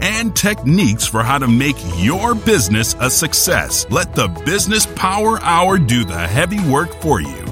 and 0.00 0.34
techniques 0.34 1.06
for 1.06 1.22
how 1.22 1.38
to 1.38 1.48
make 1.48 1.76
your 1.96 2.34
business 2.34 2.94
a 3.00 3.10
success. 3.10 3.86
Let 3.90 4.14
the 4.14 4.28
Business 4.44 4.86
Power 4.86 5.40
Hour 5.42 5.78
do 5.78 6.04
the 6.04 6.18
heavy 6.18 6.60
work 6.68 6.94
for 7.02 7.20
you. 7.20 7.44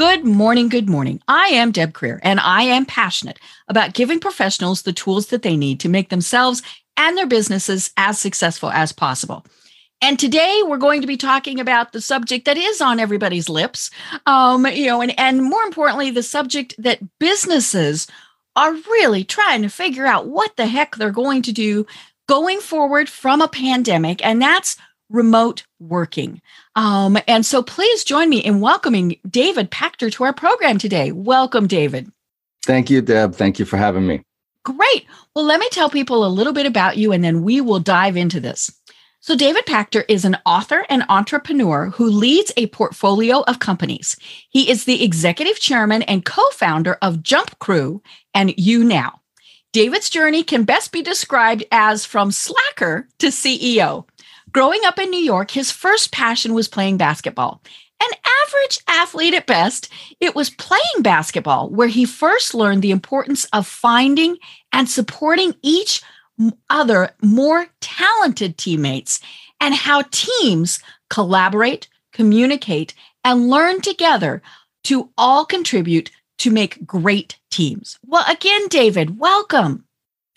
Good 0.00 0.24
morning, 0.24 0.70
good 0.70 0.88
morning. 0.88 1.20
I 1.28 1.48
am 1.48 1.72
Deb 1.72 1.92
Creer, 1.92 2.20
and 2.22 2.40
I 2.40 2.62
am 2.62 2.86
passionate 2.86 3.38
about 3.68 3.92
giving 3.92 4.18
professionals 4.18 4.80
the 4.80 4.94
tools 4.94 5.26
that 5.26 5.42
they 5.42 5.58
need 5.58 5.80
to 5.80 5.90
make 5.90 6.08
themselves 6.08 6.62
and 6.96 7.18
their 7.18 7.26
businesses 7.26 7.92
as 7.98 8.18
successful 8.18 8.70
as 8.70 8.92
possible. 8.92 9.44
And 10.02 10.18
today 10.18 10.62
we're 10.64 10.78
going 10.78 11.02
to 11.02 11.06
be 11.06 11.18
talking 11.18 11.60
about 11.60 11.92
the 11.92 12.00
subject 12.00 12.46
that 12.46 12.56
is 12.56 12.80
on 12.80 12.98
everybody's 12.98 13.50
lips, 13.50 13.90
um, 14.24 14.66
you 14.66 14.86
know, 14.86 15.02
and, 15.02 15.18
and 15.20 15.42
more 15.42 15.62
importantly, 15.62 16.10
the 16.10 16.22
subject 16.22 16.74
that 16.78 17.00
businesses 17.18 18.06
are 18.56 18.72
really 18.72 19.24
trying 19.24 19.62
to 19.62 19.68
figure 19.68 20.06
out 20.06 20.26
what 20.26 20.56
the 20.56 20.66
heck 20.66 20.96
they're 20.96 21.10
going 21.10 21.42
to 21.42 21.52
do 21.52 21.86
going 22.28 22.60
forward 22.60 23.08
from 23.08 23.40
a 23.40 23.48
pandemic, 23.48 24.24
and 24.24 24.40
that's 24.40 24.76
remote 25.08 25.64
working. 25.78 26.40
Um, 26.76 27.18
and 27.26 27.44
so 27.44 27.62
please 27.62 28.04
join 28.04 28.28
me 28.28 28.38
in 28.38 28.60
welcoming 28.60 29.16
David 29.28 29.70
Pachter 29.70 30.10
to 30.12 30.24
our 30.24 30.32
program 30.32 30.78
today. 30.78 31.12
Welcome, 31.12 31.66
David. 31.66 32.10
Thank 32.64 32.90
you, 32.90 33.02
Deb. 33.02 33.34
Thank 33.34 33.58
you 33.58 33.64
for 33.64 33.76
having 33.76 34.06
me. 34.06 34.22
Great. 34.64 35.06
Well, 35.34 35.44
let 35.44 35.58
me 35.58 35.68
tell 35.70 35.90
people 35.90 36.24
a 36.24 36.28
little 36.28 36.52
bit 36.52 36.66
about 36.66 36.98
you 36.98 37.12
and 37.12 37.24
then 37.24 37.42
we 37.42 37.60
will 37.60 37.80
dive 37.80 38.16
into 38.16 38.40
this. 38.40 38.70
So, 39.22 39.36
David 39.36 39.66
Pachter 39.66 40.02
is 40.08 40.24
an 40.24 40.38
author 40.46 40.86
and 40.88 41.04
entrepreneur 41.10 41.90
who 41.90 42.08
leads 42.08 42.52
a 42.56 42.68
portfolio 42.68 43.42
of 43.42 43.58
companies. 43.58 44.16
He 44.48 44.70
is 44.70 44.84
the 44.84 45.04
executive 45.04 45.60
chairman 45.60 46.00
and 46.02 46.24
co 46.24 46.42
founder 46.52 46.96
of 47.02 47.18
JumpCrew 47.18 48.00
and 48.32 48.48
YouNow. 48.50 49.12
David's 49.74 50.08
journey 50.08 50.42
can 50.42 50.64
best 50.64 50.90
be 50.90 51.02
described 51.02 51.64
as 51.70 52.06
from 52.06 52.30
slacker 52.30 53.08
to 53.18 53.26
CEO. 53.26 54.06
Growing 54.52 54.80
up 54.86 54.98
in 54.98 55.10
New 55.10 55.20
York, 55.20 55.50
his 55.50 55.70
first 55.70 56.12
passion 56.12 56.54
was 56.54 56.66
playing 56.66 56.96
basketball. 56.96 57.60
An 58.02 58.18
average 58.46 58.78
athlete 58.88 59.34
at 59.34 59.46
best, 59.46 59.92
it 60.18 60.34
was 60.34 60.48
playing 60.48 61.02
basketball 61.02 61.68
where 61.68 61.88
he 61.88 62.06
first 62.06 62.54
learned 62.54 62.80
the 62.80 62.90
importance 62.90 63.44
of 63.52 63.66
finding 63.66 64.38
and 64.72 64.88
supporting 64.88 65.54
each 65.60 66.02
other 66.68 67.10
more 67.22 67.66
talented 67.80 68.56
teammates 68.56 69.20
and 69.60 69.74
how 69.74 70.02
teams 70.10 70.80
collaborate, 71.08 71.88
communicate, 72.12 72.94
and 73.24 73.50
learn 73.50 73.80
together 73.80 74.42
to 74.84 75.10
all 75.18 75.44
contribute 75.44 76.10
to 76.38 76.50
make 76.50 76.86
great 76.86 77.38
teams. 77.50 77.98
Well, 78.06 78.24
again, 78.28 78.68
David, 78.68 79.18
welcome. 79.18 79.84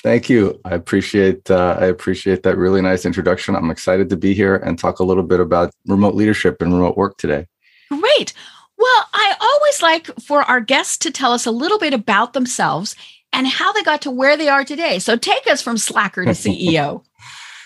Thank 0.04 0.30
you. 0.30 0.60
I 0.66 0.76
appreciate 0.76 1.50
uh, 1.50 1.78
I 1.80 1.86
appreciate 1.86 2.44
that 2.44 2.58
really 2.58 2.82
nice 2.82 3.06
introduction. 3.06 3.56
I'm 3.56 3.72
excited 3.72 4.10
to 4.10 4.18
be 4.18 4.34
here 4.34 4.58
and 4.58 4.78
talk 4.78 5.00
a 5.00 5.04
little 5.04 5.24
bit 5.24 5.40
about 5.40 5.72
remote 5.88 6.14
leadership 6.14 6.62
and 6.62 6.74
remote 6.74 6.98
work 6.98 7.18
today. 7.18 7.48
Great. 7.90 8.34
Well, 8.78 9.06
I 9.14 9.36
always 9.40 9.82
like 9.82 10.08
for 10.20 10.42
our 10.42 10.60
guests 10.60 10.98
to 11.00 11.12
tell 11.12 11.32
us 11.32 11.46
a 11.46 11.52
little 11.52 11.80
bit 11.80 11.94
about 11.94 12.34
themselves 12.34 12.98
and 13.34 13.48
how 13.48 13.74
they 13.74 13.84
got 13.84 14.02
to 14.04 14.12
where 14.12 14.38
they 14.38 14.48
are 14.48 14.64
today. 14.64 15.00
So 15.00 15.18
take 15.18 15.48
us 15.48 15.62
from 15.62 15.78
slacker 15.78 16.24
to 16.24 16.32
CEO. 16.32 17.04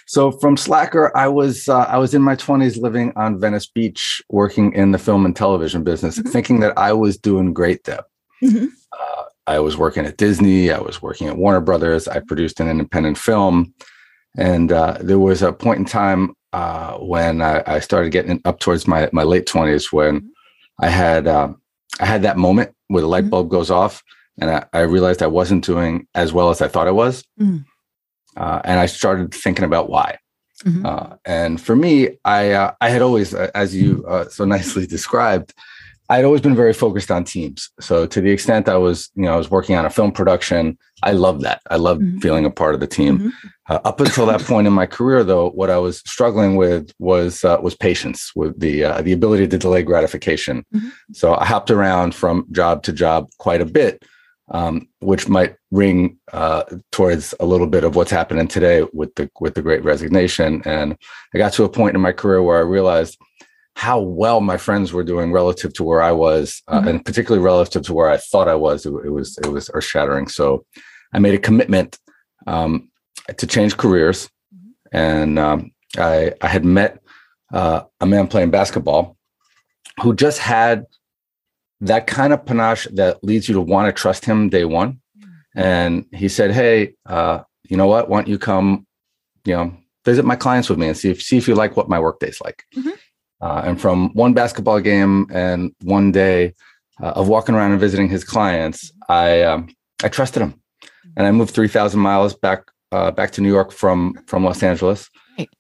so 0.07 0.31
from 0.31 0.57
slacker, 0.57 1.15
I 1.15 1.27
was 1.27 1.67
uh, 1.67 1.83
I 1.83 1.97
was 1.97 2.13
in 2.13 2.21
my 2.21 2.35
20s 2.35 2.81
living 2.81 3.13
on 3.15 3.39
Venice 3.39 3.67
Beach, 3.67 4.21
working 4.29 4.73
in 4.73 4.91
the 4.91 4.97
film 4.97 5.25
and 5.25 5.35
television 5.35 5.83
business, 5.83 6.17
mm-hmm. 6.17 6.29
thinking 6.29 6.61
that 6.61 6.75
I 6.77 6.93
was 6.93 7.17
doing 7.17 7.53
great 7.53 7.83
there. 7.83 8.05
Mm-hmm. 8.41 8.67
Uh, 8.97 9.23
I 9.45 9.59
was 9.59 9.77
working 9.77 10.05
at 10.05 10.17
Disney. 10.17 10.71
I 10.71 10.79
was 10.79 11.01
working 11.01 11.27
at 11.27 11.37
Warner 11.37 11.61
Brothers. 11.61 12.07
I 12.07 12.19
produced 12.19 12.59
an 12.59 12.69
independent 12.69 13.17
film, 13.17 13.73
and 14.37 14.71
uh, 14.71 14.97
there 15.01 15.19
was 15.19 15.41
a 15.41 15.53
point 15.53 15.79
in 15.79 15.85
time 15.85 16.33
uh, 16.53 16.97
when 16.97 17.41
I, 17.41 17.61
I, 17.67 17.79
started 17.79 18.11
getting 18.11 18.41
up 18.45 18.59
towards 18.59 18.87
my 18.87 19.09
my 19.11 19.23
late 19.23 19.45
20s 19.45 19.91
when 19.91 20.21
mm-hmm. 20.21 20.85
I 20.85 20.87
had 20.87 21.27
um, 21.27 21.61
I 21.99 22.05
had 22.05 22.21
that 22.23 22.37
moment 22.37 22.73
where 22.87 23.01
the 23.01 23.07
light 23.07 23.25
mm-hmm. 23.25 23.31
bulb 23.31 23.49
goes 23.49 23.69
off 23.69 24.01
and 24.39 24.49
I, 24.51 24.65
I, 24.73 24.81
realized 24.81 25.23
I 25.23 25.27
wasn't 25.27 25.65
doing 25.65 26.07
as 26.13 26.31
well 26.31 26.49
as 26.49 26.61
I 26.61 26.67
thought 26.67 26.87
I 26.87 26.91
was. 26.91 27.23
Mm. 27.39 27.65
Uh, 28.35 28.61
and 28.63 28.79
I 28.79 28.85
started 28.85 29.33
thinking 29.33 29.65
about 29.65 29.89
why. 29.89 30.19
Mm-hmm. 30.63 30.85
Uh, 30.85 31.15
and 31.25 31.61
for 31.61 31.75
me, 31.75 32.17
I 32.25 32.51
uh, 32.51 32.73
I 32.81 32.89
had 32.89 33.01
always, 33.01 33.33
uh, 33.33 33.51
as 33.53 33.75
you 33.75 34.05
uh, 34.07 34.27
so 34.27 34.45
nicely 34.45 34.87
described, 34.97 35.53
I 36.09 36.17
had 36.17 36.25
always 36.25 36.41
been 36.41 36.55
very 36.55 36.73
focused 36.73 37.11
on 37.11 37.23
teams. 37.25 37.69
So 37.79 38.05
to 38.07 38.21
the 38.21 38.31
extent 38.31 38.69
I 38.69 38.77
was, 38.77 39.09
you 39.15 39.23
know, 39.23 39.33
I 39.33 39.37
was 39.37 39.51
working 39.51 39.75
on 39.75 39.85
a 39.85 39.89
film 39.89 40.11
production, 40.11 40.77
I 41.03 41.11
loved 41.11 41.41
that. 41.41 41.61
I 41.69 41.75
loved 41.75 42.01
mm-hmm. 42.01 42.19
feeling 42.19 42.45
a 42.45 42.49
part 42.49 42.73
of 42.73 42.79
the 42.79 42.87
team. 42.87 43.19
Mm-hmm. 43.19 43.47
Uh, 43.69 43.79
up 43.83 43.99
until 43.99 44.25
that 44.27 44.41
point 44.41 44.65
in 44.65 44.73
my 44.73 44.85
career, 44.85 45.23
though, 45.23 45.49
what 45.49 45.69
I 45.69 45.77
was 45.77 45.99
struggling 45.99 46.55
with 46.55 46.91
was 46.97 47.43
was 47.43 47.75
patience, 47.75 48.31
with 48.35 48.59
the 48.59 48.81
the 49.01 49.13
ability 49.13 49.47
to 49.47 49.57
delay 49.57 49.83
gratification. 49.83 50.65
Mm-hmm. 50.73 50.89
So 51.13 51.35
I 51.35 51.45
hopped 51.45 51.69
around 51.69 52.15
from 52.15 52.45
job 52.51 52.83
to 52.83 52.93
job 52.93 53.29
quite 53.37 53.61
a 53.61 53.65
bit 53.65 54.03
um, 54.49 54.87
which 54.99 55.27
might 55.27 55.55
ring 55.71 56.17
uh, 56.31 56.63
towards 56.91 57.33
a 57.39 57.45
little 57.45 57.67
bit 57.67 57.83
of 57.83 57.95
what's 57.95 58.11
happening 58.11 58.47
today 58.47 58.85
with 58.93 59.13
the 59.15 59.29
with 59.39 59.55
the 59.55 59.61
Great 59.61 59.83
Resignation. 59.83 60.61
And 60.65 60.97
I 61.33 61.37
got 61.37 61.53
to 61.53 61.63
a 61.63 61.69
point 61.69 61.95
in 61.95 62.01
my 62.01 62.11
career 62.11 62.41
where 62.41 62.57
I 62.57 62.61
realized 62.61 63.17
how 63.75 63.99
well 63.99 64.41
my 64.41 64.57
friends 64.57 64.91
were 64.91 65.03
doing 65.03 65.31
relative 65.31 65.71
to 65.71 65.83
where 65.83 66.01
I 66.01 66.11
was, 66.11 66.63
uh, 66.67 66.79
mm-hmm. 66.79 66.87
and 66.87 67.05
particularly 67.05 67.43
relative 67.43 67.83
to 67.83 67.93
where 67.93 68.09
I 68.09 68.17
thought 68.17 68.47
I 68.47 68.55
was. 68.55 68.85
It, 68.85 68.93
it 69.05 69.11
was 69.11 69.37
it 69.39 69.47
was 69.47 69.69
earth 69.73 69.83
shattering. 69.83 70.27
So 70.27 70.65
I 71.13 71.19
made 71.19 71.35
a 71.35 71.39
commitment 71.39 71.99
um, 72.47 72.89
to 73.37 73.45
change 73.45 73.77
careers, 73.77 74.29
mm-hmm. 74.55 74.97
and 74.97 75.39
um, 75.39 75.71
I 75.97 76.33
I 76.41 76.47
had 76.47 76.65
met 76.65 77.01
uh, 77.53 77.81
a 77.99 78.05
man 78.05 78.27
playing 78.27 78.51
basketball 78.51 79.17
who 80.01 80.15
just 80.15 80.39
had 80.39 80.85
that 81.81 82.07
kind 82.07 82.33
of 82.33 82.45
panache 82.45 82.87
that 82.93 83.23
leads 83.23 83.47
you 83.47 83.53
to 83.55 83.61
want 83.61 83.87
to 83.87 83.99
trust 84.01 84.25
him 84.25 84.49
day 84.49 84.65
one. 84.65 84.99
Mm-hmm. 85.19 85.59
And 85.59 86.05
he 86.11 86.27
said, 86.27 86.51
Hey, 86.51 86.93
uh, 87.05 87.41
you 87.63 87.77
know 87.77 87.87
what? 87.87 88.09
Why 88.09 88.19
don't 88.19 88.27
you 88.27 88.39
come, 88.39 88.87
you 89.45 89.55
know, 89.55 89.77
visit 90.05 90.25
my 90.25 90.35
clients 90.35 90.69
with 90.69 90.79
me 90.79 90.87
and 90.87 90.97
see 90.97 91.09
if 91.09 91.21
see 91.21 91.37
if 91.37 91.47
you 91.47 91.55
like 91.55 91.75
what 91.75 91.89
my 91.89 91.99
workday's 91.99 92.39
like. 92.41 92.63
Mm-hmm. 92.75 92.89
Uh, 93.41 93.61
and 93.65 93.79
from 93.79 94.09
one 94.13 94.33
basketball 94.33 94.79
game 94.79 95.27
and 95.31 95.71
one 95.83 96.11
day 96.11 96.55
uh, 97.01 97.11
of 97.11 97.27
walking 97.27 97.53
around 97.53 97.71
and 97.71 97.79
visiting 97.79 98.09
his 98.09 98.23
clients, 98.23 98.91
I 99.09 99.43
um, 99.43 99.69
I 100.03 100.09
trusted 100.09 100.41
him, 100.41 100.59
and 101.15 101.27
I 101.27 101.31
moved 101.31 101.53
three 101.53 101.67
thousand 101.67 101.99
miles 101.99 102.33
back 102.33 102.71
uh, 102.91 103.11
back 103.11 103.31
to 103.31 103.41
New 103.41 103.51
York 103.51 103.71
from 103.71 104.15
from 104.25 104.43
Los 104.43 104.63
Angeles, 104.63 105.09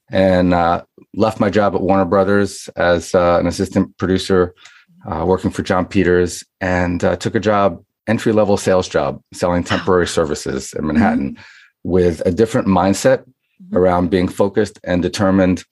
and 0.09 0.53
uh, 0.53 0.83
left 1.13 1.39
my 1.39 1.49
job 1.49 1.75
at 1.75 1.81
Warner 1.81 2.05
Brothers 2.05 2.69
as 2.77 3.13
uh, 3.13 3.37
an 3.39 3.47
assistant 3.47 3.95
producer 3.97 4.55
uh, 5.05 5.25
working 5.25 5.51
for 5.51 5.63
Jon 5.63 5.85
Peters, 5.85 6.43
and 6.61 7.03
uh, 7.03 7.15
took 7.15 7.35
a 7.35 7.39
job, 7.39 7.83
entry 8.07 8.31
level 8.31 8.57
sales 8.57 8.87
job, 8.87 9.21
selling 9.33 9.63
temporary 9.63 10.07
services 10.07 10.73
in 10.73 10.87
Manhattan 10.87 11.33
mm-hmm. 11.33 11.43
with 11.83 12.21
a 12.25 12.31
different 12.31 12.67
mindset 12.67 13.19
mm-hmm. 13.19 13.77
around 13.77 14.09
being 14.09 14.27
focused 14.27 14.79
and 14.83 15.01
determined 15.01 15.63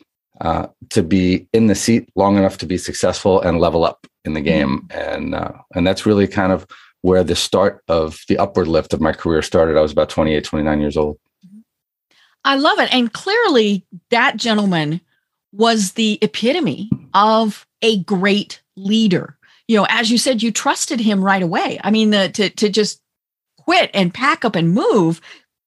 uh, 0.42 0.68
to 0.90 1.02
be 1.02 1.48
in 1.54 1.68
the 1.68 1.76
seat 1.76 2.10
long 2.16 2.38
enough 2.38 2.58
to 2.58 2.66
be 2.66 2.78
successful 2.78 3.42
and 3.42 3.60
level 3.60 3.86
up 3.86 4.06
in 4.26 4.34
the 4.34 4.42
game. 4.42 4.88
Mm-hmm. 4.90 5.14
And, 5.14 5.36
uh, 5.36 5.52
and 5.74 5.88
that's 5.88 6.06
really 6.06 6.28
kind 6.28 6.52
of 6.52 6.66
where 7.02 7.24
the 7.24 7.36
start 7.36 7.84
of 7.88 8.20
the 8.28 8.38
upward 8.38 8.68
lift 8.68 8.94
of 8.94 9.00
my 9.00 9.14
career 9.14 9.42
started. 9.42 9.78
I 9.78 9.82
was 9.82 9.92
about 9.92 10.10
28, 10.10 10.44
29 10.44 10.82
years 10.82 10.98
old. 10.98 11.20
I 12.44 12.58
love 12.58 12.80
it. 12.80 12.94
And 12.94 13.12
clearly, 13.14 13.86
that 14.10 14.38
gentleman 14.38 15.02
was 15.52 15.94
the 15.94 16.20
epitome 16.22 16.90
of 17.14 17.66
a 17.82 18.04
great 18.04 18.62
leader. 18.76 19.38
You 19.68 19.78
know, 19.78 19.88
as 19.90 20.12
you 20.12 20.18
said, 20.18 20.44
you 20.44 20.52
trusted 20.52 21.00
him 21.00 21.24
right 21.24 21.42
away. 21.42 21.80
I 21.84 21.92
mean, 21.92 22.12
the, 22.12 22.30
to 22.30 22.50
to 22.50 22.70
just 22.70 23.02
quit 23.58 23.90
and 23.94 24.14
pack 24.14 24.46
up 24.46 24.56
and 24.56 24.74
move, 24.74 25.22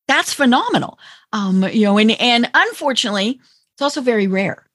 that's 0.06 0.32
phenomenal. 0.32 0.98
Um, 1.32 1.64
you 1.64 1.82
know, 1.82 1.98
and 1.98 2.12
and 2.12 2.50
unfortunately, 2.54 3.40
it's 3.74 3.82
also 3.82 4.00
very 4.00 4.26
rare. 4.26 4.66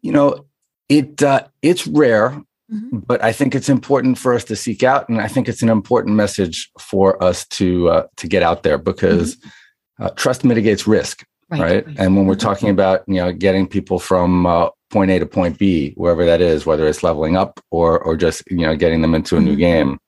You 0.00 0.12
know, 0.12 0.46
it 0.88 1.22
uh, 1.22 1.46
it's 1.60 1.86
rare, 1.86 2.30
mm-hmm. 2.72 2.98
but 2.98 3.22
I 3.22 3.32
think 3.32 3.54
it's 3.54 3.68
important 3.68 4.18
for 4.18 4.34
us 4.34 4.44
to 4.44 4.56
seek 4.56 4.82
out, 4.82 5.08
and 5.08 5.20
I 5.20 5.28
think 5.28 5.48
it's 5.48 5.62
an 5.62 5.68
important 5.68 6.16
message 6.16 6.70
for 6.78 7.22
us 7.22 7.46
to 7.48 7.88
uh, 7.88 8.06
to 8.16 8.26
get 8.26 8.42
out 8.42 8.62
there 8.62 8.78
because 8.78 9.36
mm-hmm. 9.36 10.04
uh, 10.04 10.10
trust 10.10 10.44
mitigates 10.44 10.86
risk, 10.86 11.24
right. 11.50 11.60
right? 11.60 11.86
And 11.98 12.16
when 12.16 12.26
we're 12.26 12.34
mm-hmm. 12.34 12.48
talking 12.48 12.68
about 12.70 13.04
you 13.06 13.16
know 13.16 13.32
getting 13.32 13.66
people 13.66 13.98
from 13.98 14.46
uh, 14.46 14.70
point 14.92 15.10
A 15.10 15.18
to 15.18 15.26
point 15.26 15.58
B, 15.58 15.92
wherever 15.96 16.24
that 16.24 16.40
is, 16.40 16.64
whether 16.66 16.86
it's 16.86 17.02
leveling 17.02 17.36
up 17.36 17.58
or 17.70 17.98
or 17.98 18.16
just 18.16 18.42
you 18.50 18.58
know 18.58 18.76
getting 18.76 19.02
them 19.02 19.14
into 19.14 19.36
a 19.36 19.40
new 19.40 19.52
mm-hmm. 19.52 19.60
game, 19.60 19.98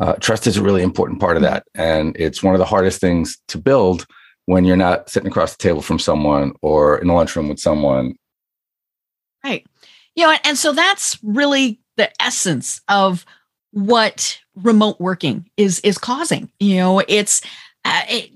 uh, 0.00 0.14
trust 0.14 0.46
is 0.46 0.56
a 0.56 0.62
really 0.62 0.82
important 0.82 1.20
part 1.20 1.36
of 1.36 1.42
mm-hmm. 1.42 1.54
that, 1.54 1.64
and 1.74 2.16
it's 2.18 2.42
one 2.42 2.54
of 2.54 2.58
the 2.58 2.64
hardest 2.64 3.00
things 3.00 3.36
to 3.48 3.58
build 3.58 4.06
when 4.46 4.64
you're 4.64 4.76
not 4.76 5.08
sitting 5.08 5.28
across 5.28 5.52
the 5.56 5.62
table 5.62 5.82
from 5.82 5.98
someone 5.98 6.52
or 6.62 6.98
in 6.98 7.08
the 7.08 7.14
lunchroom 7.14 7.48
with 7.48 7.60
someone. 7.60 8.14
Right. 9.44 9.66
You 10.14 10.26
know, 10.26 10.36
and 10.44 10.58
so 10.58 10.72
that's 10.72 11.18
really 11.22 11.80
the 11.96 12.10
essence 12.22 12.80
of 12.88 13.24
what 13.72 14.38
remote 14.54 15.00
working 15.00 15.48
is 15.56 15.80
is 15.80 15.98
causing. 15.98 16.50
You 16.60 16.76
know, 16.76 17.02
it's 17.08 17.40
uh, 17.84 18.02
it, 18.08 18.30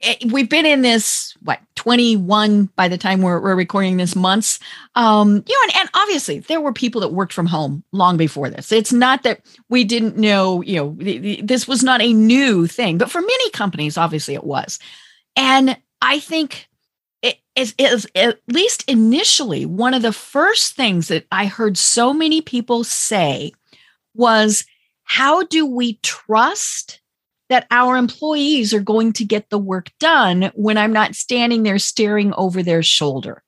it, 0.00 0.32
we've 0.32 0.48
been 0.48 0.66
in 0.66 0.82
this 0.82 1.34
what 1.42 1.60
21 1.76 2.66
by 2.76 2.88
the 2.88 2.98
time 2.98 3.22
we're, 3.22 3.40
we're 3.40 3.56
recording 3.56 3.96
this 3.96 4.14
months. 4.14 4.58
Um 4.94 5.44
you 5.46 5.54
know 5.54 5.62
and, 5.64 5.72
and 5.76 5.90
obviously 5.94 6.40
there 6.40 6.60
were 6.60 6.72
people 6.72 7.00
that 7.00 7.12
worked 7.12 7.32
from 7.32 7.46
home 7.46 7.84
long 7.92 8.16
before 8.16 8.50
this. 8.50 8.72
It's 8.72 8.92
not 8.92 9.22
that 9.24 9.40
we 9.68 9.84
didn't 9.84 10.16
know 10.16 10.62
you 10.62 10.76
know 10.76 10.94
the, 10.98 11.18
the, 11.18 11.42
this 11.42 11.66
was 11.66 11.82
not 11.82 12.00
a 12.00 12.12
new 12.12 12.66
thing 12.66 12.98
but 12.98 13.10
for 13.10 13.20
many 13.20 13.50
companies 13.50 13.98
obviously 13.98 14.34
it 14.34 14.44
was. 14.44 14.78
And 15.36 15.76
I 16.00 16.20
think 16.20 16.68
it 17.22 17.38
is, 17.56 17.74
is 17.78 18.06
at 18.14 18.40
least 18.48 18.88
initially 18.88 19.66
one 19.66 19.94
of 19.94 20.02
the 20.02 20.12
first 20.12 20.74
things 20.74 21.08
that 21.08 21.26
I 21.32 21.46
heard 21.46 21.76
so 21.76 22.12
many 22.12 22.40
people 22.40 22.84
say 22.84 23.52
was, 24.14 24.64
How 25.04 25.42
do 25.44 25.66
we 25.66 25.94
trust 26.02 27.00
that 27.48 27.66
our 27.70 27.96
employees 27.96 28.74
are 28.74 28.80
going 28.80 29.12
to 29.14 29.24
get 29.24 29.50
the 29.50 29.58
work 29.58 29.90
done 29.98 30.50
when 30.54 30.76
I'm 30.76 30.92
not 30.92 31.14
standing 31.14 31.62
there 31.62 31.78
staring 31.78 32.32
over 32.34 32.62
their 32.62 32.82
shoulder? 32.82 33.42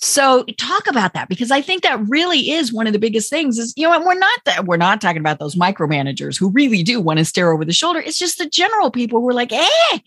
So 0.00 0.44
talk 0.58 0.86
about 0.86 1.12
that 1.14 1.28
because 1.28 1.50
I 1.50 1.60
think 1.60 1.82
that 1.82 2.00
really 2.08 2.50
is 2.50 2.72
one 2.72 2.86
of 2.86 2.92
the 2.92 3.00
biggest 3.00 3.28
things 3.30 3.58
is, 3.58 3.74
you 3.76 3.88
know, 3.88 4.00
we're 4.00 4.14
not 4.14 4.40
that 4.44 4.64
we're 4.64 4.76
not 4.76 5.00
talking 5.00 5.18
about 5.18 5.40
those 5.40 5.56
micromanagers 5.56 6.38
who 6.38 6.50
really 6.50 6.84
do 6.84 7.00
want 7.00 7.18
to 7.18 7.24
stare 7.24 7.52
over 7.52 7.64
the 7.64 7.72
shoulder. 7.72 8.00
It's 8.00 8.18
just 8.18 8.38
the 8.38 8.48
general 8.48 8.92
people 8.92 9.20
who 9.20 9.28
are 9.28 9.34
like, 9.34 9.52
eh, 9.52 9.98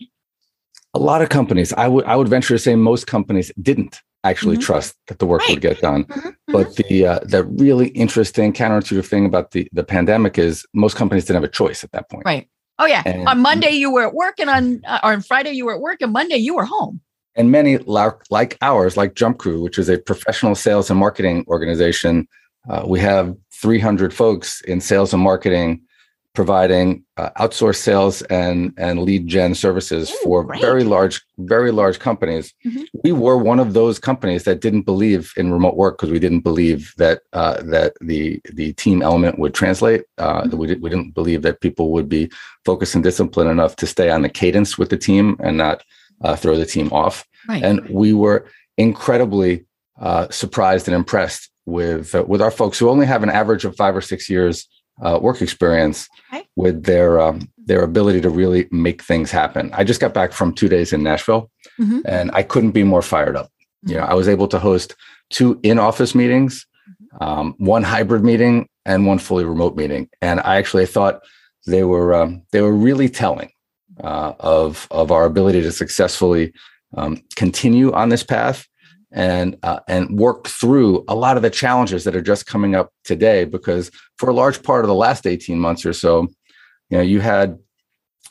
a 0.94 0.98
lot 0.98 1.22
of 1.22 1.28
companies 1.28 1.72
i 1.74 1.88
would 1.88 2.04
i 2.04 2.16
would 2.16 2.28
venture 2.28 2.54
to 2.54 2.58
say 2.58 2.74
most 2.74 3.06
companies 3.06 3.50
didn't 3.60 4.00
actually 4.24 4.56
mm-hmm. 4.56 4.62
trust 4.62 4.94
that 5.08 5.18
the 5.18 5.26
work 5.26 5.40
right. 5.40 5.50
would 5.50 5.60
get 5.60 5.80
done 5.80 6.04
mm-hmm. 6.04 6.30
but 6.48 6.68
mm-hmm. 6.68 6.88
the 6.88 7.06
uh, 7.06 7.18
the 7.24 7.44
really 7.44 7.88
interesting 7.88 8.52
counterintuitive 8.52 9.06
thing 9.06 9.26
about 9.26 9.50
the 9.52 9.68
the 9.72 9.84
pandemic 9.84 10.38
is 10.38 10.66
most 10.74 10.96
companies 10.96 11.24
didn't 11.24 11.42
have 11.42 11.48
a 11.48 11.52
choice 11.52 11.82
at 11.82 11.92
that 11.92 12.08
point 12.10 12.24
right 12.24 12.48
oh 12.78 12.86
yeah. 12.86 13.02
And, 13.04 13.28
on 13.28 13.40
monday 13.40 13.70
you 13.70 13.92
were 13.92 14.06
at 14.06 14.14
work 14.14 14.38
and 14.38 14.50
on 14.50 14.82
uh, 14.86 15.00
or 15.02 15.12
on 15.12 15.22
friday 15.22 15.52
you 15.52 15.66
were 15.66 15.74
at 15.74 15.80
work 15.80 16.00
and 16.00 16.12
monday 16.12 16.36
you 16.36 16.54
were 16.54 16.64
home. 16.64 17.00
And 17.34 17.50
many 17.50 17.78
like 17.78 18.58
ours 18.60 18.96
like 18.96 19.14
JumpCrew 19.14 19.62
which 19.62 19.78
is 19.78 19.88
a 19.88 19.98
professional 19.98 20.54
sales 20.54 20.90
and 20.90 20.98
marketing 20.98 21.44
organization 21.48 22.28
uh, 22.68 22.84
we 22.86 23.00
have 23.00 23.34
300 23.54 24.14
folks 24.14 24.60
in 24.62 24.80
sales 24.80 25.12
and 25.12 25.22
marketing 25.22 25.82
providing 26.34 27.04
uh, 27.18 27.30
outsourced 27.38 27.76
sales 27.76 28.22
and 28.22 28.72
and 28.78 29.02
lead 29.02 29.26
gen 29.26 29.54
services 29.54 30.10
Ooh, 30.10 30.24
for 30.24 30.56
very 30.58 30.82
large 30.82 31.20
very 31.38 31.70
large 31.70 31.98
companies 31.98 32.54
mm-hmm. 32.64 32.82
we 33.04 33.12
were 33.12 33.36
one 33.36 33.60
of 33.60 33.74
those 33.74 33.98
companies 33.98 34.44
that 34.44 34.60
didn't 34.60 34.82
believe 34.82 35.32
in 35.36 35.52
remote 35.52 35.76
work 35.76 35.98
because 35.98 36.10
we 36.10 36.18
didn't 36.18 36.40
believe 36.40 36.94
that 36.96 37.22
uh, 37.32 37.62
that 37.62 37.94
the 38.00 38.40
the 38.52 38.72
team 38.74 39.02
element 39.02 39.38
would 39.38 39.54
translate 39.54 40.04
uh, 40.18 40.42
mm-hmm. 40.42 40.56
we, 40.56 40.74
we 40.76 40.90
didn't 40.90 41.14
believe 41.14 41.42
that 41.42 41.60
people 41.60 41.90
would 41.90 42.08
be 42.08 42.30
focused 42.64 42.94
and 42.94 43.04
disciplined 43.04 43.50
enough 43.50 43.76
to 43.76 43.86
stay 43.86 44.10
on 44.10 44.22
the 44.22 44.28
cadence 44.28 44.78
with 44.78 44.88
the 44.88 44.96
team 44.96 45.36
and 45.40 45.56
not 45.56 45.84
uh, 46.22 46.34
throw 46.36 46.56
the 46.56 46.66
team 46.66 46.90
off 46.92 47.26
right. 47.48 47.62
and 47.62 47.86
we 47.90 48.12
were 48.12 48.46
incredibly 48.78 49.66
uh, 50.00 50.28
surprised 50.30 50.88
and 50.88 50.94
impressed 50.94 51.50
with 51.66 52.14
uh, 52.14 52.24
with 52.26 52.40
our 52.40 52.50
folks 52.50 52.78
who 52.78 52.88
only 52.88 53.06
have 53.06 53.22
an 53.22 53.30
average 53.30 53.64
of 53.64 53.76
five 53.76 53.94
or 53.94 54.00
six 54.00 54.30
years 54.30 54.66
uh, 55.02 55.18
work 55.20 55.42
experience 55.42 56.08
okay. 56.32 56.46
with 56.56 56.84
their 56.84 57.20
um, 57.20 57.48
their 57.58 57.82
ability 57.82 58.20
to 58.20 58.30
really 58.30 58.68
make 58.70 59.02
things 59.02 59.30
happen. 59.30 59.70
I 59.72 59.84
just 59.84 60.00
got 60.00 60.14
back 60.14 60.32
from 60.32 60.54
two 60.54 60.68
days 60.68 60.92
in 60.92 61.02
Nashville, 61.02 61.50
mm-hmm. 61.80 62.00
and 62.04 62.30
I 62.32 62.42
couldn't 62.42 62.70
be 62.70 62.84
more 62.84 63.02
fired 63.02 63.36
up. 63.36 63.46
Mm-hmm. 63.46 63.90
You 63.90 63.96
know, 63.98 64.04
I 64.04 64.14
was 64.14 64.28
able 64.28 64.48
to 64.48 64.58
host 64.58 64.94
two 65.30 65.58
in 65.62 65.78
office 65.78 66.14
meetings, 66.14 66.66
mm-hmm. 66.88 67.24
um, 67.24 67.54
one 67.58 67.82
hybrid 67.82 68.24
meeting, 68.24 68.68
and 68.84 69.06
one 69.06 69.18
fully 69.18 69.44
remote 69.44 69.76
meeting, 69.76 70.08
and 70.20 70.40
I 70.40 70.56
actually 70.56 70.86
thought 70.86 71.22
they 71.66 71.84
were 71.84 72.14
um, 72.14 72.42
they 72.52 72.60
were 72.60 72.74
really 72.74 73.08
telling 73.08 73.50
uh, 74.02 74.32
of 74.40 74.86
of 74.90 75.10
our 75.10 75.24
ability 75.24 75.62
to 75.62 75.72
successfully 75.72 76.52
um, 76.96 77.22
continue 77.36 77.92
on 77.92 78.08
this 78.08 78.22
path 78.22 78.66
and 79.12 79.56
uh, 79.62 79.80
and 79.88 80.18
work 80.18 80.48
through 80.48 81.04
a 81.08 81.14
lot 81.14 81.36
of 81.36 81.42
the 81.42 81.50
challenges 81.50 82.04
that 82.04 82.16
are 82.16 82.22
just 82.22 82.46
coming 82.46 82.74
up 82.74 82.92
today 83.04 83.44
because 83.44 83.90
for 84.16 84.30
a 84.30 84.32
large 84.32 84.62
part 84.62 84.84
of 84.84 84.88
the 84.88 84.94
last 84.94 85.26
18 85.26 85.58
months 85.58 85.84
or 85.84 85.92
so 85.92 86.22
you 86.88 86.96
know 86.96 87.02
you 87.02 87.20
had 87.20 87.58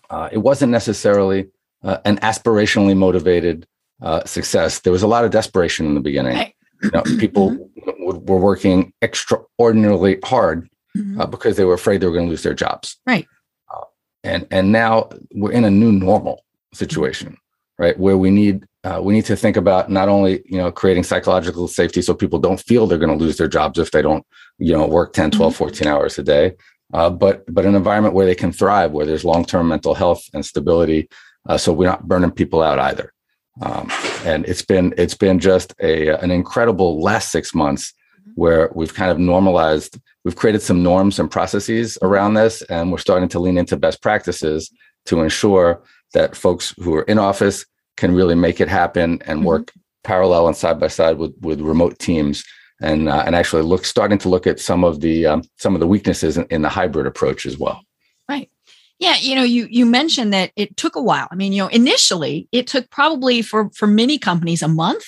uh, 0.10 0.30
it 0.32 0.40
wasn't 0.40 0.72
necessarily 0.72 1.48
uh, 1.84 1.98
an 2.06 2.18
aspirationally 2.18 2.98
motivated 2.98 3.68
uh, 4.02 4.24
success 4.26 4.80
there 4.80 4.94
was 4.94 5.04
a 5.04 5.08
lot 5.08 5.24
of 5.24 5.32
desperation 5.32 5.86
in 5.86 5.94
the 5.94 6.02
beginning 6.02 6.36
right. 6.36 6.56
you 6.82 6.92
know 6.92 7.04
people 7.20 7.52
mm-hmm. 7.52 8.26
were 8.26 8.40
working 8.40 8.92
extraordinarily 9.02 10.18
hard 10.24 10.68
mm-hmm. 10.98 11.22
Uh, 11.22 11.26
because 11.26 11.58
they 11.58 11.66
were 11.66 11.76
afraid 11.76 12.02
they 12.02 12.08
were 12.08 12.14
going 12.14 12.26
to 12.26 12.32
lose 12.32 12.44
their 12.44 12.56
jobs 12.56 12.98
right 13.06 13.28
uh, 13.74 13.86
and 14.24 14.48
and 14.50 14.72
now 14.72 15.08
we're 15.36 15.52
in 15.52 15.64
a 15.64 15.72
new 15.72 15.92
normal 15.92 16.44
situation 16.74 17.38
right 17.78 18.00
where 18.00 18.18
we 18.18 18.32
need 18.32 18.66
uh, 18.84 19.00
we 19.02 19.14
need 19.14 19.26
to 19.26 19.36
think 19.36 19.58
about 19.58 19.90
not 19.90 20.10
only 20.10 20.42
you 20.46 20.58
know 20.58 20.72
creating 20.72 21.04
psychological 21.04 21.68
safety 21.68 22.02
so 22.02 22.14
people 22.14 22.40
don't 22.40 22.60
feel 22.60 22.88
they're 22.88 22.98
going 22.98 23.18
to 23.18 23.24
lose 23.24 23.38
their 23.38 23.48
jobs 23.48 23.80
if 23.80 23.92
they 23.92 24.02
don't 24.02 24.26
you 24.58 24.74
know 24.74 24.88
work 24.88 25.14
10 25.14 25.32
12 25.32 25.54
mm-hmm. 25.54 25.58
14 25.58 25.88
hours 25.88 26.18
a 26.18 26.24
day 26.24 26.54
uh, 26.94 27.10
but 27.10 27.44
but 27.54 27.66
an 27.66 27.76
environment 27.76 28.14
where 28.14 28.26
they 28.26 28.36
can 28.36 28.52
thrive 28.52 28.92
where 28.92 29.06
there's 29.06 29.26
long-term 29.26 29.68
mental 29.68 29.94
health 29.94 30.24
and 30.34 30.46
stability 30.46 31.10
uh, 31.48 31.58
so 31.58 31.72
we're 31.72 31.90
not 31.90 32.08
burning 32.08 32.32
people 32.32 32.62
out 32.62 32.80
either 32.80 33.14
um, 33.62 33.90
and 34.26 34.46
it's 34.46 34.62
been 34.62 34.94
it's 34.98 35.16
been 35.16 35.40
just 35.40 35.74
a 35.82 36.10
an 36.10 36.32
incredible 36.32 37.02
last 37.02 37.32
six 37.32 37.54
months 37.54 37.94
mm-hmm. 38.20 38.32
where 38.36 38.72
we've 38.74 38.94
kind 38.94 39.12
of 39.12 39.20
normalized 39.20 40.00
we've 40.24 40.36
created 40.36 40.62
some 40.62 40.82
norms 40.82 41.20
and 41.20 41.30
processes 41.30 41.98
around 42.02 42.34
this 42.34 42.62
and 42.64 42.92
we're 42.92 42.98
starting 42.98 43.30
to 43.30 43.40
lean 43.40 43.58
into 43.58 43.78
best 43.78 44.02
practices 44.02 44.72
to 45.06 45.22
ensure 45.22 45.84
that 46.14 46.36
folks 46.36 46.74
who 46.78 46.94
are 46.96 47.04
in 47.04 47.18
office 47.18 47.66
can 48.02 48.16
really 48.16 48.34
make 48.34 48.60
it 48.60 48.68
happen 48.68 49.22
and 49.28 49.40
mm-hmm. 49.40 49.46
work 49.46 49.72
parallel 50.04 50.48
and 50.48 50.58
side 50.58 50.80
by 50.80 50.88
side 50.88 51.18
with 51.20 51.34
with 51.42 51.62
remote 51.62 52.00
teams. 52.00 52.44
And 52.84 53.10
uh, 53.10 53.22
and 53.28 53.36
actually 53.36 53.62
look 53.62 53.86
starting 53.86 54.18
to 54.18 54.28
look 54.28 54.48
at 54.48 54.60
some 54.60 54.84
of 54.84 55.02
the 55.02 55.28
um, 55.28 55.44
some 55.58 55.76
of 55.76 55.80
the 55.80 55.86
weaknesses 55.86 56.36
in, 56.36 56.48
in, 56.50 56.64
the 56.64 56.70
hybrid 56.70 57.06
approach 57.06 57.46
as 57.46 57.56
well. 57.56 57.80
Right. 58.28 58.50
Yeah 58.98 59.18
you 59.18 59.36
know 59.36 59.44
you 59.44 59.68
you 59.70 59.86
mentioned 59.86 60.34
that 60.34 60.52
it 60.56 60.76
took 60.78 60.96
a 60.96 61.02
while. 61.02 61.28
I 61.30 61.36
mean 61.36 61.54
you 61.54 61.62
know 61.62 61.68
initially 61.68 62.50
it 62.52 62.66
took 62.66 62.90
probably 62.90 63.44
for 63.44 63.70
for 63.76 63.86
many 63.86 64.18
companies 64.18 64.64
a 64.64 64.68
month. 64.68 65.04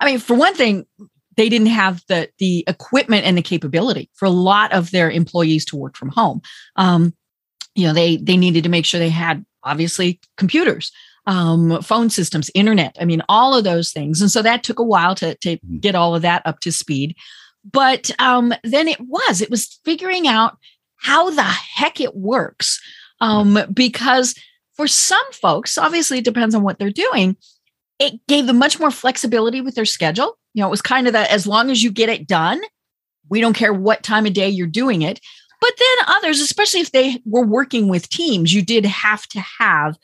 I 0.00 0.06
mean 0.06 0.18
for 0.18 0.34
one 0.34 0.54
thing 0.54 0.86
they 1.36 1.50
didn't 1.50 1.74
have 1.82 2.02
the 2.08 2.30
the 2.38 2.64
equipment 2.66 3.26
and 3.26 3.36
the 3.36 3.42
capability 3.42 4.08
for 4.14 4.24
a 4.24 4.30
lot 4.30 4.72
of 4.72 4.90
their 4.90 5.10
employees 5.10 5.66
to 5.66 5.76
work 5.76 5.98
from 5.98 6.08
home. 6.08 6.40
Um, 6.76 7.12
you 7.74 7.86
know 7.86 7.92
they 7.92 8.16
they 8.16 8.38
needed 8.38 8.64
to 8.64 8.70
make 8.70 8.86
sure 8.86 8.98
they 8.98 9.10
had 9.10 9.44
obviously 9.62 10.20
computers 10.38 10.90
um, 11.26 11.80
phone 11.82 12.10
systems, 12.10 12.50
internet. 12.54 12.96
I 13.00 13.04
mean, 13.04 13.22
all 13.28 13.54
of 13.54 13.64
those 13.64 13.92
things. 13.92 14.20
And 14.20 14.30
so 14.30 14.42
that 14.42 14.62
took 14.62 14.78
a 14.78 14.84
while 14.84 15.14
to, 15.16 15.34
to 15.36 15.56
mm-hmm. 15.56 15.78
get 15.78 15.94
all 15.94 16.14
of 16.14 16.22
that 16.22 16.42
up 16.44 16.60
to 16.60 16.72
speed. 16.72 17.16
But 17.70 18.10
um, 18.18 18.52
then 18.62 18.88
it 18.88 19.00
was, 19.00 19.40
it 19.40 19.50
was 19.50 19.80
figuring 19.84 20.28
out 20.28 20.58
how 20.96 21.30
the 21.30 21.42
heck 21.42 22.00
it 22.00 22.14
works. 22.14 22.80
Um, 23.20 23.58
because 23.72 24.34
for 24.74 24.86
some 24.86 25.32
folks, 25.32 25.78
obviously 25.78 26.18
it 26.18 26.24
depends 26.24 26.54
on 26.54 26.62
what 26.62 26.78
they're 26.78 26.90
doing, 26.90 27.36
it 27.98 28.14
gave 28.26 28.46
them 28.46 28.58
much 28.58 28.80
more 28.80 28.90
flexibility 28.90 29.60
with 29.60 29.76
their 29.76 29.84
schedule. 29.84 30.36
You 30.52 30.60
know, 30.60 30.66
it 30.66 30.70
was 30.70 30.82
kind 30.82 31.06
of 31.06 31.12
that 31.12 31.30
as 31.30 31.46
long 31.46 31.70
as 31.70 31.82
you 31.82 31.90
get 31.90 32.08
it 32.08 32.26
done, 32.26 32.60
we 33.30 33.40
don't 33.40 33.56
care 33.56 33.72
what 33.72 34.02
time 34.02 34.26
of 34.26 34.32
day 34.32 34.48
you're 34.48 34.66
doing 34.66 35.02
it. 35.02 35.20
But 35.60 35.72
then 35.78 36.16
others, 36.16 36.40
especially 36.40 36.80
if 36.80 36.92
they 36.92 37.22
were 37.24 37.46
working 37.46 37.88
with 37.88 38.08
teams, 38.10 38.52
you 38.52 38.62
did 38.62 38.84
have 38.84 39.26
to 39.28 39.40
have 39.40 39.96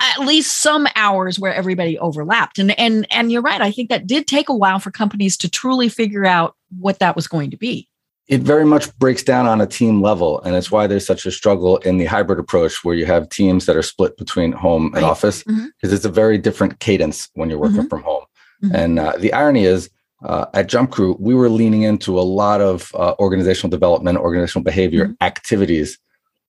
at 0.00 0.20
least 0.20 0.60
some 0.60 0.86
hours 0.94 1.38
where 1.38 1.54
everybody 1.54 1.98
overlapped. 1.98 2.58
And 2.58 2.78
and 2.78 3.06
and 3.10 3.32
you're 3.32 3.42
right. 3.42 3.60
I 3.60 3.70
think 3.70 3.88
that 3.90 4.06
did 4.06 4.26
take 4.26 4.48
a 4.48 4.54
while 4.54 4.78
for 4.78 4.90
companies 4.90 5.36
to 5.38 5.48
truly 5.48 5.88
figure 5.88 6.26
out 6.26 6.54
what 6.78 6.98
that 6.98 7.16
was 7.16 7.26
going 7.26 7.50
to 7.50 7.56
be. 7.56 7.88
It 8.28 8.40
very 8.40 8.64
much 8.64 8.92
breaks 8.98 9.22
down 9.22 9.46
on 9.46 9.60
a 9.60 9.66
team 9.66 10.02
level. 10.02 10.40
And 10.42 10.56
it's 10.56 10.70
why 10.70 10.88
there's 10.88 11.06
such 11.06 11.26
a 11.26 11.30
struggle 11.30 11.76
in 11.78 11.98
the 11.98 12.06
hybrid 12.06 12.40
approach 12.40 12.84
where 12.84 12.96
you 12.96 13.06
have 13.06 13.28
teams 13.28 13.66
that 13.66 13.76
are 13.76 13.82
split 13.82 14.16
between 14.16 14.50
home 14.50 14.86
and 14.86 14.96
right. 14.96 15.04
office, 15.04 15.44
because 15.44 15.60
mm-hmm. 15.60 15.94
it's 15.94 16.04
a 16.04 16.10
very 16.10 16.36
different 16.36 16.80
cadence 16.80 17.28
when 17.34 17.48
you're 17.48 17.58
working 17.58 17.76
mm-hmm. 17.76 17.88
from 17.88 18.02
home. 18.02 18.24
Mm-hmm. 18.64 18.74
And 18.74 18.98
uh, 18.98 19.12
the 19.18 19.32
irony 19.32 19.64
is, 19.64 19.90
uh, 20.24 20.46
at 20.54 20.68
JumpCrew, 20.68 21.20
we 21.20 21.34
were 21.34 21.48
leaning 21.48 21.82
into 21.82 22.18
a 22.18 22.22
lot 22.22 22.60
of 22.60 22.90
uh, 22.94 23.14
organizational 23.20 23.70
development, 23.70 24.18
organizational 24.18 24.64
behavior 24.64 25.04
mm-hmm. 25.04 25.24
activities 25.24 25.96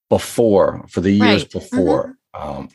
before, 0.08 0.84
for 0.88 1.00
the 1.00 1.12
years 1.12 1.42
right. 1.42 1.52
before. 1.52 2.16
Mm-hmm. 2.34 2.58
Um, 2.58 2.68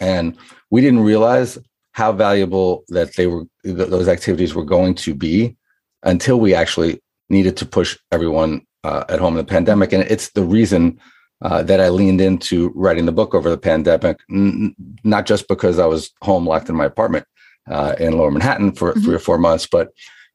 and 0.00 0.36
we 0.70 0.80
didn't 0.80 1.00
realize 1.00 1.58
how 1.92 2.12
valuable 2.12 2.84
that 2.88 3.14
they 3.16 3.26
were 3.26 3.44
th- 3.64 3.88
those 3.88 4.08
activities 4.08 4.54
were 4.54 4.64
going 4.64 4.94
to 4.94 5.14
be 5.14 5.56
until 6.04 6.38
we 6.38 6.54
actually 6.54 7.00
needed 7.28 7.56
to 7.56 7.66
push 7.66 7.98
everyone 8.12 8.62
uh, 8.84 9.04
at 9.08 9.18
home 9.18 9.34
in 9.34 9.44
the 9.44 9.52
pandemic 9.52 9.92
and 9.92 10.04
it's 10.04 10.30
the 10.30 10.44
reason 10.44 10.98
uh, 11.42 11.62
that 11.62 11.80
I 11.80 11.88
leaned 11.88 12.20
into 12.20 12.70
writing 12.74 13.06
the 13.06 13.12
book 13.12 13.34
over 13.34 13.48
the 13.48 13.58
pandemic, 13.58 14.18
n- 14.30 14.74
not 15.04 15.26
just 15.26 15.46
because 15.46 15.78
I 15.78 15.86
was 15.86 16.10
home 16.22 16.46
locked 16.46 16.68
in 16.68 16.74
my 16.74 16.86
apartment 16.86 17.26
uh, 17.70 17.94
in 17.98 18.18
Lower 18.18 18.30
Manhattan 18.30 18.72
for 18.72 18.92
mm-hmm. 18.92 19.02
three 19.02 19.14
or 19.14 19.20
four 19.20 19.38
months, 19.38 19.66
but 19.66 19.90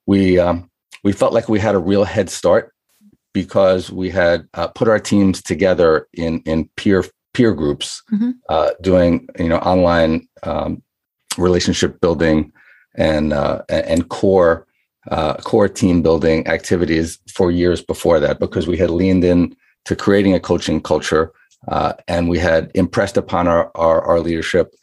we 0.05 0.39
um, 0.39 0.69
we 1.03 1.11
felt 1.11 1.33
like 1.33 1.49
we 1.49 1.59
had 1.59 1.75
a 1.75 1.79
real 1.79 2.03
head 2.03 2.29
start 2.29 2.73
because 3.33 3.91
we 3.91 4.09
had 4.09 4.47
uh, 4.53 4.67
put 4.67 4.87
our 4.87 4.99
teams 4.99 5.41
together 5.41 6.07
in 6.13 6.39
in 6.41 6.69
peer 6.77 7.03
peer 7.33 7.53
groups 7.53 8.03
mm-hmm. 8.11 8.31
uh, 8.49 8.71
doing 8.81 9.27
you 9.39 9.49
know 9.49 9.57
online 9.57 10.27
um, 10.43 10.81
relationship 11.37 11.99
building 12.01 12.51
and 12.95 13.33
uh, 13.33 13.61
and 13.69 14.09
core 14.09 14.67
uh, 15.11 15.35
core 15.35 15.67
team 15.67 16.01
building 16.01 16.47
activities 16.47 17.19
for 17.33 17.51
years 17.51 17.81
before 17.81 18.19
that 18.19 18.39
because 18.39 18.67
we 18.67 18.77
had 18.77 18.89
leaned 18.89 19.23
in 19.23 19.55
to 19.85 19.95
creating 19.95 20.33
a 20.33 20.39
coaching 20.39 20.81
culture 20.81 21.33
uh, 21.67 21.93
and 22.07 22.29
we 22.29 22.37
had 22.37 22.71
impressed 22.75 23.17
upon 23.17 23.47
our 23.47 23.71
our, 23.75 24.01
our 24.01 24.19
leadership 24.19 24.75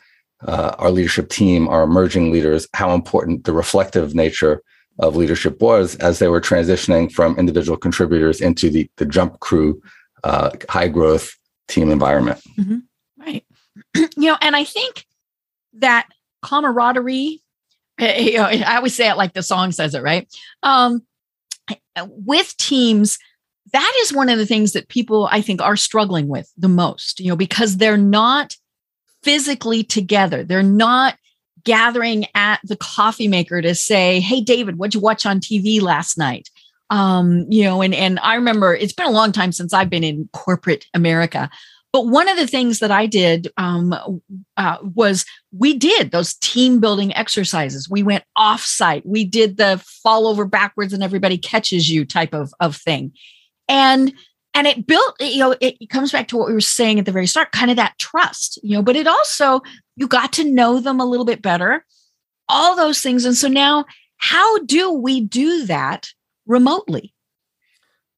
uh, 0.47 0.75
our 0.79 0.91
leadership 0.91 1.29
team 1.29 1.69
our 1.69 1.85
emerging 1.85 2.33
leaders 2.33 2.69
how 2.75 2.95
important 2.95 3.45
the 3.45 3.53
reflective 3.53 4.15
nature 4.15 4.63
of 4.99 5.17
leadership 5.17 5.63
was 5.63 5.95
as 5.97 6.19
they 6.19 6.29
were 6.29 6.41
transitioning 6.41 7.11
from 7.11 7.39
individual 7.39 7.79
contributors 7.79 8.41
into 8.41 8.69
the 8.69 8.91
the 8.97 9.07
JumpCrew 9.07 9.81
uh, 10.25 10.51
high 10.69 10.89
growth 10.89 11.35
team 11.71 11.91
environment. 11.91 12.41
Mm-hmm. 12.59 12.79
Right. 13.19 13.45
you 13.95 14.29
know, 14.29 14.37
and 14.41 14.57
I 14.57 14.65
think 14.65 15.07
that 15.75 16.09
camaraderie, 16.43 17.41
eh, 17.99 18.37
eh, 18.37 18.75
always 18.77 18.95
say 18.95 19.09
it 19.09 19.17
like 19.17 19.33
the 19.33 19.43
song 19.43 19.73
says 19.73 19.95
it, 19.95 20.03
right? 20.03 20.29
Um, 20.63 21.03
with 22.07 22.57
teams, 22.57 23.19
that 23.73 23.93
is 24.03 24.13
one 24.13 24.29
of 24.29 24.39
the 24.39 24.47
things 24.47 24.73
that 24.73 24.89
people 24.89 25.29
I 25.31 25.41
think 25.41 25.63
are 25.63 25.77
struggling 25.77 26.29
with 26.29 26.51
the 26.57 26.69
most, 26.69 27.21
you 27.21 27.29
know, 27.29 27.37
because 27.37 27.77
they're 27.77 27.97
not 27.97 28.57
physically 29.23 29.85
together. 29.85 30.43
They're 30.43 30.63
not 30.63 31.17
gathering 31.65 32.27
at 32.35 32.61
the 32.65 32.77
coffee 32.77 33.29
maker 33.29 33.61
to 33.61 33.75
say, 33.75 34.21
Hey, 34.21 34.41
David, 34.41 34.79
what'd 34.79 34.95
you 34.95 35.01
watch 35.01 35.27
on 35.27 35.41
TV 35.41 35.81
last 35.81 36.17
night? 36.17 36.49
Um, 36.91 37.47
you 37.49 37.65
know, 37.65 37.83
and 37.83 37.95
and 37.95 38.19
I 38.21 38.35
remember 38.35 38.75
it's 38.75 38.93
been 38.93 39.07
a 39.07 39.11
long 39.11 39.33
time 39.33 39.53
since 39.53 39.73
I've 39.73 39.91
been 39.91 40.05
in 40.05 40.29
corporate 40.33 40.87
America. 40.93 41.49
But 41.93 42.07
one 42.07 42.29
of 42.29 42.37
the 42.37 42.47
things 42.47 42.79
that 42.79 42.93
I 42.93 43.07
did 43.07 43.49
um, 43.57 43.93
uh, 44.57 44.77
was 44.95 45.25
we 45.53 45.77
did 45.77 46.11
those 46.13 46.35
team 46.35 46.79
building 46.79 47.15
exercises. 47.17 47.91
We 47.91 48.05
went 48.05 48.25
off 48.37 48.61
site. 48.61 49.05
We 49.05 49.25
did 49.25 49.57
the 49.57 49.83
fall 50.05 50.29
over 50.29 50.45
backwards 50.45 50.93
and 50.93 51.03
everybody 51.03 51.37
catches 51.37 51.91
you 51.91 52.05
type 52.05 52.33
of, 52.33 52.53
of 52.61 52.77
thing. 52.77 53.13
And 53.69 54.15
and 54.55 54.67
it 54.67 54.87
built, 54.87 55.15
you 55.21 55.39
know, 55.39 55.53
it, 55.61 55.77
it 55.81 55.91
comes 55.91 56.11
back 56.11 56.27
to 56.29 56.37
what 56.37 56.49
we 56.49 56.55
were 56.55 56.61
saying 56.61 56.99
at 56.99 57.07
the 57.07 57.13
very 57.13 57.27
start, 57.27 57.53
kind 57.53 57.71
of 57.71 57.77
that 57.77 57.99
trust, 57.99 58.59
you 58.65 58.77
know, 58.77 58.83
but 58.83 58.97
it 58.97 59.07
also, 59.07 59.61
you 59.95 60.09
got 60.09 60.33
to 60.35 60.45
know 60.45 60.81
them 60.81 60.99
a 60.99 61.05
little 61.05 61.25
bit 61.25 61.41
better, 61.41 61.85
all 62.49 62.75
those 62.75 63.01
things. 63.01 63.25
And 63.25 63.37
so 63.37 63.47
now, 63.47 63.85
how 64.17 64.59
do 64.65 64.93
we 64.93 65.21
do 65.21 65.67
that 65.67 66.11
remotely? 66.51 67.15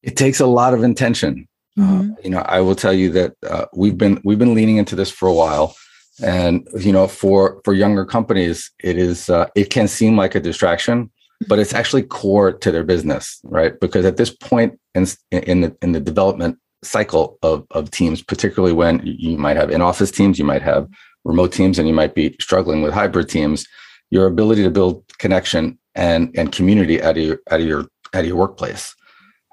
It 0.02 0.16
takes 0.16 0.40
a 0.40 0.46
lot 0.46 0.74
of 0.74 0.82
intention. 0.82 1.46
Uh, 1.78 1.82
mm-hmm. 1.82 2.10
Uh, 2.10 2.14
you 2.24 2.30
know, 2.30 2.40
I 2.40 2.60
will 2.60 2.74
tell 2.74 2.92
you 2.92 3.10
that 3.10 3.34
uh, 3.48 3.66
we've 3.74 3.96
been 3.96 4.20
we've 4.24 4.38
been 4.38 4.54
leaning 4.54 4.78
into 4.78 4.96
this 4.96 5.10
for 5.10 5.28
a 5.28 5.32
while, 5.32 5.76
and 6.22 6.66
you 6.78 6.92
know, 6.92 7.06
for 7.06 7.60
for 7.64 7.72
younger 7.72 8.04
companies, 8.04 8.70
it 8.82 8.98
is 8.98 9.30
uh, 9.30 9.46
it 9.54 9.70
can 9.70 9.86
seem 9.86 10.16
like 10.16 10.34
a 10.34 10.40
distraction, 10.40 11.10
but 11.46 11.58
it's 11.58 11.74
actually 11.74 12.02
core 12.02 12.52
to 12.52 12.72
their 12.72 12.84
business, 12.84 13.40
right? 13.44 13.78
Because 13.80 14.04
at 14.04 14.16
this 14.16 14.30
point 14.30 14.78
in 14.94 15.06
in 15.30 15.60
the 15.60 15.76
in 15.82 15.92
the 15.92 16.00
development 16.00 16.58
cycle 16.82 17.38
of 17.42 17.64
of 17.70 17.90
teams, 17.90 18.22
particularly 18.22 18.74
when 18.74 19.00
you 19.04 19.38
might 19.38 19.56
have 19.56 19.70
in 19.70 19.80
office 19.80 20.10
teams, 20.10 20.38
you 20.38 20.44
might 20.44 20.62
have 20.62 20.88
remote 21.24 21.52
teams, 21.52 21.78
and 21.78 21.86
you 21.86 21.94
might 21.94 22.14
be 22.14 22.36
struggling 22.40 22.82
with 22.82 22.92
hybrid 22.92 23.28
teams, 23.28 23.66
your 24.10 24.26
ability 24.26 24.62
to 24.62 24.70
build 24.70 25.04
connection 25.18 25.78
and 25.94 26.30
and 26.36 26.52
community 26.52 27.02
out 27.02 27.16
of 27.16 27.22
your 27.22 27.38
out 27.50 27.60
of 27.60 27.66
your 27.66 27.86
at 28.12 28.24
your 28.26 28.36
workplace 28.36 28.94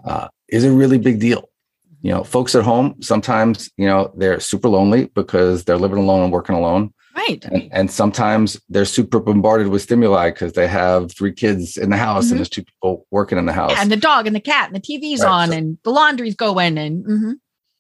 uh, 0.06 0.28
is 0.50 0.64
a 0.64 0.72
really 0.72 0.98
big 0.98 1.20
deal. 1.20 1.50
You 2.02 2.12
know, 2.12 2.24
folks 2.24 2.56
at 2.56 2.64
home 2.64 2.96
sometimes 3.02 3.70
you 3.78 3.86
know 3.86 4.14
they're 4.16 4.40
super 4.40 4.70
lonely 4.70 5.06
because 5.08 5.66
they're 5.66 5.78
living 5.78 5.98
alone 5.98 6.24
and 6.24 6.32
working 6.32 6.56
alone. 6.56 6.94
Right. 7.16 7.44
And, 7.46 7.70
and 7.74 7.92
sometimes 7.92 8.60
they're 8.70 8.86
super 8.86 9.20
bombarded 9.20 9.68
with 9.68 9.82
stimuli 9.82 10.30
because 10.30 10.54
they 10.54 10.68
have 10.68 11.12
three 11.12 11.34
kids 11.34 11.76
in 11.76 11.90
the 11.90 11.98
house 11.98 12.26
mm-hmm. 12.26 12.34
and 12.34 12.40
there's 12.40 12.50
two 12.50 12.64
people 12.64 13.06
working 13.12 13.38
in 13.38 13.46
the 13.46 13.52
house. 13.52 13.72
Yeah, 13.72 13.82
And 13.82 13.92
the 13.92 13.98
dog 13.98 14.26
and 14.26 14.36
the 14.36 14.40
cat 14.40 14.68
and 14.68 14.76
the 14.76 14.80
TV's 14.80 15.22
right. 15.22 15.30
on 15.30 15.50
so, 15.50 15.58
and 15.58 15.78
the 15.84 15.90
laundry's 15.90 16.36
going 16.36 16.78
and 16.78 17.06
mm-hmm. 17.06 17.32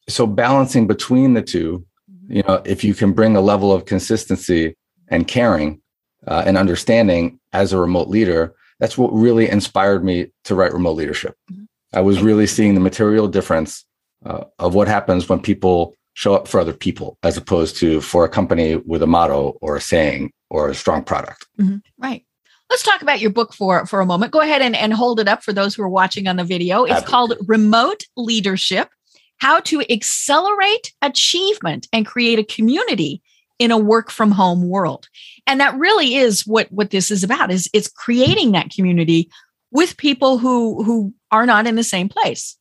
so 0.09 0.27
balancing 0.27 0.87
between 0.87 1.35
the 1.35 1.41
two, 1.41 1.85
mm-hmm. 2.11 2.37
you 2.37 2.43
know, 2.47 2.61
if 2.65 2.83
you 2.83 2.93
can 2.93 3.13
bring 3.13 3.37
a 3.37 3.41
level 3.41 3.71
of 3.71 3.85
consistency 3.85 4.75
and 5.07 5.27
caring 5.27 5.81
uh, 6.27 6.43
and 6.45 6.57
understanding 6.57 7.39
as 7.53 7.71
a 7.71 7.79
remote 7.79 8.09
leader, 8.09 8.53
that's 8.79 8.97
what 8.97 9.11
really 9.13 9.49
inspired 9.49 10.03
me 10.03 10.27
to 10.45 10.55
write 10.55 10.73
remote 10.73 10.93
leadership. 10.93 11.35
Mm-hmm. 11.51 11.65
I 11.93 12.01
was 12.01 12.21
really 12.21 12.47
seeing 12.47 12.75
the 12.75 12.79
material 12.79 13.27
difference 13.27 13.85
uh, 14.25 14.45
of 14.59 14.75
what 14.75 14.87
happens 14.87 15.27
when 15.27 15.39
people 15.39 15.95
show 16.13 16.33
up 16.33 16.47
for 16.47 16.59
other 16.59 16.73
people 16.73 17.17
as 17.23 17.37
opposed 17.37 17.77
to 17.77 18.01
for 18.01 18.25
a 18.25 18.29
company 18.29 18.75
with 18.75 19.01
a 19.01 19.07
motto 19.07 19.57
or 19.61 19.77
a 19.77 19.81
saying 19.81 20.31
or 20.49 20.69
a 20.69 20.75
strong 20.75 21.03
product. 21.03 21.47
Mm-hmm. 21.59 21.77
Right. 21.97 22.25
Let's 22.69 22.83
talk 22.83 23.01
about 23.01 23.19
your 23.19 23.31
book 23.31 23.53
for, 23.53 23.85
for 23.87 23.99
a 23.99 24.05
moment. 24.05 24.31
Go 24.31 24.41
ahead 24.41 24.61
and, 24.61 24.75
and 24.75 24.93
hold 24.93 25.19
it 25.19 25.27
up 25.27 25.43
for 25.43 25.53
those 25.53 25.73
who 25.73 25.81
are 25.81 25.89
watching 25.89 26.27
on 26.27 26.35
the 26.35 26.43
video. 26.43 26.83
It's 26.83 26.93
Absolutely. 26.93 27.37
called 27.37 27.47
Remote 27.47 28.03
Leadership 28.15 28.89
How 29.37 29.59
to 29.61 29.81
Accelerate 29.91 30.93
Achievement 31.01 31.87
and 31.91 32.05
Create 32.05 32.37
a 32.37 32.43
Community 32.43 33.23
in 33.59 33.71
a 33.71 33.77
work 33.77 34.09
from 34.09 34.31
home 34.31 34.67
world. 34.67 35.07
And 35.45 35.59
that 35.59 35.77
really 35.77 36.15
is 36.15 36.47
what 36.47 36.71
what 36.71 36.89
this 36.89 37.11
is 37.11 37.23
about 37.23 37.51
is 37.51 37.69
it's 37.73 37.89
creating 37.89 38.53
that 38.53 38.71
community 38.71 39.29
with 39.71 39.97
people 39.97 40.37
who 40.37 40.83
who 40.83 41.13
are 41.31 41.45
not 41.45 41.67
in 41.67 41.75
the 41.75 41.83
same 41.83 42.09
place. 42.09 42.57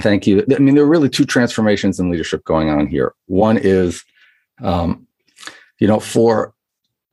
Thank 0.00 0.26
you. 0.26 0.44
I 0.54 0.58
mean 0.58 0.74
there 0.74 0.84
are 0.84 0.88
really 0.88 1.10
two 1.10 1.26
transformations 1.26 2.00
in 2.00 2.10
leadership 2.10 2.44
going 2.44 2.70
on 2.70 2.86
here. 2.86 3.14
One 3.26 3.58
is 3.58 4.02
um, 4.62 5.06
you 5.78 5.88
know 5.88 6.00
for 6.00 6.54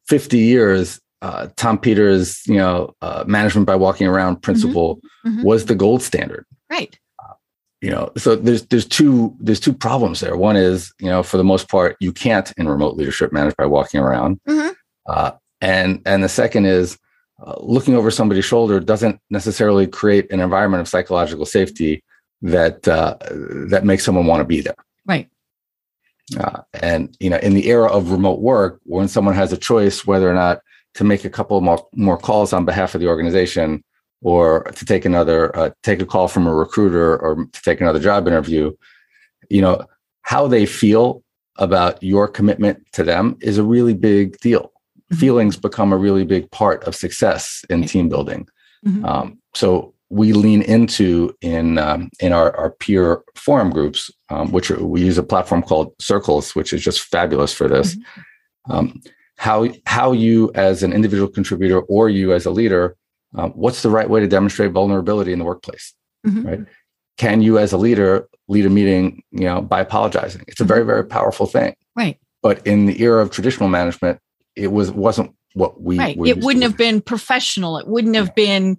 50 0.07 0.37
years 0.37 1.01
uh, 1.21 1.47
tom 1.57 1.77
peters 1.77 2.41
you 2.47 2.55
know 2.55 2.95
uh, 3.01 3.25
management 3.27 3.67
by 3.67 3.75
walking 3.75 4.07
around 4.07 4.41
principle 4.41 4.97
mm-hmm. 4.97 5.29
Mm-hmm. 5.29 5.43
was 5.43 5.65
the 5.65 5.75
gold 5.75 6.01
standard. 6.01 6.45
Right 6.69 6.97
you 7.81 7.89
know 7.89 8.11
so 8.17 8.35
there's 8.35 8.65
there's 8.67 8.85
two 8.85 9.35
there's 9.39 9.59
two 9.59 9.73
problems 9.73 10.19
there. 10.19 10.35
One 10.35 10.55
is 10.55 10.93
you 10.99 11.07
know 11.07 11.23
for 11.23 11.37
the 11.37 11.43
most 11.43 11.69
part 11.69 11.95
you 11.99 12.11
can't 12.11 12.51
in 12.57 12.67
remote 12.67 12.97
leadership 12.97 13.31
manage 13.31 13.55
by 13.55 13.65
walking 13.65 13.99
around. 13.99 14.39
Mm-hmm. 14.47 14.69
uh, 15.07 15.31
and 15.61 16.01
and 16.05 16.23
the 16.23 16.29
second 16.29 16.65
is 16.65 16.97
uh, 17.45 17.55
looking 17.59 17.95
over 17.95 18.11
somebody's 18.11 18.45
shoulder 18.45 18.79
doesn't 18.79 19.19
necessarily 19.29 19.87
create 19.87 20.31
an 20.31 20.39
environment 20.39 20.81
of 20.81 20.87
psychological 20.87 21.45
safety 21.45 22.03
that 22.41 22.87
uh, 22.87 23.15
that 23.69 23.85
makes 23.85 24.03
someone 24.03 24.25
want 24.25 24.41
to 24.41 24.45
be 24.45 24.61
there. 24.61 24.75
Right. 25.05 25.29
Uh, 26.39 26.61
and 26.73 27.15
you 27.19 27.29
know 27.29 27.37
in 27.37 27.53
the 27.53 27.69
era 27.69 27.87
of 27.87 28.11
remote 28.11 28.39
work 28.41 28.79
when 28.83 29.07
someone 29.07 29.35
has 29.35 29.53
a 29.53 29.57
choice 29.57 30.05
whether 30.05 30.29
or 30.29 30.33
not 30.33 30.61
to 30.95 31.03
make 31.03 31.23
a 31.23 31.29
couple 31.29 31.59
more, 31.61 31.87
more 31.93 32.17
calls 32.17 32.51
on 32.51 32.65
behalf 32.65 32.93
of 32.93 33.01
the 33.01 33.07
organization 33.07 33.83
or 34.21 34.63
to 34.75 34.85
take 34.85 35.05
another 35.05 35.55
uh, 35.57 35.69
take 35.83 36.01
a 36.01 36.05
call 36.05 36.27
from 36.27 36.47
a 36.47 36.53
recruiter 36.53 37.17
or 37.17 37.45
to 37.51 37.61
take 37.61 37.81
another 37.81 37.99
job 37.99 38.27
interview 38.27 38.71
you 39.49 39.61
know 39.61 39.85
how 40.23 40.47
they 40.47 40.65
feel 40.65 41.23
about 41.57 42.01
your 42.01 42.27
commitment 42.27 42.85
to 42.93 43.03
them 43.03 43.37
is 43.41 43.57
a 43.57 43.63
really 43.63 43.93
big 43.93 44.37
deal 44.39 44.63
mm-hmm. 44.63 45.17
feelings 45.17 45.57
become 45.57 45.93
a 45.93 45.97
really 45.97 46.25
big 46.25 46.49
part 46.51 46.83
of 46.83 46.95
success 46.95 47.63
in 47.69 47.83
team 47.85 48.09
building 48.09 48.47
mm-hmm. 48.85 49.05
um, 49.05 49.37
so 49.53 49.93
we 50.11 50.33
lean 50.33 50.63
into 50.63 51.31
in 51.41 51.77
um, 51.77 52.09
in 52.19 52.33
our, 52.33 52.55
our 52.57 52.71
peer 52.71 53.21
forum 53.35 53.69
groups 53.69 54.11
um, 54.29 54.51
which 54.51 54.71
are, 54.71 54.83
we 54.83 55.01
use 55.01 55.17
a 55.17 55.23
platform 55.23 55.61
called 55.61 55.93
circles 55.99 56.55
which 56.55 56.73
is 56.73 56.81
just 56.81 57.01
fabulous 57.01 57.53
for 57.53 57.67
this 57.67 57.95
mm-hmm. 57.95 58.71
um, 58.71 59.01
how 59.39 59.69
how 59.85 60.11
you 60.11 60.51
as 60.53 60.83
an 60.83 60.91
individual 60.91 61.29
contributor 61.29 61.79
or 61.83 62.09
you 62.09 62.33
as 62.33 62.45
a 62.45 62.51
leader, 62.51 62.97
um, 63.35 63.51
what's 63.51 63.81
the 63.81 63.89
right 63.89 64.09
way 64.09 64.19
to 64.19 64.27
demonstrate 64.27 64.71
vulnerability 64.71 65.33
in 65.33 65.39
the 65.39 65.45
workplace, 65.45 65.93
mm-hmm. 66.25 66.47
right? 66.47 66.59
Can 67.17 67.41
you 67.41 67.57
as 67.57 67.73
a 67.73 67.77
leader 67.77 68.27
lead 68.47 68.65
a 68.65 68.69
meeting, 68.69 69.23
you 69.31 69.45
know, 69.45 69.61
by 69.61 69.81
apologizing? 69.81 70.43
It's 70.47 70.61
a 70.61 70.65
very 70.65 70.85
very 70.85 71.05
powerful 71.05 71.45
thing, 71.45 71.75
right? 71.95 72.17
But 72.41 72.65
in 72.65 72.85
the 72.85 73.01
era 73.01 73.21
of 73.21 73.31
traditional 73.31 73.69
management, 73.69 74.19
it 74.55 74.71
was 74.71 74.91
wasn't 74.91 75.35
what 75.53 75.81
we 75.81 75.99
right. 75.99 76.17
It 76.25 76.39
wouldn't 76.39 76.63
have 76.63 76.77
been 76.77 77.01
professional. 77.01 77.77
It 77.77 77.87
wouldn't 77.87 78.15
have 78.15 78.33
been 78.35 78.77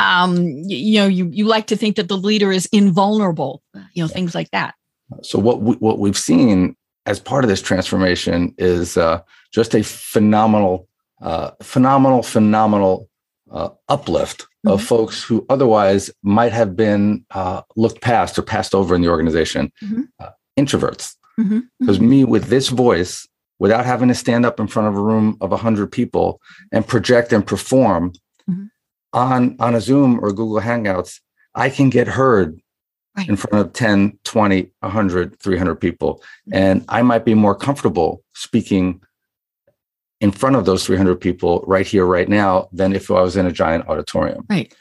um, 0.00 0.38
you 0.66 1.00
know, 1.00 1.06
you 1.06 1.28
you 1.30 1.44
like 1.44 1.66
to 1.68 1.76
think 1.76 1.96
that 1.96 2.08
the 2.08 2.16
leader 2.16 2.50
is 2.50 2.66
invulnerable, 2.72 3.62
you 3.92 4.02
know, 4.02 4.08
things 4.08 4.34
like 4.34 4.50
that. 4.50 4.74
So 5.22 5.38
what 5.38 5.60
we, 5.60 5.74
what 5.76 5.98
we've 5.98 6.16
seen 6.16 6.74
as 7.04 7.20
part 7.20 7.44
of 7.44 7.50
this 7.50 7.60
transformation 7.60 8.54
is 8.56 8.96
uh, 8.96 9.20
just 9.52 9.74
a 9.74 9.82
phenomenal, 9.82 10.88
uh, 11.20 11.50
phenomenal, 11.62 12.22
phenomenal 12.22 13.09
uh, 13.50 13.70
uplift 13.88 14.42
mm-hmm. 14.42 14.70
of 14.70 14.82
folks 14.82 15.22
who 15.22 15.44
otherwise 15.48 16.10
might 16.22 16.52
have 16.52 16.76
been 16.76 17.24
uh, 17.30 17.62
looked 17.76 18.00
past 18.00 18.38
or 18.38 18.42
passed 18.42 18.74
over 18.74 18.94
in 18.94 19.02
the 19.02 19.08
organization. 19.08 19.72
Mm-hmm. 19.82 20.02
Uh, 20.18 20.30
introverts, 20.58 21.14
mm-hmm. 21.38 21.60
because 21.78 21.98
mm-hmm. 21.98 22.08
me 22.08 22.24
with 22.24 22.46
this 22.46 22.68
voice, 22.68 23.26
without 23.58 23.86
having 23.86 24.08
to 24.08 24.14
stand 24.14 24.44
up 24.44 24.60
in 24.60 24.66
front 24.66 24.88
of 24.88 24.96
a 24.96 25.00
room 25.00 25.36
of 25.40 25.58
hundred 25.58 25.92
people 25.92 26.40
and 26.72 26.86
project 26.86 27.32
and 27.32 27.46
perform 27.46 28.12
mm-hmm. 28.48 28.64
on 29.12 29.56
on 29.58 29.74
a 29.74 29.80
Zoom 29.80 30.18
or 30.22 30.32
Google 30.32 30.60
Hangouts, 30.60 31.20
I 31.54 31.70
can 31.70 31.90
get 31.90 32.08
heard 32.08 32.60
right. 33.16 33.28
in 33.28 33.36
front 33.36 33.66
of 33.66 33.72
10, 33.72 34.18
20, 34.24 34.70
100, 34.80 35.40
300 35.40 35.74
people. 35.76 36.22
And 36.52 36.84
I 36.88 37.02
might 37.02 37.24
be 37.24 37.34
more 37.34 37.54
comfortable 37.54 38.22
speaking 38.34 39.00
in 40.20 40.30
front 40.30 40.56
of 40.56 40.64
those 40.64 40.84
300 40.84 41.16
people 41.16 41.64
right 41.66 41.86
here, 41.86 42.04
right 42.04 42.28
now, 42.28 42.68
than 42.72 42.94
if 42.94 43.10
I 43.10 43.22
was 43.22 43.36
in 43.36 43.46
a 43.46 43.52
giant 43.52 43.88
auditorium. 43.88 44.44
Right. 44.48 44.74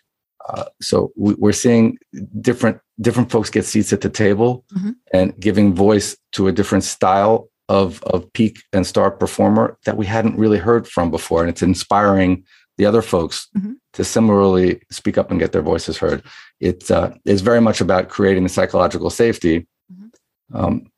Uh, 0.48 0.66
so 0.82 1.12
we, 1.16 1.36
are 1.50 1.54
seeing 1.54 1.98
different 2.42 2.80
different 3.02 3.32
folks 3.32 3.50
get 3.50 3.66
seats 3.66 3.94
at 3.94 4.02
the 4.02 4.10
table 4.10 4.66
mm-hmm. 4.76 4.92
and 5.14 5.40
giving 5.40 5.76
voice 5.76 6.18
to 6.32 6.48
a 6.48 6.52
different 6.52 6.84
style 6.84 7.50
of 7.68 8.02
of 8.04 8.32
peak 8.34 8.60
and 8.74 8.86
star 8.86 9.12
performer 9.12 9.78
that 9.86 9.96
we 9.96 10.06
hadn't 10.06 10.38
really 10.38 10.58
heard 10.58 10.88
from 10.88 11.12
before, 11.12 11.42
and 11.42 11.50
it's 11.50 11.62
inspiring 11.62 12.44
the 12.78 12.86
other 12.86 13.02
folks 13.02 13.48
mm-hmm. 13.56 13.74
to 13.94 14.04
similarly 14.04 14.82
speak 14.90 15.18
up 15.18 15.30
and 15.30 15.40
get 15.40 15.52
their 15.52 15.62
voices 15.62 15.98
heard. 15.98 16.24
It 16.60 16.90
uh, 16.90 17.12
is 17.26 17.42
very 17.42 17.62
much 17.62 17.82
about 17.82 18.10
creating 18.10 18.44
the 18.44 18.50
psychological 18.50 19.10
safety 19.10 19.68
mm-hmm. 19.92 20.56
um, 20.58 20.92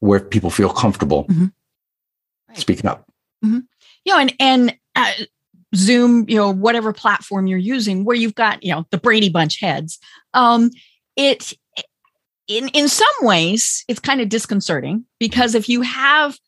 where 0.00 0.20
people 0.20 0.50
feel 0.50 0.68
comfortable 0.68 1.24
mm-hmm. 1.24 1.46
right. 2.48 2.58
speaking 2.58 2.88
up. 2.88 3.06
Mm-hmm. 3.44 3.60
You 4.04 4.12
know, 4.12 4.18
and 4.20 4.34
and 4.38 4.76
uh, 4.94 5.12
Zoom, 5.74 6.24
you 6.28 6.36
know, 6.36 6.50
whatever 6.52 6.92
platform 6.92 7.46
you're 7.46 7.58
using, 7.58 8.04
where 8.04 8.16
you've 8.16 8.34
got 8.34 8.62
you 8.62 8.72
know 8.72 8.86
the 8.90 8.98
Brady 8.98 9.28
Bunch 9.28 9.60
heads, 9.60 9.98
um, 10.34 10.70
it 11.16 11.52
in 12.46 12.68
in 12.68 12.88
some 12.88 13.14
ways 13.22 13.84
it's 13.88 14.00
kind 14.00 14.20
of 14.20 14.28
disconcerting 14.28 15.04
because 15.18 15.54
if 15.54 15.68
you 15.68 15.80
have 15.80 16.38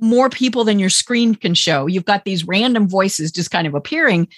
more 0.00 0.30
people 0.30 0.64
than 0.64 0.78
your 0.78 0.90
screen 0.90 1.34
can 1.34 1.54
show. 1.54 1.86
You've 1.86 2.04
got 2.06 2.24
these 2.24 2.46
random 2.46 2.88
voices 2.88 3.30
just 3.30 3.50
kind 3.50 3.66
of 3.66 3.74
appearing, 3.74 4.28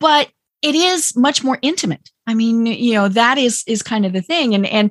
but 0.00 0.30
it 0.62 0.74
is 0.74 1.14
much 1.16 1.44
more 1.44 1.58
intimate. 1.62 2.10
I 2.26 2.34
mean, 2.34 2.66
you 2.66 2.94
know, 2.94 3.08
that 3.08 3.38
is 3.38 3.62
is 3.66 3.82
kind 3.82 4.06
of 4.06 4.12
the 4.12 4.22
thing. 4.22 4.54
And 4.54 4.66
and 4.66 4.90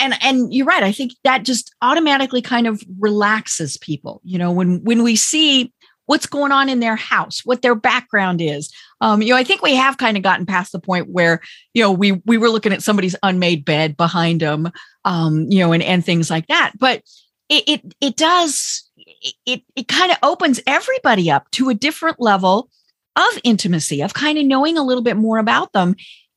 and 0.00 0.14
and 0.22 0.52
you're 0.52 0.66
right. 0.66 0.82
I 0.82 0.92
think 0.92 1.12
that 1.24 1.44
just 1.44 1.74
automatically 1.82 2.42
kind 2.42 2.66
of 2.66 2.82
relaxes 2.98 3.76
people. 3.76 4.20
You 4.24 4.38
know, 4.38 4.50
when 4.50 4.82
when 4.84 5.02
we 5.02 5.16
see 5.16 5.72
what's 6.08 6.26
going 6.26 6.52
on 6.52 6.68
in 6.68 6.80
their 6.80 6.96
house, 6.96 7.42
what 7.44 7.62
their 7.62 7.74
background 7.74 8.40
is. 8.40 8.72
Um, 9.00 9.22
you 9.22 9.28
know, 9.28 9.36
I 9.36 9.44
think 9.44 9.62
we 9.62 9.76
have 9.76 9.98
kind 9.98 10.16
of 10.16 10.22
gotten 10.22 10.46
past 10.46 10.72
the 10.72 10.80
point 10.80 11.10
where, 11.10 11.40
you 11.74 11.82
know, 11.82 11.92
we 11.92 12.12
we 12.24 12.38
were 12.38 12.48
looking 12.48 12.72
at 12.72 12.82
somebody's 12.82 13.14
unmade 13.22 13.64
bed 13.64 13.96
behind 13.96 14.40
them, 14.40 14.72
um, 15.04 15.46
you 15.50 15.60
know, 15.60 15.72
and 15.72 15.82
and 15.82 16.04
things 16.04 16.30
like 16.30 16.46
that. 16.48 16.72
But 16.78 17.02
it 17.48 17.64
it, 17.66 17.94
it 18.00 18.16
does 18.16 18.90
it, 19.46 19.62
it 19.76 19.88
kind 19.88 20.10
of 20.10 20.18
opens 20.22 20.60
everybody 20.66 21.30
up 21.30 21.50
to 21.52 21.68
a 21.68 21.74
different 21.74 22.20
level 22.20 22.70
of 23.16 23.38
intimacy, 23.42 24.00
of 24.00 24.14
kind 24.14 24.38
of 24.38 24.44
knowing 24.46 24.78
a 24.78 24.84
little 24.84 25.02
bit 25.02 25.16
more 25.16 25.38
about 25.38 25.72
them 25.72 25.94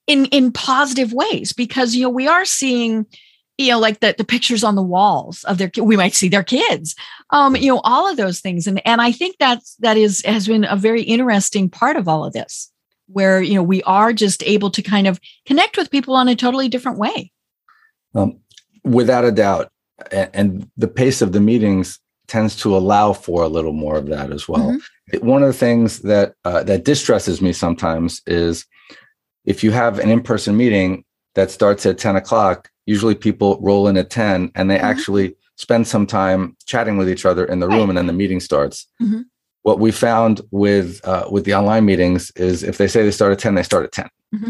in, 0.08 0.26
in 0.26 0.52
positive 0.52 1.14
ways, 1.14 1.54
because, 1.54 1.96
you 1.96 2.04
know, 2.04 2.10
we 2.10 2.28
are 2.28 2.44
seeing, 2.44 3.06
you 3.62 3.72
know, 3.72 3.80
like 3.80 4.00
the, 4.00 4.16
the 4.18 4.24
pictures 4.24 4.64
on 4.64 4.76
the 4.76 4.82
walls 4.82 5.44
of 5.46 5.58
their, 5.58 5.72
we 5.78 5.96
might 5.96 6.14
see 6.14 6.30
their 6.30 6.44
kids, 6.44 6.96
um, 7.30 7.56
you 7.56 7.74
know, 7.74 7.82
all 7.84 8.10
of 8.10 8.18
those 8.18 8.40
things. 8.40 8.68
And, 8.68 8.86
and 8.86 9.02
I 9.02 9.12
think 9.12 9.38
that's, 9.40 9.76
that 9.78 9.98
is, 9.98 10.24
has 10.26 10.48
been 10.48 10.66
a 10.66 10.76
very 10.76 11.02
interesting 11.02 11.70
part 11.70 11.98
of 11.98 12.08
all 12.08 12.26
of 12.26 12.34
this, 12.34 12.72
where, 13.08 13.42
you 13.42 13.56
know, 13.56 13.64
we 13.64 13.84
are 13.84 14.14
just 14.14 14.44
able 14.44 14.72
to 14.72 14.82
kind 14.82 15.08
of 15.08 15.20
connect 15.46 15.78
with 15.78 15.92
people 15.92 16.16
on 16.16 16.28
a 16.28 16.36
totally 16.36 16.68
different 16.68 16.98
way. 16.98 17.32
Um, 18.16 18.40
without 18.84 19.26
a 19.26 19.32
doubt. 19.32 19.72
And 20.12 20.70
the 20.78 20.88
pace 20.88 21.22
of 21.22 21.32
the 21.32 21.40
meetings 21.40 22.00
tends 22.28 22.56
to 22.56 22.76
allow 22.76 23.14
for 23.14 23.44
a 23.44 23.48
little 23.48 23.74
more 23.74 23.98
of 23.98 24.08
that 24.08 24.32
as 24.32 24.48
well. 24.48 24.72
Mm-hmm. 25.12 25.28
One 25.28 25.44
of 25.44 25.48
the 25.48 25.54
things 25.54 26.00
that 26.00 26.34
uh, 26.46 26.64
that 26.64 26.86
distresses 26.86 27.42
me 27.42 27.54
sometimes 27.54 28.22
is 28.26 28.66
if 29.46 29.64
you 29.64 29.72
have 29.72 30.00
an 30.00 30.10
in-person 30.10 30.56
meeting 30.56 31.04
that 31.36 31.52
starts 31.52 31.86
at 31.86 31.98
10 31.98 32.16
o'clock, 32.16 32.71
usually 32.86 33.16
people 33.16 33.58
roll 33.62 33.88
in 33.88 33.98
at 33.98 34.10
10 34.10 34.52
and 34.56 34.70
they 34.70 34.76
mm-hmm. 34.76 34.86
actually 34.86 35.36
spend 35.56 35.88
some 35.88 36.08
time 36.08 36.56
chatting 36.66 36.98
with 36.98 37.10
each 37.10 37.26
other 37.26 37.46
in 37.46 37.60
the 37.60 37.68
room 37.68 37.82
right. 37.82 37.90
and 37.90 37.98
then 37.98 38.08
the 38.08 38.14
meeting 38.14 38.40
starts. 38.40 38.88
Mm-hmm. 39.02 39.22
What 39.64 39.80
we 39.80 39.92
found 39.92 40.42
with 40.50 41.06
uh, 41.06 41.28
with 41.30 41.46
the 41.46 41.54
online 41.54 41.86
meetings 41.86 42.32
is 42.32 42.64
if 42.64 42.78
they 42.78 42.88
say 42.88 43.04
they 43.04 43.12
start 43.12 43.32
at 43.32 43.40
10, 43.40 43.56
they 43.56 43.64
start 43.64 43.86
at 43.86 43.92
10. 43.92 44.10
Mm-hmm. 44.34 44.50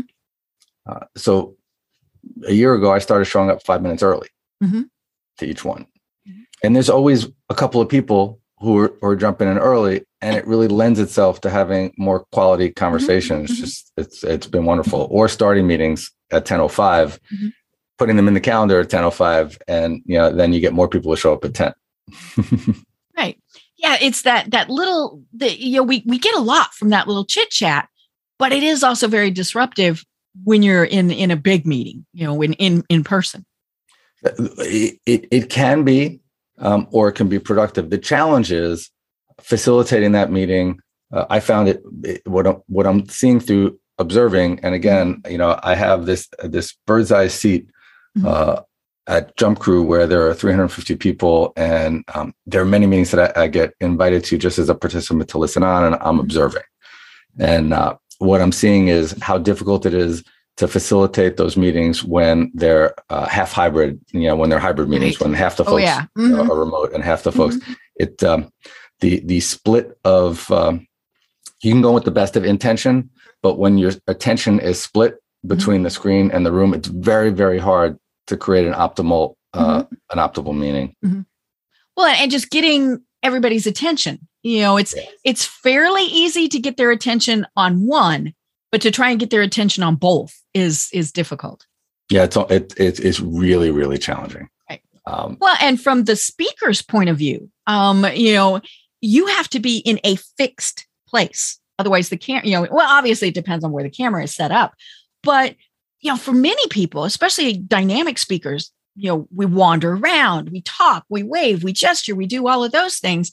Uh, 0.86 1.06
so 1.17 1.56
a 2.48 2.54
year 2.54 2.74
ago, 2.74 2.94
I 2.94 3.00
started 3.00 3.26
showing 3.26 3.50
up 3.50 3.62
five 3.63 3.82
minutes 3.82 4.04
early 4.04 4.30
mm-hmm. 4.63 4.84
to 5.38 5.46
each 5.46 5.65
one 5.65 5.88
and 6.63 6.76
there's 6.76 6.89
always 6.89 7.28
a 7.50 7.56
couple 7.56 7.82
of 7.82 7.89
people 7.89 8.39
who 8.60 8.78
are, 8.78 8.94
who 9.02 9.08
are, 9.08 9.15
jumping 9.15 9.48
in 9.48 9.58
early 9.58 10.04
and 10.22 10.36
it 10.36 10.46
really 10.46 10.67
lends 10.67 11.00
itself 11.00 11.41
to 11.41 11.50
having 11.50 11.94
more 11.98 12.26
quality 12.32 12.67
mm-hmm. 12.67 12.80
conversations 12.80 13.52
mm-hmm. 13.52 13.62
just 13.62 13.91
it's 13.98 14.24
it's 14.24 14.48
been 14.48 14.65
wonderful 14.65 15.08
or 15.12 15.28
starting 15.28 15.67
meetings 15.67 16.12
at 16.32 16.50
1005 16.50 17.20
mm-hmm. 17.20 17.48
Putting 18.02 18.16
them 18.16 18.28
in 18.28 18.34
the 18.34 18.40
calendar 18.40 18.80
at 18.80 18.92
1005 18.92 19.60
and 19.68 20.02
you 20.08 20.18
know 20.18 20.34
then 20.34 20.54
you 20.54 20.60
get 20.60 20.74
more 20.74 20.88
people 20.88 21.14
to 21.14 21.20
show 21.20 21.34
up 21.34 21.46
at 21.46 21.54
10 21.54 21.72
right 23.16 23.40
yeah 23.78 23.96
it's 24.02 24.24
that 24.24 24.50
that 24.50 24.72
little 24.72 25.22
the 25.34 25.56
you 25.56 25.76
know 25.76 25.84
we 25.84 26.02
we 26.08 26.18
get 26.18 26.34
a 26.34 26.40
lot 26.40 26.74
from 26.74 26.90
that 26.90 27.08
little 27.08 27.26
chit 27.26 27.52
chat 27.52 27.88
but 28.40 28.52
it 28.52 28.64
is 28.64 28.84
also 28.84 29.08
very 29.08 29.30
disruptive 29.30 30.04
when 30.46 30.64
you're 30.64 30.84
in 30.84 31.12
in 31.12 31.30
a 31.30 31.36
big 31.36 31.68
meeting 31.68 32.04
you 32.12 32.26
know 32.26 32.42
in 32.42 32.54
in 32.54 32.84
in 32.90 33.04
person 33.04 33.46
it, 34.24 35.00
it, 35.06 35.28
it 35.30 35.50
can 35.52 35.84
be 35.84 36.22
um, 36.58 36.88
or 36.92 37.10
it 37.10 37.14
can 37.14 37.28
be 37.28 37.40
productive. 37.40 37.90
The 37.90 37.98
challenge 37.98 38.52
is 38.52 38.90
facilitating 39.40 40.14
that 40.14 40.32
meeting. 40.32 40.80
Uh, 41.12 41.26
I 41.30 41.40
found 41.40 41.70
it, 41.70 41.82
it, 42.04 42.22
what 42.26 42.48
I'm, 42.48 42.58
what 42.68 42.88
I'm 42.88 43.08
seeing 43.10 43.40
through 43.40 43.80
observing, 43.98 44.60
and 44.64 44.74
again, 44.74 45.22
you 45.30 45.38
know, 45.38 45.60
I 45.64 45.76
have 45.76 46.06
this 46.06 46.30
this 46.44 46.76
bird's 46.88 47.12
eye 47.12 47.28
seat 47.28 47.70
mm-hmm. 48.17 48.28
uh, 48.28 48.62
at 49.08 49.36
JumpCrew 49.38 49.86
where 49.86 50.08
there 50.08 50.28
are 50.28 50.34
350 50.34 50.95
people, 50.95 51.54
and 51.56 52.04
um, 52.13 52.34
there 52.45 52.62
are 52.62 52.65
many 52.65 52.86
meetings 52.86 53.12
that 53.12 53.38
I, 53.38 53.43
I, 53.43 53.47
get 53.47 53.74
invited 53.82 54.24
to 54.26 54.38
just 54.38 54.60
as 54.60 54.69
a 54.69 54.76
participant 54.76 55.28
to 55.30 55.38
listen 55.38 55.63
on, 55.63 55.84
and 55.86 55.95
I'm 55.95 56.02
mm-hmm. 56.02 56.19
observing. 56.19 56.63
And 57.39 57.74
uh, 57.74 57.97
what 58.19 58.41
I'm 58.41 58.52
seeing 58.52 58.88
is 58.88 59.15
how 59.21 59.38
difficult 59.38 59.86
it 59.86 59.93
is 59.93 60.24
to 60.58 60.67
facilitate 60.67 61.38
those 61.38 61.58
meetings 61.58 62.04
when 62.04 62.52
they're 62.54 62.93
uh, 63.10 63.28
half 63.28 63.52
hybrid, 63.52 64.00
you 64.12 64.28
know, 64.28 64.36
when 64.36 64.50
they're 64.50 64.60
hybrid 64.60 64.89
meetings, 64.89 65.19
right. 65.19 65.28
when 65.28 65.34
half 65.34 65.58
the 65.58 65.63
oh, 65.63 65.71
folks 65.71 65.84
oh, 65.84 65.86
yeah. 65.86 66.06
mm-hmm. 66.17 66.52
are 66.52 66.60
remote 66.60 66.93
and 66.93 67.04
half 67.04 67.24
the 67.24 67.32
folks, 67.32 67.56
mm-hmm. 67.56 67.74
it, 67.95 68.24
um, 68.24 68.52
the, 69.00 69.21
the 69.21 69.39
split 69.39 69.97
of, 70.04 70.50
um, 70.52 70.88
you 71.63 71.71
can 71.71 71.82
go 71.82 71.91
with 71.91 72.04
the 72.04 72.12
best 72.12 72.36
of 72.36 72.45
intention, 72.45 73.10
but 73.41 73.58
when 73.58 73.78
your 73.78 73.91
attention 74.08 74.60
is 74.60 74.82
split 74.82 75.15
between 75.47 75.78
mm-hmm. 75.78 75.86
the 75.86 75.89
screen 75.89 76.30
and 76.32 76.45
the 76.45 76.52
room, 76.52 76.74
it's 76.74 76.89
very, 76.89 77.32
very 77.32 77.58
hard 77.58 77.97
to 78.32 78.38
create 78.38 78.67
an 78.67 78.74
optimal, 78.74 79.36
uh, 79.54 79.84
mm-hmm. 79.84 79.96
an 80.12 80.17
optimal 80.17 80.58
meaning. 80.58 80.96
Mm-hmm. 81.06 81.22
Well, 81.96 82.08
and 82.08 82.32
just 82.32 82.50
getting 82.50 83.02
everybody's 83.24 83.67
attention, 83.67 84.28
you 84.44 84.62
know, 84.62 84.78
it's, 84.78 84.96
it's 85.24 85.46
fairly 85.46 86.04
easy 86.04 86.48
to 86.48 86.60
get 86.60 86.78
their 86.78 86.91
attention 86.91 87.46
on 87.56 87.86
one, 87.86 88.34
but 88.72 88.82
to 88.82 88.91
try 88.91 89.12
and 89.12 89.20
get 89.20 89.30
their 89.30 89.41
attention 89.41 89.84
on 89.84 89.96
both 89.96 90.41
is 90.54 90.89
is 90.91 91.12
difficult 91.12 91.65
yeah 92.12 92.24
it's 92.24 92.36
it, 92.36 92.74
it 92.78 93.00
it's 93.00 93.20
really 93.20 93.72
really 93.72 93.98
challenging 93.98 94.50
right 94.70 94.82
um, 95.06 95.38
well 95.39 95.56
and 95.62 95.82
from 95.82 96.04
the 96.04 96.15
speaker's 96.15 96.82
point 96.82 97.10
of 97.10 97.17
view 97.17 97.50
um 97.67 98.06
you 98.13 98.34
know 98.34 98.62
you 99.00 99.26
have 99.28 99.50
to 99.50 99.60
be 99.60 99.78
in 99.80 100.00
a 100.04 100.15
fixed 100.38 100.88
place 101.08 101.60
otherwise 101.80 102.10
the 102.10 102.17
camera 102.17 102.46
you 102.46 102.54
know 102.54 102.67
well 102.72 102.88
obviously 102.88 103.30
it 103.30 103.34
depends 103.34 103.63
on 103.63 103.72
where 103.72 103.84
the 103.84 103.89
camera 103.89 104.24
is 104.24 104.36
set 104.36 104.52
up 104.52 104.74
but 105.24 105.56
you 106.02 106.12
know 106.12 106.18
for 106.18 106.34
many 106.34 106.68
people 106.70 107.06
especially 107.06 107.54
dynamic 107.54 108.18
speakers 108.18 108.72
you 108.96 109.10
know 109.10 109.28
we 109.34 109.46
wander 109.46 109.94
around 109.94 110.50
we 110.50 110.62
talk 110.62 111.06
we 111.10 111.24
wave 111.24 111.64
we 111.64 111.72
gesture 111.72 112.16
we 112.16 112.26
do 112.26 112.48
all 112.48 112.64
of 112.64 112.72
those 112.72 113.00
things 113.00 113.32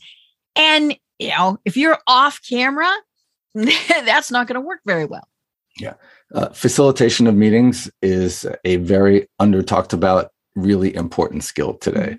And, 0.59 0.99
you 1.19 1.31
know, 1.31 1.59
if 1.65 1.77
you're 1.77 1.99
off 2.07 2.41
camera, 2.47 2.93
that's 3.55 4.31
not 4.31 4.47
going 4.47 4.61
to 4.61 4.61
work 4.61 4.81
very 4.85 5.05
well. 5.05 5.27
Yeah. 5.79 5.95
Uh, 6.35 6.49
facilitation 6.51 7.27
of 7.27 7.35
meetings 7.35 7.91
is 8.03 8.45
a 8.65 8.77
very 8.77 9.29
under 9.39 9.63
talked 9.63 9.93
about, 9.93 10.33
really 10.57 10.95
important 10.95 11.45
skill 11.45 11.75
today. 11.75 12.19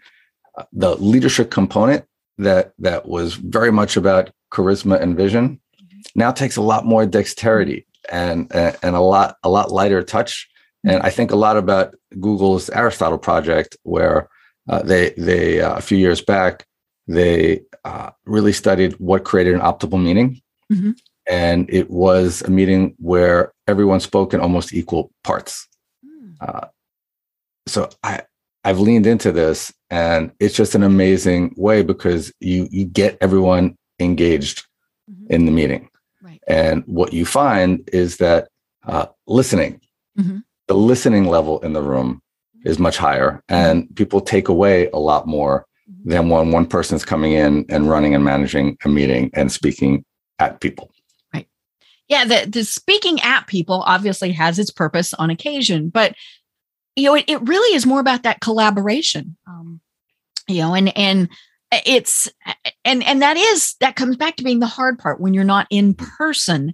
Uh, 0.57 0.63
the 0.71 0.95
leadership 0.95 1.51
component 1.51 2.05
that 2.37 2.73
that 2.79 3.05
was 3.07 3.35
very 3.35 3.71
much 3.71 3.97
about 3.97 4.31
charisma 4.51 4.99
and 4.99 5.17
vision 5.17 5.59
now 6.15 6.31
takes 6.31 6.55
a 6.55 6.61
lot 6.61 6.85
more 6.85 7.05
dexterity 7.05 7.85
and 8.09 8.53
and 8.53 8.95
a 8.95 8.99
lot 8.99 9.37
a 9.43 9.49
lot 9.49 9.71
lighter 9.71 10.03
touch. 10.03 10.47
And 10.85 11.01
I 11.03 11.09
think 11.09 11.31
a 11.31 11.35
lot 11.35 11.57
about 11.57 11.93
Google's 12.19 12.69
Aristotle 12.69 13.17
project, 13.17 13.75
where 13.83 14.29
uh, 14.69 14.81
they 14.83 15.11
they 15.17 15.61
uh, 15.61 15.75
a 15.75 15.81
few 15.81 15.97
years 15.97 16.21
back 16.21 16.65
they 17.07 17.61
uh, 17.85 18.11
really 18.25 18.53
studied 18.53 18.93
what 18.99 19.25
created 19.25 19.55
an 19.55 19.61
optimal 19.61 20.01
meeting, 20.01 20.39
mm-hmm. 20.71 20.91
and 21.27 21.67
it 21.69 21.89
was 21.89 22.43
a 22.43 22.51
meeting 22.51 22.95
where 22.99 23.51
everyone 23.67 23.99
spoke 23.99 24.33
in 24.33 24.39
almost 24.39 24.73
equal 24.73 25.11
parts. 25.23 25.67
Mm. 26.05 26.69
so 27.67 27.89
I 28.03 28.21
I've 28.63 28.79
leaned 28.79 29.07
into 29.07 29.31
this, 29.31 29.73
and 29.89 30.31
it's 30.39 30.55
just 30.55 30.75
an 30.75 30.83
amazing 30.83 31.55
way 31.57 31.81
because 31.81 32.31
you 32.39 32.67
you 32.69 32.85
get 32.85 33.17
everyone 33.21 33.75
engaged 33.99 34.65
mm-hmm. 35.09 35.33
in 35.33 35.45
the 35.45 35.51
meeting. 35.51 35.89
And 36.47 36.83
what 36.85 37.13
you 37.13 37.25
find 37.25 37.87
is 37.93 38.17
that 38.17 38.49
uh, 38.85 39.07
listening, 39.27 39.81
mm-hmm. 40.17 40.37
the 40.67 40.73
listening 40.73 41.25
level 41.25 41.59
in 41.61 41.73
the 41.73 41.81
room 41.81 42.21
is 42.65 42.79
much 42.79 42.97
higher 42.97 43.41
and 43.47 43.93
people 43.95 44.21
take 44.21 44.47
away 44.47 44.89
a 44.89 44.97
lot 44.97 45.27
more 45.27 45.65
than 46.05 46.29
when 46.29 46.51
one 46.51 46.65
person's 46.65 47.05
coming 47.05 47.33
in 47.33 47.65
and 47.69 47.89
running 47.89 48.13
and 48.15 48.23
managing 48.23 48.77
a 48.83 48.89
meeting 48.89 49.29
and 49.33 49.51
speaking 49.51 50.03
at 50.39 50.59
people. 50.59 50.91
Right. 51.33 51.47
Yeah 52.07 52.25
the, 52.25 52.49
the 52.49 52.63
speaking 52.63 53.19
at 53.21 53.47
people 53.47 53.83
obviously 53.85 54.31
has 54.31 54.59
its 54.59 54.71
purpose 54.71 55.13
on 55.13 55.29
occasion 55.29 55.89
but 55.89 56.15
you 56.95 57.05
know 57.05 57.15
it, 57.15 57.25
it 57.27 57.41
really 57.41 57.75
is 57.75 57.85
more 57.85 57.99
about 57.99 58.23
that 58.23 58.41
collaboration 58.41 59.37
um, 59.47 59.79
you 60.47 60.61
know 60.61 60.75
and 60.75 60.95
and 60.97 61.29
it's 61.71 62.27
and 62.83 63.03
and 63.03 63.21
that 63.21 63.37
is 63.37 63.75
that 63.79 63.95
comes 63.95 64.15
back 64.17 64.35
to 64.37 64.43
being 64.43 64.59
the 64.59 64.65
hard 64.65 64.97
part 64.97 65.19
when 65.19 65.33
you're 65.33 65.43
not 65.43 65.67
in 65.69 65.93
person 65.93 66.73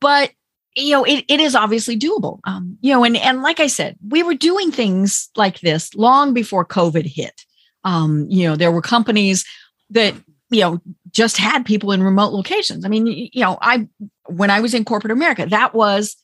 but 0.00 0.30
you 0.76 0.90
know, 0.90 1.04
it, 1.04 1.24
it 1.28 1.40
is 1.40 1.54
obviously 1.54 1.98
doable. 1.98 2.40
Um, 2.44 2.78
you 2.80 2.92
know, 2.92 3.04
and 3.04 3.16
and 3.16 3.42
like 3.42 3.60
I 3.60 3.68
said, 3.68 3.96
we 4.08 4.22
were 4.22 4.34
doing 4.34 4.70
things 4.70 5.30
like 5.36 5.60
this 5.60 5.94
long 5.94 6.34
before 6.34 6.64
COVID 6.64 7.06
hit. 7.06 7.44
Um, 7.84 8.26
you 8.28 8.48
know, 8.48 8.56
there 8.56 8.72
were 8.72 8.82
companies 8.82 9.44
that 9.90 10.14
you 10.50 10.60
know 10.60 10.80
just 11.10 11.36
had 11.36 11.64
people 11.64 11.92
in 11.92 12.02
remote 12.02 12.32
locations. 12.32 12.84
I 12.84 12.88
mean, 12.88 13.06
you 13.06 13.40
know, 13.40 13.56
I 13.60 13.88
when 14.26 14.50
I 14.50 14.60
was 14.60 14.74
in 14.74 14.84
corporate 14.84 15.12
America, 15.12 15.46
that 15.46 15.74
was 15.74 16.16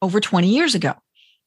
over 0.00 0.20
20 0.20 0.48
years 0.48 0.74
ago. 0.74 0.94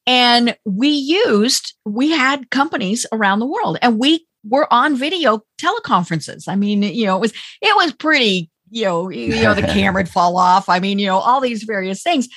And 0.08 0.56
we 0.66 0.90
used, 0.90 1.74
we 1.84 2.12
had 2.12 2.52
companies 2.52 3.08
around 3.12 3.40
the 3.40 3.48
world 3.48 3.80
and 3.82 3.98
we 3.98 4.26
were 4.48 4.72
on 4.72 4.96
video 4.96 5.42
teleconferences. 5.60 6.48
I 6.48 6.56
mean, 6.56 6.84
you 6.84 7.06
know, 7.06 7.18
it 7.18 7.22
was 7.22 7.34
it 7.62 7.76
was 7.76 7.94
pretty 7.94 8.50
you 8.70 8.86
know, 8.86 9.10
you 9.10 9.42
know, 9.42 9.54
the 9.54 9.62
camera 9.74 10.02
would 10.02 10.10
fall 10.10 10.38
off. 10.38 10.70
I 10.70 10.80
mean, 10.80 11.00
you 11.00 11.08
know, 11.08 11.18
all 11.18 11.40
these 11.40 11.64
various 11.64 12.02
things. 12.04 12.28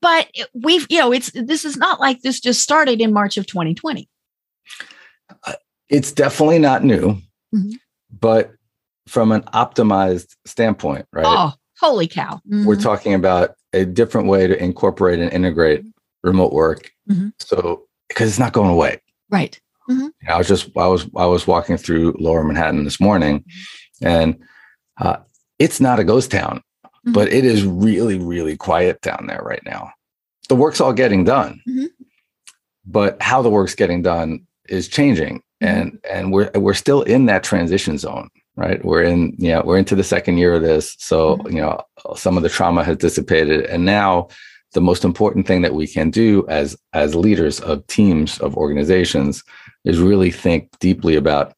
But 0.00 0.28
we've, 0.52 0.86
you 0.90 0.98
know, 0.98 1.12
it's 1.12 1.30
this 1.32 1.64
is 1.64 1.76
not 1.76 2.00
like 2.00 2.22
this 2.22 2.40
just 2.40 2.60
started 2.60 3.00
in 3.00 3.12
March 3.12 3.36
of 3.36 3.46
2020. 3.46 4.08
Uh, 5.46 5.52
it's 5.88 6.10
definitely 6.10 6.58
not 6.58 6.82
new, 6.82 7.18
mm-hmm. 7.54 7.72
but 8.18 8.52
from 9.06 9.30
an 9.30 9.42
optimized 9.54 10.34
standpoint, 10.44 11.06
right? 11.12 11.24
Oh, 11.26 11.52
holy 11.78 12.08
cow. 12.08 12.40
Mm-hmm. 12.48 12.64
We're 12.64 12.76
talking 12.76 13.14
about 13.14 13.54
a 13.72 13.84
different 13.84 14.26
way 14.26 14.46
to 14.46 14.60
incorporate 14.60 15.20
and 15.20 15.32
integrate 15.32 15.84
remote 16.24 16.52
work. 16.52 16.90
Mm-hmm. 17.08 17.28
So, 17.38 17.86
because 18.08 18.28
it's 18.28 18.38
not 18.38 18.52
going 18.52 18.70
away. 18.70 19.00
Right. 19.30 19.60
Mm-hmm. 19.92 20.30
I 20.30 20.38
was 20.38 20.48
just, 20.48 20.76
I 20.76 20.86
was, 20.86 21.06
I 21.16 21.26
was 21.26 21.46
walking 21.46 21.76
through 21.76 22.16
lower 22.18 22.42
Manhattan 22.44 22.84
this 22.84 23.00
morning 23.00 23.40
mm-hmm. 23.40 24.06
and 24.06 24.42
uh, 25.00 25.18
it's 25.58 25.80
not 25.80 26.00
a 26.00 26.04
ghost 26.04 26.30
town, 26.30 26.62
mm-hmm. 26.84 27.12
but 27.12 27.32
it 27.32 27.44
is 27.44 27.64
really, 27.64 28.18
really 28.18 28.56
quiet 28.56 29.00
down 29.00 29.26
there 29.28 29.42
right 29.42 29.62
now. 29.64 29.92
The 30.48 30.56
work's 30.56 30.80
all 30.80 30.92
getting 30.92 31.24
done, 31.24 31.60
mm-hmm. 31.68 31.86
but 32.84 33.20
how 33.22 33.42
the 33.42 33.50
work's 33.50 33.74
getting 33.74 34.02
done 34.02 34.46
is 34.68 34.88
changing, 34.88 35.38
mm-hmm. 35.62 35.66
and 35.66 35.98
and 36.10 36.32
we're 36.32 36.50
we're 36.54 36.74
still 36.74 37.02
in 37.02 37.26
that 37.26 37.44
transition 37.44 37.96
zone, 37.96 38.28
right? 38.56 38.84
We're 38.84 39.02
in 39.02 39.34
yeah, 39.38 39.62
we're 39.64 39.78
into 39.78 39.94
the 39.94 40.04
second 40.04 40.38
year 40.38 40.54
of 40.54 40.62
this, 40.62 40.96
so 40.98 41.36
mm-hmm. 41.36 41.56
you 41.56 41.62
know 41.62 41.80
some 42.16 42.36
of 42.36 42.42
the 42.42 42.48
trauma 42.48 42.84
has 42.84 42.96
dissipated, 42.96 43.64
and 43.66 43.84
now 43.84 44.28
the 44.72 44.80
most 44.80 45.04
important 45.04 45.46
thing 45.46 45.62
that 45.62 45.74
we 45.74 45.86
can 45.86 46.10
do 46.10 46.44
as 46.48 46.76
as 46.92 47.14
leaders 47.14 47.60
of 47.60 47.86
teams 47.86 48.38
of 48.40 48.56
organizations 48.56 49.44
is 49.84 49.98
really 49.98 50.30
think 50.30 50.68
deeply 50.78 51.16
about 51.16 51.54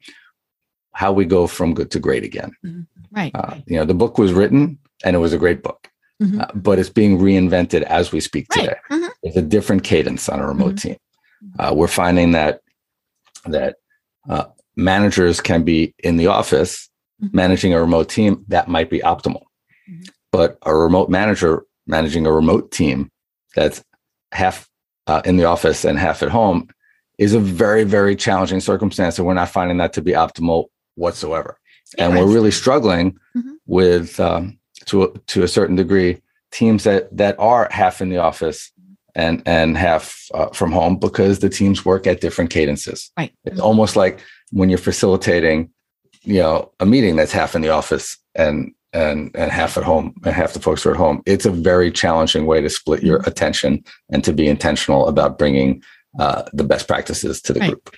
how 0.92 1.12
we 1.12 1.24
go 1.24 1.46
from 1.46 1.74
good 1.74 1.90
to 1.90 2.00
great 2.00 2.24
again. 2.24 2.52
Mm-hmm. 2.64 2.82
Right, 3.10 3.32
uh, 3.34 3.56
You 3.66 3.76
know, 3.76 3.84
the 3.84 3.94
book 3.94 4.18
was 4.18 4.32
written 4.32 4.78
and 5.04 5.14
it 5.14 5.18
was 5.18 5.32
a 5.32 5.38
great 5.38 5.62
book, 5.62 5.88
mm-hmm. 6.22 6.40
uh, 6.40 6.46
but 6.54 6.78
it's 6.78 6.88
being 6.88 7.18
reinvented 7.18 7.82
as 7.82 8.12
we 8.12 8.20
speak 8.20 8.48
today. 8.48 8.68
Right. 8.90 9.00
Mm-hmm. 9.00 9.08
It's 9.22 9.36
a 9.36 9.42
different 9.42 9.84
cadence 9.84 10.28
on 10.28 10.40
a 10.40 10.46
remote 10.46 10.76
mm-hmm. 10.76 10.88
team. 10.88 10.96
Uh, 11.58 11.72
we're 11.74 11.88
finding 11.88 12.32
that 12.32 12.60
that 13.46 13.76
uh, 14.28 14.46
managers 14.76 15.40
can 15.40 15.62
be 15.62 15.94
in 15.98 16.16
the 16.16 16.28
office 16.28 16.88
mm-hmm. 17.22 17.36
managing 17.36 17.74
a 17.74 17.80
remote 17.80 18.08
team 18.08 18.44
that 18.48 18.68
might 18.68 18.88
be 18.88 19.00
optimal, 19.00 19.42
mm-hmm. 19.90 20.02
but 20.32 20.56
a 20.62 20.74
remote 20.74 21.10
manager 21.10 21.64
managing 21.86 22.26
a 22.26 22.32
remote 22.32 22.70
team 22.70 23.10
that's 23.54 23.84
half 24.32 24.68
uh, 25.06 25.20
in 25.24 25.36
the 25.36 25.44
office 25.44 25.84
and 25.84 25.98
half 25.98 26.22
at 26.22 26.30
home 26.30 26.68
is 27.18 27.34
a 27.34 27.40
very 27.40 27.84
very 27.84 28.16
challenging 28.16 28.60
circumstance, 28.60 29.18
and 29.18 29.26
we're 29.26 29.34
not 29.34 29.48
finding 29.48 29.78
that 29.78 29.92
to 29.94 30.02
be 30.02 30.12
optimal 30.12 30.66
whatsoever 30.96 31.58
and 31.98 32.14
we're 32.14 32.26
really 32.26 32.50
struggling 32.50 33.18
mm-hmm. 33.36 33.52
with 33.66 34.18
um, 34.20 34.58
to 34.86 35.20
to 35.26 35.42
a 35.42 35.48
certain 35.48 35.76
degree 35.76 36.20
teams 36.50 36.84
that 36.84 37.14
that 37.16 37.36
are 37.38 37.68
half 37.70 38.00
in 38.00 38.08
the 38.08 38.18
office 38.18 38.70
and 39.14 39.42
and 39.46 39.76
half 39.76 40.28
uh, 40.34 40.48
from 40.48 40.72
home 40.72 40.96
because 40.96 41.38
the 41.38 41.48
teams 41.48 41.84
work 41.84 42.06
at 42.06 42.20
different 42.20 42.50
cadences. 42.50 43.10
Right. 43.16 43.32
It's 43.44 43.56
mm-hmm. 43.56 43.64
almost 43.64 43.96
like 43.96 44.20
when 44.50 44.68
you're 44.68 44.78
facilitating, 44.78 45.70
you 46.22 46.40
know, 46.40 46.72
a 46.80 46.86
meeting 46.86 47.16
that's 47.16 47.32
half 47.32 47.54
in 47.54 47.62
the 47.62 47.70
office 47.70 48.18
and 48.34 48.72
and 48.92 49.30
and 49.34 49.50
half 49.50 49.76
at 49.76 49.84
home 49.84 50.14
and 50.24 50.34
half 50.34 50.52
the 50.52 50.60
folks 50.60 50.84
are 50.86 50.92
at 50.92 50.96
home. 50.96 51.22
It's 51.26 51.46
a 51.46 51.50
very 51.50 51.90
challenging 51.90 52.46
way 52.46 52.60
to 52.60 52.70
split 52.70 53.02
your 53.02 53.18
mm-hmm. 53.18 53.28
attention 53.28 53.84
and 54.10 54.24
to 54.24 54.32
be 54.32 54.48
intentional 54.48 55.08
about 55.08 55.38
bringing 55.38 55.82
uh, 56.18 56.44
the 56.52 56.64
best 56.64 56.86
practices 56.86 57.40
to 57.42 57.52
the 57.52 57.60
right. 57.60 57.70
group. 57.70 57.90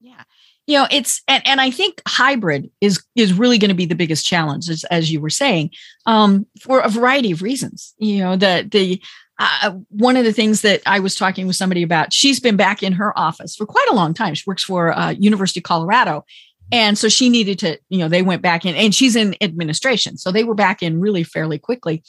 Yeah, 0.00 0.22
you 0.66 0.78
know 0.78 0.86
it's 0.90 1.22
and, 1.28 1.46
and 1.46 1.60
i 1.60 1.70
think 1.70 2.02
hybrid 2.06 2.70
is 2.80 3.02
is 3.14 3.32
really 3.32 3.58
going 3.58 3.70
to 3.70 3.74
be 3.74 3.86
the 3.86 3.94
biggest 3.94 4.26
challenge 4.26 4.68
as, 4.68 4.84
as 4.84 5.12
you 5.12 5.20
were 5.20 5.30
saying 5.30 5.70
um, 6.06 6.46
for 6.60 6.80
a 6.80 6.88
variety 6.88 7.30
of 7.32 7.42
reasons. 7.42 7.94
You 7.98 8.18
know 8.18 8.36
the 8.36 8.66
the 8.70 9.02
uh, 9.38 9.72
one 9.88 10.16
of 10.16 10.24
the 10.24 10.32
things 10.32 10.62
that 10.62 10.80
i 10.86 10.98
was 10.98 11.14
talking 11.14 11.46
with 11.46 11.56
somebody 11.56 11.82
about 11.82 12.12
she's 12.12 12.40
been 12.40 12.56
back 12.56 12.82
in 12.82 12.92
her 12.94 13.16
office 13.18 13.56
for 13.56 13.66
quite 13.66 13.88
a 13.90 13.94
long 13.94 14.14
time. 14.14 14.34
She 14.34 14.44
works 14.46 14.64
for 14.64 14.96
uh, 14.96 15.10
university 15.10 15.60
of 15.60 15.64
colorado. 15.64 16.24
And 16.72 16.98
so 16.98 17.08
she 17.08 17.28
needed 17.28 17.60
to 17.60 17.78
you 17.88 17.98
know 17.98 18.08
they 18.08 18.22
went 18.22 18.42
back 18.42 18.64
in 18.64 18.74
and 18.74 18.94
she's 18.94 19.16
in 19.16 19.36
administration. 19.40 20.16
So 20.16 20.32
they 20.32 20.44
were 20.44 20.54
back 20.54 20.82
in 20.82 21.00
really 21.00 21.22
fairly 21.22 21.58
quickly. 21.58 22.02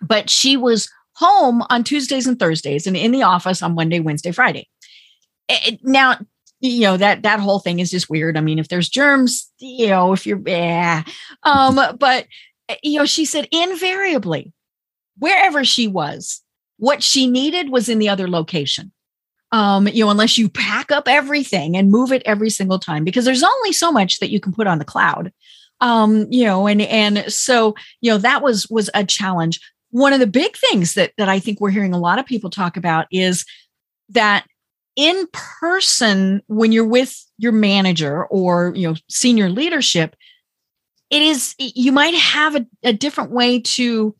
But 0.00 0.28
she 0.28 0.56
was 0.56 0.88
home 1.16 1.62
on 1.70 1.82
tuesdays 1.82 2.26
and 2.26 2.38
thursdays 2.38 2.86
and 2.86 2.96
in 2.96 3.10
the 3.10 3.22
office 3.22 3.62
on 3.62 3.74
monday 3.74 3.98
wednesday 4.00 4.30
friday 4.30 4.68
now 5.82 6.18
you 6.60 6.80
know 6.80 6.96
that 6.96 7.22
that 7.22 7.40
whole 7.40 7.58
thing 7.58 7.80
is 7.80 7.90
just 7.90 8.10
weird. 8.10 8.36
I 8.36 8.40
mean 8.40 8.58
if 8.58 8.68
there's 8.68 8.88
germs 8.88 9.50
you 9.58 9.88
know 9.88 10.12
if 10.12 10.26
you're 10.26 10.40
yeah 10.46 11.04
um 11.42 11.78
but 11.98 12.26
eh, 12.68 12.76
you 12.82 12.98
know 12.98 13.06
she 13.06 13.24
said 13.24 13.48
invariably 13.52 14.52
wherever 15.18 15.64
she 15.64 15.86
was 15.86 16.42
what 16.78 17.02
she 17.02 17.26
needed 17.26 17.70
was 17.70 17.88
in 17.88 17.98
the 17.98 18.08
other 18.08 18.28
location. 18.28 18.92
Um 19.52 19.88
you 19.88 20.04
know 20.04 20.10
unless 20.10 20.38
you 20.38 20.48
pack 20.48 20.90
up 20.90 21.08
everything 21.08 21.76
and 21.76 21.90
move 21.90 22.12
it 22.12 22.22
every 22.24 22.50
single 22.50 22.78
time 22.78 23.04
because 23.04 23.24
there's 23.24 23.44
only 23.44 23.72
so 23.72 23.92
much 23.92 24.18
that 24.18 24.30
you 24.30 24.40
can 24.40 24.52
put 24.52 24.66
on 24.66 24.78
the 24.78 24.84
cloud. 24.84 25.32
Um 25.80 26.26
you 26.30 26.44
know 26.44 26.66
and 26.66 26.82
and 26.82 27.30
so 27.32 27.74
you 28.00 28.10
know 28.10 28.18
that 28.18 28.42
was 28.42 28.68
was 28.68 28.90
a 28.94 29.04
challenge. 29.04 29.60
One 29.90 30.12
of 30.12 30.20
the 30.20 30.26
big 30.26 30.56
things 30.56 30.94
that 30.94 31.12
that 31.16 31.28
i 31.28 31.38
think 31.38 31.60
we're 31.60 31.70
hearing 31.70 31.94
a 31.94 31.98
lot 31.98 32.18
of 32.18 32.26
people 32.26 32.50
talk 32.50 32.76
about 32.76 33.06
is 33.10 33.44
that 34.10 34.46
in 34.96 35.26
person 35.32 36.42
when 36.46 36.72
you're 36.72 36.86
with 36.86 37.24
your 37.38 37.52
manager 37.52 38.24
or 38.26 38.72
you 38.74 38.88
know 38.88 38.96
senior 39.08 39.48
leadership 39.48 40.16
it 41.10 41.22
is 41.22 41.54
you 41.58 41.92
might 41.92 42.14
have 42.14 42.56
a, 42.56 42.66
a 42.82 42.92
different 42.92 43.30
way 43.30 43.60
to 43.60 44.16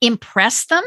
impress 0.00 0.66
them 0.66 0.84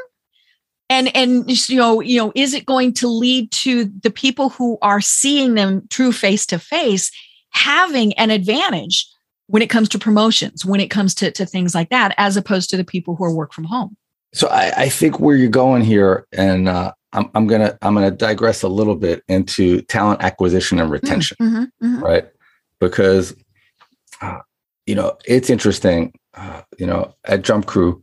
and 0.89 1.13
and 1.15 1.69
you 1.69 1.78
know 1.78 2.00
you 2.00 2.19
know 2.19 2.32
is 2.36 2.54
it 2.54 2.65
going 2.65 2.93
to 2.93 3.08
lead 3.08 3.52
to 3.52 3.91
the 4.04 4.12
people 4.12 4.50
who 4.50 4.78
are 4.82 5.02
seeing 5.02 5.56
them 5.56 5.86
true 5.89 6.12
face 6.12 6.45
to 6.45 6.60
face 6.60 7.12
having 7.52 8.13
an 8.13 8.30
advantage 8.30 9.08
when 9.48 9.62
it 9.62 9.69
comes 9.69 9.89
to 9.89 10.00
promotions, 10.00 10.65
when 10.65 10.80
it 10.80 10.89
comes 10.89 11.13
to, 11.15 11.32
to 11.32 11.45
things 11.45 11.76
like 11.76 11.89
that, 11.89 12.13
as 12.17 12.36
opposed 12.36 12.69
to 12.69 12.78
the 12.78 12.84
people 12.84 13.15
who 13.15 13.24
are 13.24 13.34
work 13.34 13.54
from 13.54 13.63
home. 13.63 13.95
So 14.34 14.48
I, 14.50 14.71
I 14.76 14.89
think 14.89 15.19
where 15.19 15.36
you're 15.36 15.50
going 15.50 15.82
here, 15.82 16.28
and 16.34 16.67
uh, 16.67 16.93
I'm, 17.15 17.30
I'm 17.34 17.47
gonna 17.47 17.78
I'm 17.82 17.93
gonna 17.95 18.12
digress 18.12 18.62
a 18.63 18.67
little 18.67 18.95
bit 18.95 19.23
into 19.28 19.82
talent 19.84 20.21
acquisition 20.21 20.80
and 20.80 20.91
retention, 20.91 21.38
Mm-hmm, 21.41 21.63
mm-hmm. 21.86 21.99
right? 22.04 22.25
Because 22.80 23.36
uh, 24.21 24.39
you 24.86 24.95
know 24.95 25.17
it's 25.25 25.49
interesting. 25.49 26.13
Uh, 26.34 26.62
you 26.78 26.86
know, 26.86 27.13
at 27.25 27.41
JumpCrew, 27.43 28.01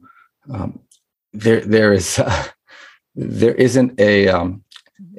um, 0.53 0.81
there 1.33 1.61
there 1.61 1.93
is 1.93 2.19
uh, 2.19 2.45
there 3.15 3.55
isn't 3.55 4.01
a 4.01 4.29
um, 4.29 4.65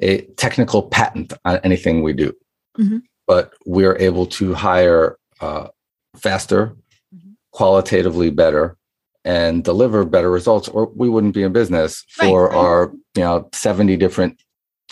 a 0.00 0.22
technical 0.36 0.82
patent 0.82 1.32
on 1.44 1.58
anything 1.62 2.02
we 2.02 2.12
do, 2.12 2.32
Mhm. 2.78 3.02
but 3.26 3.52
we're 3.66 3.96
able 3.98 4.26
to 4.26 4.54
hire 4.54 5.16
uh, 5.40 5.68
faster, 6.16 6.74
Mhm. 7.14 7.34
qualitatively 7.52 8.30
better, 8.30 8.76
and 9.24 9.64
deliver 9.64 10.04
better 10.04 10.30
results, 10.30 10.68
or 10.68 10.90
we 10.94 11.08
wouldn't 11.08 11.34
be 11.34 11.42
in 11.42 11.52
business 11.52 12.04
for 12.10 12.48
Right. 12.48 12.56
our 12.56 12.92
you 13.14 13.22
know 13.22 13.48
70 13.52 13.96
different 13.96 14.40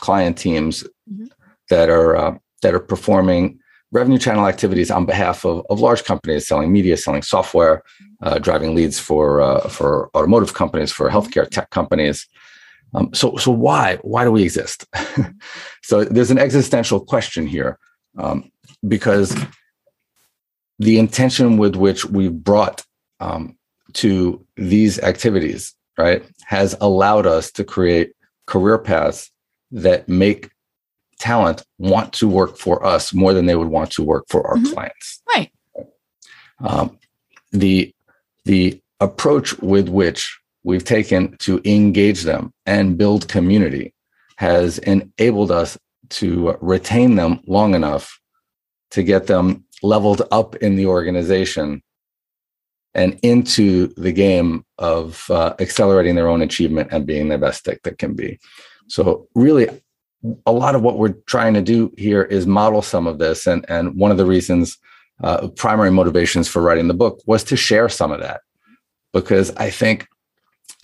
client 0.00 0.38
teams 0.38 0.84
Mhm. 1.10 1.28
that 1.70 1.88
are 1.90 2.16
uh, 2.16 2.34
that 2.62 2.74
are 2.74 2.80
performing 2.80 3.58
revenue 3.92 4.18
channel 4.18 4.46
activities 4.46 4.90
on 4.90 5.04
behalf 5.04 5.44
of, 5.44 5.64
of 5.68 5.80
large 5.80 6.04
companies 6.04 6.46
selling 6.46 6.72
media, 6.72 6.96
selling 6.96 7.20
software, 7.22 7.82
uh, 8.22 8.38
driving 8.38 8.74
leads 8.74 8.98
for 8.98 9.40
uh, 9.42 9.68
for 9.68 10.10
automotive 10.16 10.54
companies, 10.54 10.90
for 10.90 11.10
healthcare 11.10 11.48
tech 11.48 11.70
companies. 11.70 12.26
Um, 12.94 13.10
so 13.12 13.36
so 13.36 13.50
why 13.50 13.98
why 14.02 14.24
do 14.24 14.30
we 14.32 14.42
exist? 14.42 14.86
so 15.82 16.04
there's 16.04 16.30
an 16.30 16.38
existential 16.38 17.00
question 17.00 17.46
here 17.46 17.78
um, 18.18 18.50
because 18.88 19.34
the 20.78 20.98
intention 20.98 21.58
with 21.58 21.76
which 21.76 22.04
we've 22.06 22.32
brought 22.32 22.84
um, 23.20 23.56
to 23.94 24.44
these 24.56 24.98
activities, 25.00 25.74
right, 25.98 26.24
has 26.44 26.76
allowed 26.80 27.26
us 27.26 27.50
to 27.52 27.64
create 27.64 28.12
career 28.46 28.78
paths 28.78 29.30
that 29.70 30.08
make 30.08 30.50
talent 31.18 31.62
want 31.78 32.12
to 32.14 32.28
work 32.28 32.56
for 32.58 32.84
us 32.84 33.14
more 33.14 33.32
than 33.32 33.46
they 33.46 33.54
would 33.54 33.68
want 33.68 33.90
to 33.92 34.02
work 34.02 34.24
for 34.28 34.46
our 34.46 34.56
Mhm. 34.56 34.72
clients. 34.74 35.22
Right. 35.34 35.50
Um, 36.60 36.98
the 37.52 37.94
the 38.44 38.80
approach 39.00 39.56
with 39.60 39.88
which 39.88 40.36
we've 40.64 40.84
taken 40.84 41.36
to 41.38 41.60
engage 41.64 42.22
them 42.22 42.52
and 42.66 42.98
build 42.98 43.28
community 43.28 43.94
has 44.36 44.78
enabled 44.78 45.52
us 45.52 45.78
to 46.10 46.56
retain 46.60 47.14
them 47.14 47.40
long 47.46 47.74
enough 47.74 48.18
to 48.90 49.02
get 49.04 49.28
them 49.28 49.64
leveled 49.82 50.22
up 50.32 50.56
in 50.56 50.74
the 50.76 50.86
organization 50.86 51.82
and 52.94 53.18
into 53.22 53.88
the 53.94 54.12
game 54.12 54.64
of 54.78 55.30
uh, 55.30 55.54
accelerating 55.58 56.14
their 56.14 56.28
own 56.28 56.42
achievement 56.42 56.88
and 56.92 57.06
being 57.06 57.28
the 57.28 57.38
best 57.38 57.64
that 57.64 57.82
they 57.82 57.92
can 57.92 58.14
be. 58.14 58.38
So 58.88 59.26
really, 59.34 59.68
a 60.46 60.52
lot 60.52 60.74
of 60.74 60.82
what 60.82 60.98
we're 60.98 61.14
trying 61.26 61.54
to 61.54 61.62
do 61.62 61.92
here 61.96 62.22
is 62.22 62.46
model 62.46 62.82
some 62.82 63.06
of 63.06 63.18
this, 63.18 63.46
and 63.46 63.64
and 63.68 63.96
one 63.96 64.10
of 64.10 64.18
the 64.18 64.26
reasons, 64.26 64.78
uh, 65.22 65.48
primary 65.48 65.90
motivations 65.90 66.48
for 66.48 66.62
writing 66.62 66.88
the 66.88 66.94
book 66.94 67.20
was 67.26 67.42
to 67.44 67.56
share 67.56 67.88
some 67.88 68.12
of 68.12 68.20
that, 68.20 68.40
because 69.12 69.54
I 69.56 69.70
think 69.70 70.06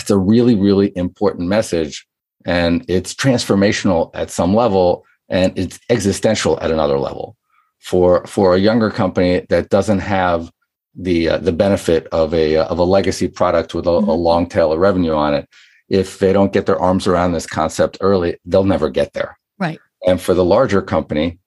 it's 0.00 0.10
a 0.10 0.18
really 0.18 0.54
really 0.54 0.96
important 0.96 1.48
message, 1.48 2.06
and 2.46 2.84
it's 2.88 3.14
transformational 3.14 4.10
at 4.14 4.30
some 4.30 4.54
level, 4.54 5.04
and 5.28 5.56
it's 5.58 5.78
existential 5.90 6.58
at 6.60 6.70
another 6.70 6.98
level 6.98 7.36
for 7.78 8.26
for 8.26 8.54
a 8.54 8.58
younger 8.58 8.90
company 8.90 9.46
that 9.50 9.68
doesn't 9.68 10.00
have 10.00 10.50
the 10.94 11.28
uh, 11.28 11.38
the 11.38 11.52
benefit 11.52 12.06
of 12.12 12.34
a 12.34 12.56
uh, 12.56 12.64
of 12.66 12.78
a 12.78 12.84
legacy 12.84 13.28
product 13.28 13.74
with 13.74 13.86
a, 13.86 13.90
a 13.90 14.02
Mhm. 14.02 14.18
long 14.22 14.46
tail 14.48 14.72
of 14.72 14.78
revenue 14.78 15.14
on 15.14 15.34
it. 15.34 15.48
If 15.88 16.18
they 16.18 16.32
don't 16.32 16.52
get 16.52 16.66
their 16.66 16.78
arms 16.78 17.06
around 17.06 17.32
this 17.32 17.46
concept 17.46 17.98
early, 18.00 18.38
they'll 18.44 18.64
never 18.64 18.90
get 18.90 19.12
there. 19.14 19.38
Right. 19.58 19.78
And 20.06 20.20
for 20.20 20.34
the 20.34 20.44
larger 20.44 20.82
company 20.82 21.38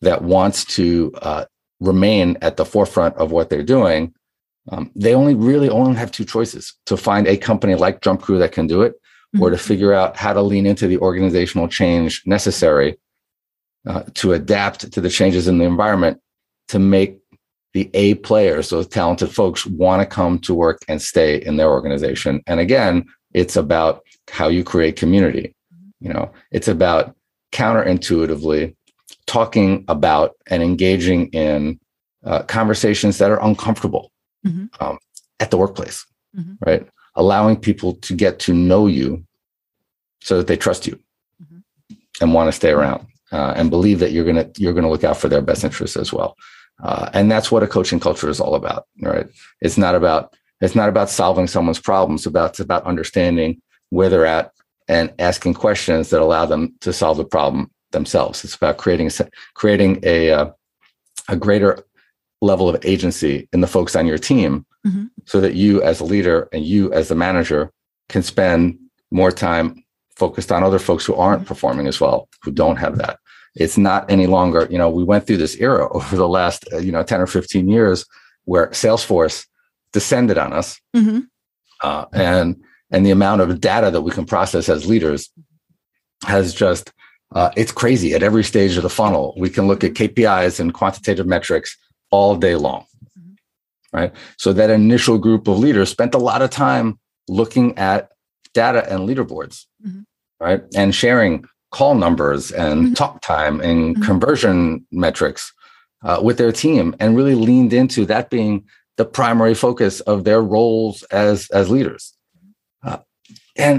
that 0.00 0.22
wants 0.22 0.64
to 0.76 1.12
uh, 1.22 1.44
remain 1.80 2.36
at 2.42 2.56
the 2.56 2.64
forefront 2.64 3.16
of 3.16 3.30
what 3.30 3.50
they're 3.50 3.62
doing, 3.62 4.12
um, 4.70 4.90
they 4.96 5.14
only 5.14 5.34
really 5.34 5.68
only 5.68 5.94
have 5.96 6.10
two 6.10 6.24
choices: 6.24 6.74
to 6.86 6.96
find 6.96 7.26
a 7.26 7.36
company 7.36 7.74
like 7.74 8.00
JumpCrew 8.00 8.38
that 8.38 8.52
can 8.52 8.66
do 8.66 8.82
it, 8.82 8.94
or 9.40 9.50
to 9.50 9.56
Mhm. 9.56 9.60
figure 9.60 9.92
out 9.92 10.16
how 10.16 10.32
to 10.32 10.42
lean 10.42 10.66
into 10.66 10.86
the 10.86 10.98
organizational 10.98 11.68
change 11.68 12.22
necessary 12.26 12.96
uh, 13.86 14.02
to 14.14 14.32
adapt 14.32 14.90
to 14.92 15.00
the 15.00 15.10
changes 15.10 15.46
in 15.46 15.58
the 15.58 15.64
environment 15.64 16.18
to 16.68 16.78
make 16.78 17.18
the 17.74 17.90
A 17.94 18.14
players, 18.14 18.70
those 18.70 18.86
talented 18.86 19.30
folks, 19.32 19.66
want 19.66 20.00
to 20.00 20.06
come 20.06 20.38
to 20.40 20.54
work 20.54 20.80
and 20.88 21.02
stay 21.02 21.36
in 21.44 21.56
their 21.56 21.70
organization. 21.70 22.40
And 22.46 22.60
again, 22.60 23.04
it's 23.34 23.56
about 23.56 24.04
how 24.30 24.48
you 24.48 24.62
create 24.64 24.96
community. 24.96 25.54
You 26.00 26.12
know, 26.12 26.32
it's 26.52 26.68
about 26.68 27.14
counterintuitively 27.52 28.74
talking 29.26 29.84
about 29.88 30.36
and 30.48 30.62
engaging 30.62 31.28
in 31.28 31.80
uh, 32.24 32.42
conversations 32.44 33.18
that 33.18 33.30
are 33.30 33.42
uncomfortable 33.42 34.10
Mhm. 34.46 34.68
um, 34.80 34.98
at 35.40 35.50
the 35.50 35.58
workplace, 35.58 36.06
Mhm. 36.38 36.56
right? 36.64 36.88
Allowing 37.16 37.56
people 37.56 37.94
to 37.96 38.14
get 38.14 38.38
to 38.40 38.54
know 38.54 38.86
you 38.86 39.24
so 40.22 40.38
that 40.38 40.46
they 40.46 40.56
trust 40.56 40.86
you 40.86 40.98
Mhm. 41.42 41.62
and 42.22 42.32
want 42.32 42.48
to 42.48 42.52
stay 42.52 42.70
around 42.70 43.06
uh, 43.32 43.52
and 43.56 43.68
believe 43.68 43.98
that 43.98 44.12
you're 44.12 44.24
gonna 44.24 44.48
you're 44.56 44.72
gonna 44.72 44.88
look 44.90 45.04
out 45.04 45.16
for 45.18 45.28
their 45.28 45.42
best 45.42 45.64
interests 45.64 45.96
as 45.96 46.12
well. 46.12 46.34
Uh, 46.82 47.08
and 47.12 47.30
that's 47.30 47.50
what 47.52 47.62
a 47.62 47.66
coaching 47.68 48.00
culture 48.00 48.28
is 48.28 48.40
all 48.40 48.54
about, 48.54 48.86
right? 49.00 49.26
It's 49.60 49.78
not 49.78 49.94
about 49.94 50.34
it's 50.60 50.74
not 50.74 50.88
about 50.88 51.10
solving 51.10 51.46
someone's 51.46 51.80
problems. 51.80 52.20
It's 52.22 52.26
about 52.26 52.50
it's 52.50 52.60
about 52.60 52.84
understanding 52.84 53.60
where 53.90 54.08
they're 54.08 54.26
at 54.26 54.50
and 54.88 55.12
asking 55.18 55.54
questions 55.54 56.10
that 56.10 56.20
allow 56.22 56.46
them 56.46 56.74
to 56.80 56.92
solve 56.92 57.16
the 57.16 57.24
problem 57.24 57.70
themselves. 57.92 58.44
It's 58.44 58.54
about 58.56 58.76
creating 58.78 59.10
creating 59.54 60.00
a 60.02 60.30
uh, 60.32 60.50
a 61.28 61.36
greater 61.36 61.84
level 62.42 62.68
of 62.68 62.84
agency 62.84 63.48
in 63.52 63.60
the 63.60 63.66
folks 63.66 63.96
on 63.96 64.06
your 64.06 64.18
team, 64.18 64.66
Mhm. 64.86 65.08
so 65.24 65.40
that 65.40 65.54
you 65.54 65.82
as 65.82 66.00
a 66.00 66.04
leader 66.04 66.48
and 66.52 66.64
you 66.64 66.92
as 66.92 67.08
the 67.08 67.14
manager 67.14 67.70
can 68.10 68.22
spend 68.22 68.78
more 69.10 69.30
time 69.30 69.82
focused 70.16 70.52
on 70.52 70.62
other 70.62 70.78
folks 70.78 71.04
who 71.06 71.14
aren't 71.14 71.46
performing 71.46 71.86
as 71.86 72.00
well, 72.00 72.28
who 72.42 72.50
don't 72.50 72.76
have 72.76 72.98
that. 72.98 73.18
It's 73.54 73.78
not 73.78 74.10
any 74.10 74.26
longer, 74.26 74.66
you 74.70 74.78
know, 74.78 74.90
we 74.90 75.04
went 75.04 75.26
through 75.26 75.36
this 75.38 75.56
era 75.56 75.88
over 75.96 76.16
the 76.16 76.28
last, 76.28 76.66
uh, 76.72 76.78
you 76.78 76.92
know, 76.92 77.02
10 77.02 77.20
or 77.20 77.26
15 77.26 77.68
years 77.68 78.04
where 78.44 78.66
Salesforce 78.68 79.46
descended 79.92 80.38
on 80.38 80.52
us 80.52 80.80
Mhm. 80.96 81.26
uh, 81.82 82.04
and 82.12 82.56
and 82.90 83.04
the 83.06 83.10
amount 83.10 83.40
of 83.40 83.60
data 83.60 83.90
that 83.90 84.02
we 84.02 84.10
can 84.10 84.24
process 84.26 84.68
as 84.68 84.86
leaders 84.86 85.30
has 86.24 86.52
just 86.54 86.92
uh, 87.34 87.50
it's 87.56 87.72
crazy 87.72 88.12
at 88.14 88.22
every 88.22 88.44
stage 88.44 88.76
of 88.76 88.82
the 88.82 88.90
funnel 88.90 89.34
we 89.36 89.48
can 89.50 89.66
look 89.66 89.82
at 89.84 89.94
kpis 89.94 90.58
and 90.60 90.74
quantitative 90.74 91.26
metrics 91.26 91.76
all 92.10 92.36
day 92.36 92.54
long 92.56 92.84
Mhm. 93.18 93.36
right 93.92 94.12
so 94.36 94.52
that 94.52 94.70
initial 94.70 95.16
group 95.18 95.46
of 95.48 95.58
leaders 95.58 95.90
spent 95.90 96.14
a 96.14 96.18
lot 96.18 96.42
of 96.42 96.50
time 96.50 96.98
looking 97.28 97.76
at 97.78 98.10
data 98.52 98.82
and 98.92 99.08
leaderboards 99.08 99.66
Mhm. 99.86 100.04
right 100.40 100.62
and 100.74 100.94
sharing 100.94 101.44
call 101.76 101.94
numbers 102.06 102.52
and 102.52 102.76
Mhm. 102.88 102.94
talk 103.00 103.14
time 103.34 103.60
and 103.68 103.80
Mhm. 103.96 104.02
conversion 104.10 104.86
metrics 105.04 105.42
uh, 106.06 106.20
with 106.26 106.36
their 106.40 106.52
team 106.52 106.94
and 107.00 107.16
really 107.16 107.34
leaned 107.48 107.72
into 107.72 108.00
that 108.06 108.30
being 108.30 108.54
the 108.96 109.04
primary 109.04 109.54
focus 109.54 109.94
of 110.12 110.22
their 110.24 110.40
roles 110.54 111.02
as 111.24 111.36
as 111.58 111.64
leaders 111.76 112.02
uh, 112.86 112.98
and 113.66 113.76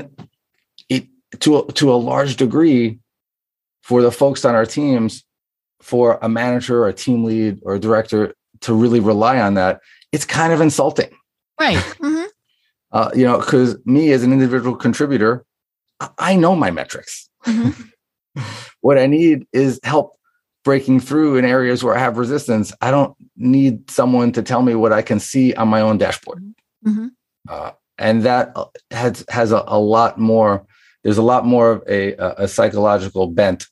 it 0.95 1.03
to 1.43 1.49
a, 1.59 1.71
to 1.79 1.85
a 1.93 1.99
large 2.11 2.35
degree 2.45 2.99
for 3.87 4.01
the 4.01 4.11
folks 4.21 4.43
on 4.47 4.53
our 4.55 4.65
teams 4.65 5.23
for 5.91 6.05
a 6.21 6.27
manager 6.41 6.75
or 6.83 6.87
a 6.89 6.93
team 7.05 7.23
lead 7.29 7.53
or 7.65 7.75
a 7.75 7.79
director 7.87 8.21
to 8.65 8.73
really 8.83 8.99
rely 8.99 9.35
on 9.39 9.53
that 9.53 9.73
it's 10.11 10.25
kind 10.39 10.51
of 10.51 10.59
insulting 10.67 11.11
Right. 11.65 11.77
Mhm. 12.07 12.25
uh, 12.91 13.09
you 13.19 13.25
know 13.27 13.37
because 13.39 13.77
me 13.85 14.11
as 14.15 14.21
an 14.23 14.33
individual 14.33 14.75
contributor 14.85 15.45
i 16.29 16.35
know 16.35 16.53
my 16.65 16.71
metrics 16.71 17.29
Mhm. 17.45 17.89
what 18.81 18.97
i 18.97 19.07
need 19.07 19.45
is 19.53 19.79
help 19.83 20.15
breaking 20.63 20.99
through 20.99 21.37
in 21.37 21.45
areas 21.45 21.83
where 21.83 21.95
i 21.95 21.99
have 21.99 22.17
resistance 22.17 22.73
i 22.81 22.91
don't 22.91 23.15
need 23.37 23.89
someone 23.89 24.31
to 24.31 24.41
tell 24.41 24.61
me 24.61 24.75
what 24.75 24.91
i 24.93 25.01
can 25.01 25.19
see 25.19 25.53
on 25.53 25.67
my 25.67 25.81
own 25.81 25.97
dashboard 25.97 26.43
Mhm. 26.85 27.11
uh, 27.49 27.71
and 27.97 28.23
that 28.23 28.51
uh, 28.55 28.65
has 28.91 29.23
has 29.29 29.51
a, 29.51 29.63
a 29.67 29.79
lot 29.79 30.19
more 30.19 30.65
there's 31.03 31.17
a 31.17 31.21
lot 31.33 31.45
more 31.45 31.71
of 31.71 31.83
a, 31.87 32.13
a 32.43 32.47
psychological 32.47 33.27
bent 33.27 33.67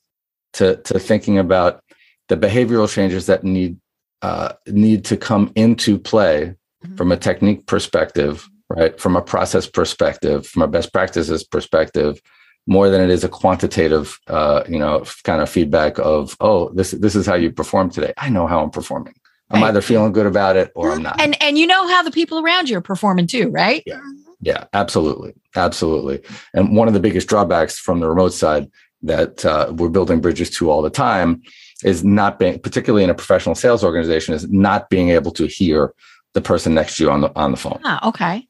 to 0.54 0.78
to 0.78 1.00
thinking 1.00 1.38
about 1.38 1.82
the 2.30 2.38
behavioral 2.38 2.88
changes 2.92 3.26
that 3.26 3.44
need 3.44 3.78
uh, 4.22 4.54
need 4.68 5.04
to 5.06 5.18
come 5.18 5.52
into 5.56 5.98
play 6.00 6.56
Mhm. 6.86 6.98
from 6.98 7.12
a 7.12 7.18
technique 7.18 7.66
perspective 7.66 8.48
right 8.70 9.00
from 9.00 9.16
a 9.16 9.22
process 9.22 9.68
perspective 9.68 10.46
from 10.48 10.62
a 10.64 10.68
best 10.68 10.92
practices 10.94 11.44
perspective 11.44 12.22
more 12.68 12.90
than 12.90 13.02
it 13.02 13.10
is 13.10 13.24
a 13.24 13.30
quantitative 13.30 14.20
uh, 14.28 14.64
you 14.70 14.80
know 14.80 15.04
kind 15.24 15.42
of 15.42 15.50
feedback 15.50 15.98
of 16.00 16.36
oh 16.40 16.70
this 16.70 16.92
this 16.92 17.16
is 17.16 17.26
how 17.26 17.36
you 17.36 17.52
perform 17.52 17.90
today 17.90 18.14
i 18.18 18.30
know 18.30 18.48
how 18.48 18.64
i'm 18.64 18.70
performing 18.72 19.14
I'm 19.50 19.62
Right. 19.62 19.68
either 19.70 19.82
feeling 19.82 20.14
good 20.14 20.26
about 20.26 20.56
it 20.56 20.72
or 20.74 20.94
I'm 20.94 21.04
not. 21.04 21.22
And 21.22 21.40
and 21.44 21.60
you 21.60 21.68
know 21.68 21.88
how 21.88 22.02
the 22.02 22.10
people 22.10 22.40
around 22.40 22.70
you 22.70 22.78
are 22.78 22.82
performing 22.82 23.28
too, 23.28 23.50
right? 23.52 23.84
Yeah. 23.86 24.00
Yeah, 24.42 24.64
absolutely. 24.74 25.34
Absolutely. 25.56 26.22
And 26.56 26.76
one 26.76 26.88
of 26.88 26.96
the 26.96 27.00
biggest 27.00 27.28
drawbacks 27.30 27.78
from 27.78 28.00
the 28.00 28.10
remote 28.10 28.34
side 28.34 28.72
that 29.04 29.46
uh, 29.46 29.72
we're 29.78 29.90
building 29.90 30.22
bridges 30.22 30.50
to 30.52 30.72
all 30.72 30.82
the 30.82 30.90
time 30.90 31.42
is 31.84 32.04
not 32.04 32.40
being, 32.40 32.58
particularly 32.60 33.04
in 33.04 33.10
a 33.12 33.14
professional 33.14 33.54
sales 33.54 33.84
organization, 33.84 34.34
is 34.34 34.50
not 34.50 34.90
being 34.90 35.10
able 35.10 35.32
to 35.32 35.46
hear 35.46 35.94
the 36.34 36.42
person 36.42 36.74
next 36.74 36.98
to 36.98 37.04
you 37.04 37.12
on 37.12 37.22
the 37.22 37.32
on 37.36 37.52
the 37.52 37.58
phone 37.58 37.80
Ah, 37.84 38.08
okay. 38.10 38.48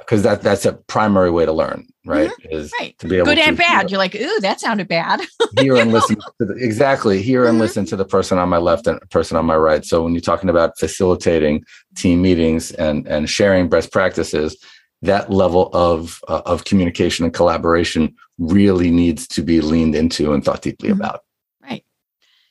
Because 0.00 0.22
that 0.22 0.42
that's 0.42 0.64
a 0.64 0.72
primary 0.72 1.30
way 1.30 1.44
to 1.44 1.52
learn, 1.52 1.86
right? 2.06 2.30
Mm-hmm. 2.50 2.66
Right. 2.80 2.98
to 2.98 3.06
be 3.06 3.16
able 3.16 3.26
Good 3.26 3.34
to 3.36 3.42
and 3.42 3.56
bad. 3.56 3.90
You're 3.90 3.98
like, 3.98 4.14
ooh, 4.14 4.40
that 4.40 4.60
sounded 4.60 4.88
bad. 4.88 5.20
hear 5.58 5.76
and 5.76 5.92
listen 5.92 6.16
to 6.16 6.44
the, 6.46 6.54
exactly 6.54 7.20
hear 7.22 7.44
and 7.46 7.56
Mhm. 7.58 7.60
listen 7.60 7.84
to 7.86 7.96
the 7.96 8.04
person 8.04 8.38
on 8.38 8.48
my 8.48 8.56
left 8.58 8.86
and 8.86 8.98
person 9.10 9.36
on 9.36 9.44
my 9.46 9.56
right 9.56 9.84
so 9.84 10.02
when 10.02 10.14
you're 10.14 10.20
talking 10.20 10.48
about 10.50 10.78
facilitating 10.78 11.62
team 11.96 12.22
meetings 12.22 12.70
and 12.72 13.06
and 13.06 13.28
sharing 13.30 13.68
best 13.68 13.92
practices 13.92 14.56
that 15.02 15.30
level 15.30 15.68
of 15.74 16.20
uh, 16.28 16.42
of 16.46 16.64
communication 16.64 17.24
and 17.24 17.34
collaboration 17.34 18.14
really 18.38 18.90
needs 18.90 19.28
to 19.28 19.42
be 19.42 19.60
leaned 19.60 19.94
into 19.94 20.32
and 20.32 20.44
thought 20.44 20.62
deeply 20.62 20.88
Mhm. 20.88 20.92
about 20.96 21.20
Right. 21.62 21.84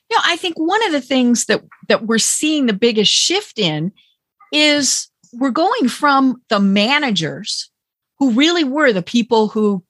You 0.08 0.16
know, 0.16 0.22
I 0.24 0.36
think 0.36 0.54
one 0.58 0.84
of 0.86 0.92
the 0.92 1.00
things 1.00 1.46
that 1.46 1.62
that 1.88 2.06
we're 2.06 2.18
seeing 2.18 2.66
the 2.66 2.72
biggest 2.86 3.12
shift 3.12 3.58
in 3.58 3.92
is 4.52 5.08
we're 5.32 5.50
going 5.50 5.88
from 5.88 6.40
the 6.48 6.60
managers 6.60 7.70
who 8.18 8.30
really 8.32 8.64
were 8.64 8.92
the 8.92 9.02
people 9.02 9.48
who, 9.48 9.82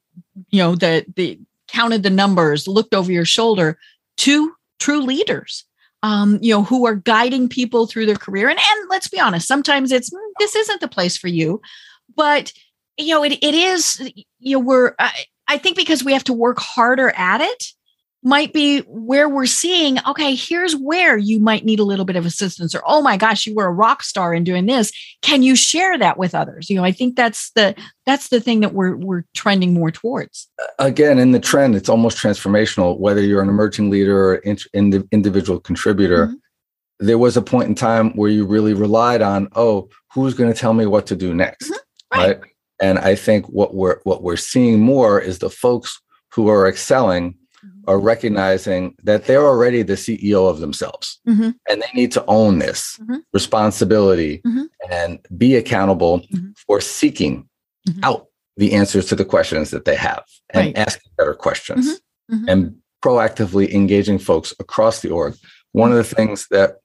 you 0.51 0.59
know, 0.63 0.75
the 0.75 1.05
the 1.17 1.39
counted 1.69 2.03
the 2.03 2.11
numbers, 2.11 2.69
looked 2.69 2.95
over 2.95 3.11
your 3.11 3.25
shoulder, 3.25 3.79
to 4.19 4.53
true 4.79 5.03
leaders. 5.03 5.65
Um, 6.05 6.41
you 6.43 6.53
know, 6.53 6.65
who 6.65 6.85
are 6.85 6.97
guiding 6.97 7.49
people 7.49 7.87
through 7.87 8.07
their 8.07 8.17
career. 8.17 8.49
And 8.49 8.59
and 8.59 8.91
let's 8.91 9.07
be 9.07 9.21
honest, 9.21 9.47
sometimes 9.47 9.93
it's 9.93 10.11
"Mm, 10.11 10.19
this 10.41 10.57
isn't 10.57 10.81
the 10.81 10.89
place 10.89 11.17
for 11.17 11.29
you. 11.29 11.61
But 12.17 12.53
you 12.99 13.15
know, 13.15 13.23
it 13.23 13.39
it 13.41 13.55
is, 13.55 14.11
you 14.41 14.57
know, 14.57 14.65
we're 14.65 14.95
I, 14.99 15.13
I 15.47 15.59
think 15.59 15.77
because 15.77 16.03
we 16.03 16.13
have 16.13 16.25
to 16.25 16.33
work 16.33 16.59
harder 16.59 17.11
at 17.11 17.41
it, 17.41 17.67
might 18.25 18.53
be 18.53 18.81
where 18.83 19.29
we're 19.29 19.47
seeing, 19.47 19.99
okay, 20.07 20.35
here's 20.35 20.75
where 20.77 21.17
you 21.19 21.41
might 21.41 21.65
need 21.65 21.81
a 21.81 21.85
little 21.85 22.05
bit 22.05 22.15
of 22.17 22.25
assistance, 22.25 22.75
or 22.75 22.83
oh 22.87 23.03
my 23.03 23.17
gosh, 23.17 23.47
you 23.47 23.55
were 23.55 23.67
a 23.67 23.73
rock 23.73 24.03
star 24.03 24.33
in 24.33 24.45
doing 24.45 24.67
this. 24.67 24.93
Can 25.23 25.43
you 25.43 25.57
share 25.57 25.99
that 25.99 26.19
with 26.19 26.35
others? 26.35 26.71
You 26.71 26.77
know, 26.77 26.85
I 26.85 26.93
think 26.93 27.17
that's 27.17 27.51
the 27.53 27.75
that's 28.07 28.29
the 28.29 28.41
thing 28.41 28.61
that 28.61 28.75
we're 28.75 28.97
we're 28.97 29.25
trending 29.35 29.75
more 29.75 29.91
towards. 29.91 30.49
again 30.79 31.19
in 31.19 31.33
the 31.33 31.41
trend 31.41 31.75
it's 31.75 31.89
almost 31.89 32.17
transformational 32.19 32.99
whether 32.99 33.21
you're 33.21 33.43
an 33.43 33.49
emerging 33.49 33.91
leader 33.91 34.31
or 34.31 34.35
in, 34.37 34.57
in 34.73 35.07
individual 35.13 35.59
contributor 35.61 36.27
Mhm. 36.29 36.35
there 37.01 37.19
was 37.19 37.37
a 37.37 37.43
point 37.43 37.69
in 37.69 37.75
time 37.75 38.11
where 38.17 38.31
you 38.31 38.45
really 38.47 38.75
relied 38.75 39.23
on 39.23 39.49
oh 39.55 39.89
who's 40.13 40.35
going 40.35 40.53
to 40.53 40.59
tell 40.59 40.75
me 40.75 40.87
what 40.87 41.07
to 41.07 41.17
do 41.17 41.33
next 41.35 41.71
Mhm. 41.71 41.77
Right. 42.15 42.27
right 42.29 42.41
and 42.81 42.99
i 42.99 43.15
think 43.15 43.47
what 43.49 43.75
we're 43.75 44.01
what 44.05 44.23
we're 44.23 44.37
seeing 44.37 44.81
more 44.81 45.21
is 45.21 45.39
the 45.39 45.51
folks 45.51 46.01
who 46.35 46.49
are 46.49 46.67
excelling. 46.67 47.35
Are 47.87 47.99
recognizing 47.99 48.95
that 49.03 49.27
they're 49.27 49.47
already 49.47 49.83
the 49.83 49.95
ceo 49.95 50.49
of 50.49 50.61
themselves 50.61 51.21
Mhm. 51.29 51.55
and 51.69 51.83
they 51.83 51.91
need 51.95 52.13
to 52.13 52.25
own 52.27 52.59
this 52.59 52.99
Mhm. 53.03 53.23
responsibility 53.33 54.41
Mhm. 54.47 54.67
and 54.91 55.19
be 55.37 55.57
accountable 55.57 56.21
Mhm. 56.33 56.57
for 56.67 56.81
seeking 56.81 57.49
Mhm. 57.89 58.01
out 58.05 58.27
the 58.57 58.73
answers 58.75 59.07
to 59.07 59.17
the 59.17 59.25
questions 59.25 59.71
that 59.71 59.85
they 59.85 59.97
have 59.97 60.23
and 60.51 60.67
Right. 60.67 60.79
asking 60.79 61.11
better 61.19 61.35
questions 61.35 62.01
Mhm. 62.31 62.45
Mhm. 62.45 62.53
and 62.53 62.77
proactively 63.03 63.73
engaging 63.73 64.19
folks 64.19 64.55
across 64.61 65.01
the 65.01 65.11
org. 65.11 65.35
One 65.73 65.91
of 65.91 65.97
the 65.97 66.15
things 66.15 66.47
that 66.51 66.77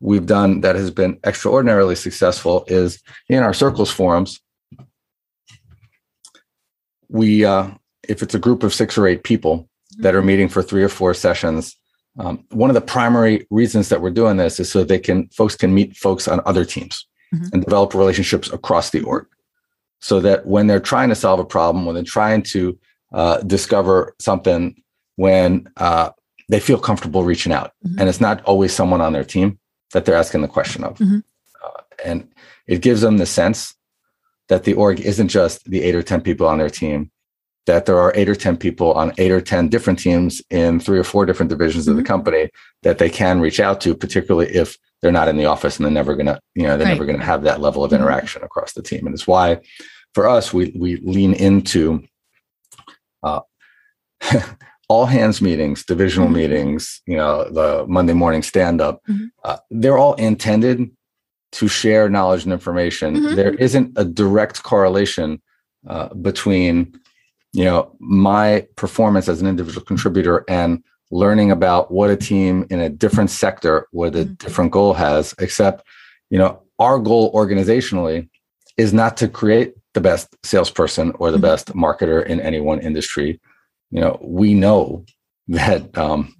we've 0.00 0.26
done 0.26 0.60
that 0.62 0.76
has 0.76 0.90
been 0.90 1.18
extraordinarily 1.26 1.94
successful 1.96 2.64
is 2.68 3.02
in 3.28 3.42
our 3.42 3.52
circles 3.52 3.90
forums. 3.90 4.40
We, 7.08 7.44
uh, 7.44 7.70
if 8.08 8.22
it's 8.22 8.34
a 8.34 8.38
group 8.38 8.62
of 8.62 8.72
six 8.72 8.96
or 8.96 9.06
eight 9.06 9.24
people 9.24 9.67
that 9.98 10.14
are 10.14 10.22
meeting 10.22 10.48
for 10.48 10.62
three 10.62 10.82
or 10.82 10.88
four 10.88 11.12
sessions, 11.14 11.76
um, 12.18 12.44
one 12.50 12.70
of 12.70 12.74
the 12.74 12.80
primary 12.80 13.46
reasons 13.50 13.88
that 13.90 14.00
we're 14.00 14.10
doing 14.10 14.36
this 14.36 14.58
is 14.60 14.70
so 14.70 14.82
they 14.84 14.98
can 14.98 15.28
folks 15.28 15.54
can 15.56 15.74
meet 15.74 15.96
folks 15.96 16.26
on 16.28 16.40
other 16.46 16.64
teams 16.64 17.06
Mhm. 17.34 17.52
and 17.52 17.64
develop 17.64 17.94
relationships 17.94 18.50
across 18.52 18.90
the 18.90 19.02
org, 19.02 19.26
so 20.00 20.18
that 20.20 20.46
when 20.46 20.66
they're 20.66 20.80
trying 20.80 21.10
to 21.10 21.14
solve 21.14 21.38
a 21.40 21.44
problem, 21.44 21.84
when 21.84 21.94
they're 21.94 22.04
trying 22.18 22.42
to 22.42 22.78
uh, 23.12 23.38
discover 23.42 24.14
something, 24.18 24.74
when 25.16 25.66
uh, 25.78 26.10
they 26.50 26.60
feel 26.60 26.78
comfortable 26.78 27.24
reaching 27.24 27.52
out, 27.52 27.72
Mhm. 27.86 28.00
and 28.00 28.08
it's 28.08 28.20
not 28.20 28.42
always 28.44 28.72
someone 28.72 29.00
on 29.00 29.12
their 29.14 29.24
team 29.24 29.58
that 29.92 30.04
they're 30.04 30.14
asking 30.14 30.42
the 30.42 30.48
question 30.48 30.84
of, 30.84 30.98
Mhm. 30.98 31.22
uh, 31.64 31.80
and 32.04 32.28
it 32.66 32.82
gives 32.82 33.00
them 33.00 33.16
the 33.16 33.24
sense 33.26 33.74
that 34.48 34.64
the 34.64 34.74
org 34.74 35.00
isn't 35.00 35.28
just 35.28 35.64
the 35.70 35.82
eight 35.82 35.94
or 35.94 36.02
ten 36.02 36.20
people 36.20 36.46
on 36.46 36.58
their 36.58 36.68
team 36.70 37.10
that 37.68 37.84
there 37.84 37.98
are 37.98 38.12
eight 38.16 38.30
or 38.30 38.34
10 38.34 38.56
people 38.56 38.92
on 38.94 39.12
eight 39.18 39.30
or 39.30 39.42
10 39.42 39.68
different 39.68 39.98
teams 39.98 40.40
in 40.50 40.80
three 40.80 40.98
or 40.98 41.04
four 41.04 41.26
different 41.26 41.50
divisions 41.50 41.86
of 41.86 41.96
the 41.96 42.02
Mhm. 42.02 42.06
company 42.06 42.48
that 42.82 42.96
they 42.96 43.10
can 43.10 43.40
reach 43.40 43.60
out 43.60 43.78
to, 43.82 43.94
particularly 43.94 44.48
if 44.54 44.78
they're 45.02 45.12
not 45.12 45.28
in 45.28 45.36
the 45.36 45.44
office 45.44 45.76
and 45.76 45.84
they're 45.84 45.92
never 45.92 46.14
going 46.16 46.26
to, 46.26 46.40
you 46.54 46.62
know, 46.62 46.78
they're 46.78 46.86
Right. 46.86 46.94
never 46.94 47.04
going 47.04 47.18
to 47.18 47.24
have 47.32 47.42
that 47.42 47.60
level 47.60 47.84
of 47.84 47.90
Mhm. 47.92 47.96
interaction 47.96 48.42
across 48.42 48.72
the 48.72 48.82
team. 48.82 49.04
And 49.06 49.14
it's 49.14 49.26
why 49.26 49.58
for 50.14 50.26
us, 50.26 50.52
we, 50.54 50.74
we 50.78 50.96
lean 50.96 51.34
into 51.34 52.02
uh, 53.22 53.40
all 54.88 55.04
hands 55.06 55.42
meetings, 55.42 55.84
divisional 55.84 56.28
Mhm. 56.30 56.34
meetings, 56.40 57.02
you 57.06 57.16
know, 57.18 57.44
the 57.50 57.84
Monday 57.86 58.14
morning 58.14 58.42
stand 58.42 58.80
up. 58.80 59.02
Mhm. 59.10 59.28
Uh, 59.44 59.58
they're 59.70 59.98
all 59.98 60.14
intended 60.14 60.90
to 61.52 61.68
share 61.68 62.08
knowledge 62.08 62.44
and 62.44 62.52
information. 62.52 63.14
Mhm. 63.16 63.36
There 63.36 63.52
isn't 63.54 63.92
a 63.96 64.04
direct 64.06 64.62
correlation 64.62 65.42
uh, 65.86 66.08
between 66.14 66.98
you 67.52 67.64
know 67.64 67.94
my 67.98 68.66
performance 68.76 69.28
as 69.28 69.40
an 69.40 69.46
individual 69.46 69.84
contributor 69.84 70.44
and 70.48 70.82
learning 71.10 71.50
about 71.50 71.90
what 71.90 72.10
a 72.10 72.16
team 72.16 72.66
in 72.70 72.80
a 72.80 72.88
different 72.88 73.30
sector 73.30 73.86
with 73.92 74.14
a 74.14 74.24
Mhm. 74.24 74.38
different 74.38 74.70
goal 74.72 74.92
has 74.94 75.34
except 75.38 75.82
you 76.30 76.38
know 76.38 76.62
our 76.78 76.98
goal 76.98 77.32
organizationally 77.32 78.28
is 78.76 78.92
not 78.92 79.16
to 79.16 79.28
create 79.28 79.74
the 79.94 80.00
best 80.00 80.28
salesperson 80.44 81.12
or 81.18 81.30
the 81.30 81.38
Mhm. 81.38 81.42
best 81.42 81.66
marketer 81.74 82.24
in 82.26 82.40
any 82.40 82.60
one 82.60 82.80
industry 82.80 83.40
you 83.90 84.00
know 84.00 84.18
we 84.22 84.54
know 84.54 85.04
that 85.48 85.96
um 85.96 86.34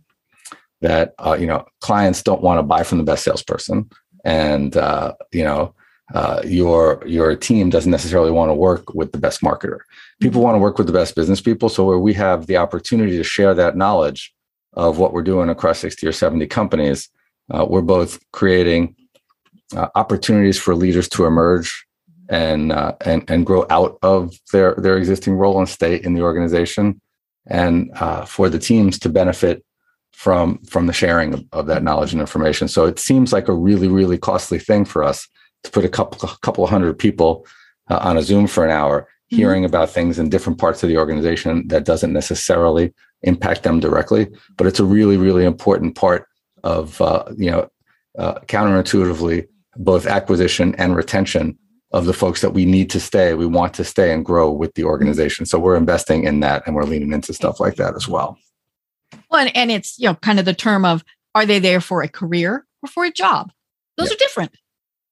that 0.80 1.14
uh, 1.18 1.36
you 1.40 1.46
know 1.46 1.64
clients 1.80 2.22
don't 2.22 2.42
want 2.42 2.58
to 2.58 2.62
buy 2.62 2.82
from 2.84 2.98
the 2.98 3.04
best 3.04 3.24
salesperson 3.24 3.88
and 4.24 4.76
uh, 4.76 5.12
you 5.32 5.42
know 5.42 5.74
uh, 6.14 6.40
your 6.44 7.02
your 7.06 7.34
team 7.36 7.68
doesn't 7.70 7.90
necessarily 7.90 8.30
want 8.30 8.48
to 8.48 8.54
work 8.54 8.94
with 8.94 9.12
the 9.12 9.18
best 9.18 9.42
marketer. 9.42 9.80
People 10.20 10.42
want 10.42 10.54
to 10.54 10.58
work 10.58 10.78
with 10.78 10.86
the 10.86 10.92
best 10.92 11.14
business 11.14 11.40
people. 11.40 11.68
So 11.68 11.84
where 11.84 11.98
we 11.98 12.14
have 12.14 12.46
the 12.46 12.56
opportunity 12.56 13.16
to 13.16 13.24
share 13.24 13.54
that 13.54 13.76
knowledge 13.76 14.34
of 14.72 14.98
what 14.98 15.12
we're 15.12 15.22
doing 15.22 15.48
across 15.48 15.78
sixty 15.78 16.06
or 16.06 16.12
seventy 16.12 16.46
companies, 16.46 17.08
uh, 17.52 17.64
we're 17.68 17.82
both 17.82 18.18
creating 18.32 18.96
uh, 19.76 19.88
opportunities 19.94 20.58
for 20.58 20.74
leaders 20.74 21.08
to 21.10 21.24
emerge 21.24 21.86
and 22.28 22.72
uh, 22.72 22.94
and 23.04 23.30
and 23.30 23.46
grow 23.46 23.64
out 23.70 23.98
of 24.02 24.34
their 24.52 24.74
their 24.74 24.98
existing 24.98 25.34
role 25.34 25.58
and 25.58 25.68
stay 25.68 25.96
in 25.96 26.14
the 26.14 26.22
organization, 26.22 27.00
and 27.46 27.90
uh, 27.94 28.24
for 28.24 28.48
the 28.48 28.58
teams 28.58 28.98
to 28.98 29.08
benefit 29.08 29.64
from 30.12 30.58
from 30.64 30.86
the 30.86 30.92
sharing 30.92 31.32
of, 31.34 31.44
of 31.52 31.66
that 31.66 31.82
knowledge 31.82 32.12
and 32.12 32.20
information. 32.20 32.68
So 32.68 32.86
it 32.86 32.98
seems 32.98 33.32
like 33.32 33.48
a 33.48 33.54
really 33.54 33.88
really 33.88 34.18
costly 34.18 34.58
thing 34.58 34.84
for 34.84 35.02
us 35.02 35.28
to 35.62 35.70
put 35.70 35.84
a 35.84 35.88
couple 35.88 36.28
a 36.28 36.36
couple 36.42 36.66
hundred 36.66 36.98
people 36.98 37.46
uh, 37.88 37.98
on 38.02 38.18
a 38.18 38.22
Zoom 38.22 38.46
for 38.46 38.64
an 38.64 38.70
hour, 38.70 39.08
Mhm. 39.32 39.36
hearing 39.36 39.64
about 39.64 39.90
things 39.90 40.18
in 40.18 40.28
different 40.30 40.58
parts 40.58 40.82
of 40.82 40.88
the 40.88 40.96
organization 40.96 41.66
that 41.68 41.84
doesn't 41.84 42.12
necessarily 42.12 42.92
impact 43.22 43.62
them 43.62 43.78
directly, 43.80 44.26
but 44.56 44.66
it's 44.66 44.80
a 44.80 44.84
really 44.84 45.16
really 45.16 45.44
important 45.44 45.94
part 45.94 46.26
of 46.64 47.00
uh, 47.02 47.24
you 47.36 47.50
know 47.50 47.68
uh, 48.18 48.34
counterintuitively 48.46 49.46
both 49.76 50.06
acquisition 50.06 50.74
and 50.76 50.96
retention 50.96 51.56
of 51.92 52.04
the 52.06 52.12
folks 52.12 52.40
that 52.40 52.52
we 52.52 52.64
need 52.66 52.90
to 52.90 53.00
stay, 53.00 53.32
we 53.34 53.46
want 53.46 53.72
to 53.74 53.84
stay 53.84 54.12
and 54.12 54.24
grow 54.24 54.50
with 54.50 54.74
the 54.74 54.84
organization. 54.84 55.46
So 55.46 55.58
we're 55.58 55.76
investing 55.76 56.24
in 56.24 56.40
that 56.40 56.62
and 56.66 56.74
we're 56.74 56.82
leaning 56.84 57.12
into 57.12 57.32
stuff 57.32 57.60
like 57.60 57.76
that 57.76 57.94
as 57.94 58.06
well. 58.08 58.36
Well, 59.30 59.40
and, 59.46 59.56
and 59.56 59.70
it's 59.70 59.98
you 59.98 60.06
know 60.08 60.14
kind 60.16 60.38
of 60.38 60.44
the 60.46 60.54
term 60.54 60.84
of 60.84 61.04
are 61.34 61.46
they 61.46 61.58
there 61.58 61.80
for 61.80 62.02
a 62.02 62.08
career 62.08 62.64
or 62.82 62.88
for 62.88 63.04
a 63.04 63.10
job? 63.12 63.52
Those 63.98 64.08
Yeah. 64.08 64.14
are 64.14 64.18
different. 64.18 64.52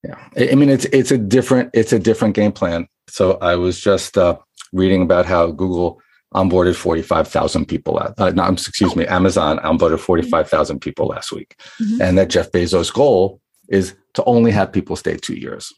Yeah, 0.04 0.50
I 0.52 0.54
mean 0.54 0.68
it's 0.70 0.84
it's 0.86 1.10
a 1.10 1.18
different 1.18 1.70
it's 1.74 1.92
a 1.92 1.98
different 1.98 2.34
game 2.34 2.52
plan. 2.52 2.86
So 3.09 3.38
I 3.40 3.57
was 3.57 3.80
just 3.80 4.18
uh, 4.18 4.36
reading 4.72 5.02
about 5.02 5.26
how 5.26 5.50
Google 5.50 6.00
onboarded 6.34 6.74
forty 6.74 7.02
five 7.02 7.28
thousand 7.28 7.66
people. 7.66 7.94
Last, 7.94 8.14
uh, 8.20 8.30
no, 8.30 8.44
excuse 8.48 8.96
me, 8.96 9.07
Amazon 9.07 9.59
onboarded 9.59 10.28
five 10.30 10.48
thousand 10.48 10.80
people 10.80 11.07
last 11.07 11.32
week, 11.32 11.57
Mhm. 11.80 12.00
and 12.00 12.18
that 12.18 12.28
Jeff 12.28 12.50
Bezos' 12.50 12.92
goal 12.92 13.40
is 13.68 13.94
to 14.14 14.24
only 14.24 14.50
have 14.50 14.72
people 14.72 14.96
stay 14.96 15.16
two 15.16 15.34
years. 15.34 15.72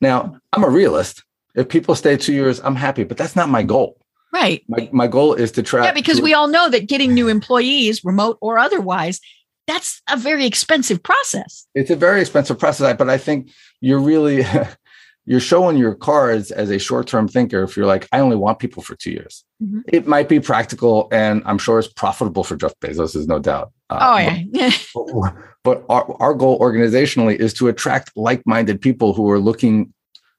Now 0.00 0.36
I'm 0.52 0.64
a 0.64 0.68
realist. 0.68 1.22
If 1.54 1.68
people 1.68 1.94
stay 1.94 2.16
two 2.16 2.32
years, 2.32 2.60
I'm 2.64 2.74
happy, 2.74 3.04
but 3.04 3.16
that's 3.16 3.36
not 3.36 3.48
my 3.48 3.62
goal. 3.62 3.96
Right. 4.32 4.64
My 4.68 4.88
my 4.92 5.06
goal 5.06 5.34
is 5.34 5.52
to 5.52 5.62
try. 5.62 5.84
Yeah, 5.84 5.92
because 5.92 6.20
we 6.20 6.34
all 6.34 6.48
know 6.48 6.68
that 6.68 6.88
getting 6.88 7.14
new 7.14 7.28
employees, 7.28 8.04
remote 8.04 8.36
or 8.40 8.58
otherwise, 8.58 9.20
that's 9.68 10.02
a 10.10 10.16
very 10.16 10.44
expensive 10.44 11.00
process. 11.02 11.66
It's 11.74 11.90
a 11.90 11.96
very 11.96 12.20
expensive 12.20 12.58
process, 12.58 12.96
but 12.98 13.08
I 13.08 13.16
think 13.16 13.50
you're 13.80 14.00
really 14.00 14.44
you're 15.26 15.40
showing 15.40 15.76
your 15.76 15.94
cards 15.94 16.50
as 16.50 16.70
a 16.70 16.78
short-term 16.78 17.28
thinker 17.28 17.62
if 17.62 17.76
you're 17.76 17.86
like 17.86 18.06
i 18.12 18.20
only 18.20 18.36
want 18.36 18.58
people 18.58 18.82
for 18.82 18.94
two 18.94 19.10
years. 19.10 19.44
Mm-hmm. 19.62 19.80
it 19.88 20.06
might 20.06 20.28
be 20.28 20.40
practical 20.40 21.08
and 21.12 21.42
i'm 21.46 21.58
sure 21.58 21.78
it's 21.78 21.88
profitable 21.88 22.44
for 22.44 22.56
jeff 22.56 22.74
bezos 22.80 23.16
is 23.16 23.26
no 23.26 23.38
doubt. 23.38 23.72
Uh, 23.90 23.98
oh 24.00 24.18
yeah. 24.18 24.70
but, 24.94 25.34
but 25.62 25.84
our, 25.88 26.22
our 26.22 26.34
goal 26.34 26.58
organizationally 26.58 27.36
is 27.36 27.52
to 27.54 27.68
attract 27.68 28.10
like-minded 28.16 28.80
people 28.80 29.12
who 29.14 29.30
are 29.30 29.38
looking 29.38 29.92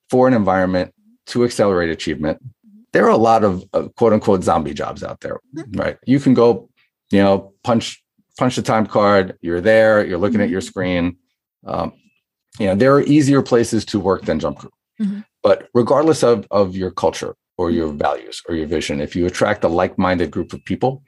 for 0.09 0.27
an 0.27 0.33
environment 0.33 0.93
to 1.27 1.43
accelerate 1.43 1.89
achievement. 1.89 2.39
There 2.93 3.05
are 3.05 3.09
a 3.09 3.17
lot 3.17 3.43
of 3.43 3.63
uh, 3.73 3.88
quote 3.95 4.13
unquote 4.13 4.43
zombie 4.43 4.73
jobs 4.73 5.03
out 5.03 5.21
there 5.21 5.39
mm-hmm. 5.55 5.79
right? 5.79 5.97
You 6.05 6.19
can 6.19 6.33
go 6.33 6.69
you 7.11 7.19
know 7.19 7.53
punch 7.63 8.03
punch 8.38 8.57
the 8.57 8.61
time 8.61 8.86
card 8.86 9.38
you're 9.41 9.61
there 9.61 10.05
you're 10.05 10.17
looking 10.17 10.38
mm-hmm. 10.38 10.43
at 10.43 10.49
your 10.49 10.61
screen. 10.61 11.17
Um, 11.65 11.93
you 12.59 12.67
know 12.67 12.75
there 12.75 12.93
are 12.95 13.01
easier 13.01 13.41
places 13.41 13.86
to 13.86 13.99
work 13.99 14.23
than 14.23 14.39
JumpCrew 14.39 14.69
mm-hmm. 15.01 15.19
but 15.43 15.69
regardless 15.73 16.23
of 16.23 16.47
of 16.51 16.75
your 16.75 16.91
culture 16.91 17.35
or 17.57 17.71
your 17.71 17.89
mm-hmm. 17.89 17.97
values 17.97 18.41
or 18.47 18.55
your 18.55 18.67
vision 18.67 18.99
if 19.01 19.15
you 19.15 19.25
attract 19.25 19.63
a 19.63 19.67
like-minded 19.67 20.31
group 20.31 20.53
of 20.53 20.63
people 20.65 21.03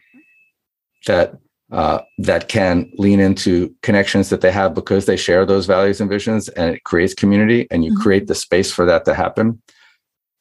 that 1.05 1.35
uh, 1.69 1.99
that 2.17 2.47
can 2.47 2.89
lean 2.97 3.19
into 3.19 3.75
connections 3.81 4.29
that 4.29 4.39
they 4.39 4.51
have 4.51 4.73
because 4.73 5.05
they 5.05 5.17
share 5.17 5.45
those 5.45 5.65
values 5.65 5.99
and 5.99 6.09
visions 6.09 6.47
and 6.49 6.73
it 6.73 6.83
creates 6.85 7.13
community 7.13 7.67
and 7.71 7.83
you 7.83 7.91
mm-hmm. 7.91 8.01
create 8.01 8.27
the 8.27 8.35
space 8.35 8.71
for 8.71 8.85
that 8.85 9.03
to 9.05 9.13
happen 9.13 9.61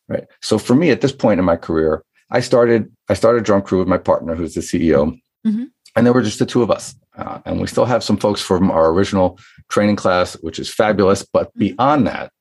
right 0.08 0.24
so 0.42 0.58
for 0.58 0.74
me 0.74 0.90
at 0.90 1.00
this 1.00 1.12
point 1.12 1.40
in 1.40 1.44
my 1.44 1.56
career 1.56 2.04
i 2.30 2.40
started 2.40 2.90
i 3.08 3.14
started 3.14 3.44
JumpCrew 3.44 3.78
with 3.78 3.88
my 3.88 3.98
partner 3.98 4.34
who's 4.36 4.54
the 4.54 4.60
ceo 4.60 5.18
mm-hmm. 5.44 5.64
and 5.96 6.06
there 6.06 6.12
were 6.12 6.22
just 6.22 6.38
the 6.38 6.46
two 6.46 6.62
of 6.62 6.70
us 6.70 6.94
uh, 7.16 7.40
and 7.44 7.60
we 7.60 7.66
still 7.66 7.84
have 7.84 8.04
some 8.04 8.16
folks 8.16 8.40
from 8.40 8.70
our 8.70 8.90
original 8.90 9.38
training 9.68 9.96
class, 9.96 10.34
which 10.34 10.58
is 10.58 10.72
fabulous. 10.72 11.24
But 11.24 11.48
mm-hmm. 11.48 11.60
beyond 11.60 12.06
that, 12.06 12.32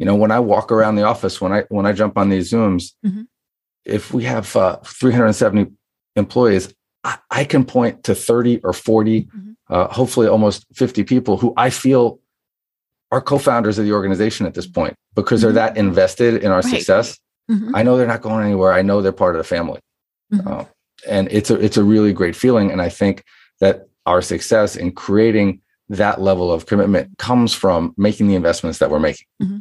you 0.00 0.06
know, 0.06 0.14
when 0.14 0.30
I 0.30 0.40
walk 0.40 0.72
around 0.72 0.94
the 0.94 1.02
office, 1.02 1.42
when 1.42 1.52
I 1.52 1.64
when 1.68 1.84
I 1.84 1.92
jump 1.92 2.16
on 2.16 2.30
these 2.30 2.50
Zooms, 2.50 2.94
mm-hmm. 3.04 3.24
if 3.84 4.14
we 4.14 4.24
have 4.24 4.56
uh, 4.56 4.76
370 4.76 5.70
employees, 6.16 6.72
I, 7.04 7.18
I, 7.30 7.44
can 7.44 7.66
point 7.66 8.04
to 8.04 8.14
30 8.14 8.60
or 8.64 8.72
40, 8.72 9.24
mm-hmm. 9.24 9.50
uh, 9.68 9.88
hopefully 9.88 10.26
almost 10.26 10.64
50 10.72 11.04
people 11.04 11.36
who 11.36 11.52
I 11.54 11.68
feel 11.68 12.18
are 13.12 13.20
co-founders 13.20 13.78
of 13.78 13.84
the 13.84 13.92
organization 13.92 14.46
at 14.46 14.54
this 14.54 14.66
point 14.66 14.94
because 15.14 15.42
they're 15.42 15.50
mm-hmm. 15.50 15.56
that 15.56 15.76
invested 15.76 16.42
in 16.42 16.50
our 16.50 16.62
right. 16.62 16.64
success. 16.64 17.18
Mm-hmm. 17.50 17.76
I 17.76 17.82
know 17.82 17.98
they're 17.98 18.06
not 18.06 18.22
going 18.22 18.42
anywhere. 18.42 18.72
I 18.72 18.80
know 18.80 19.02
they're 19.02 19.12
part 19.12 19.34
of 19.34 19.40
the 19.40 19.44
family. 19.44 19.80
Mm-hmm. 20.32 20.48
Uh, 20.48 20.64
and 21.06 21.28
it's 21.30 21.50
a 21.50 21.56
it's 21.56 21.76
a 21.76 21.84
really 21.84 22.14
great 22.14 22.36
feeling. 22.36 22.70
And 22.70 22.80
I 22.80 22.88
think 22.88 23.22
that 23.60 23.86
our 24.06 24.22
success 24.22 24.76
in 24.76 24.92
creating 24.92 25.60
that 25.90 26.22
level 26.22 26.50
of 26.50 26.64
commitment 26.64 27.18
comes 27.18 27.52
from 27.52 27.92
making 27.98 28.28
the 28.28 28.34
investments 28.34 28.78
that 28.78 28.90
we're 28.90 28.98
making, 28.98 29.26
mm-hmm. 29.42 29.58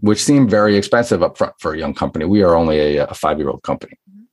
Which 0.00 0.22
seem 0.22 0.48
very 0.48 0.76
expensive 0.76 1.22
up 1.22 1.36
front 1.36 1.54
for 1.58 1.74
a 1.74 1.78
young 1.78 1.94
company. 1.94 2.24
We 2.24 2.42
are 2.42 2.54
only 2.54 2.96
a, 2.96 3.06
a 3.06 3.14
five 3.14 3.38
year 3.38 3.50
old 3.50 3.62
company. 3.62 3.98
Mm-hmm. 4.08 4.24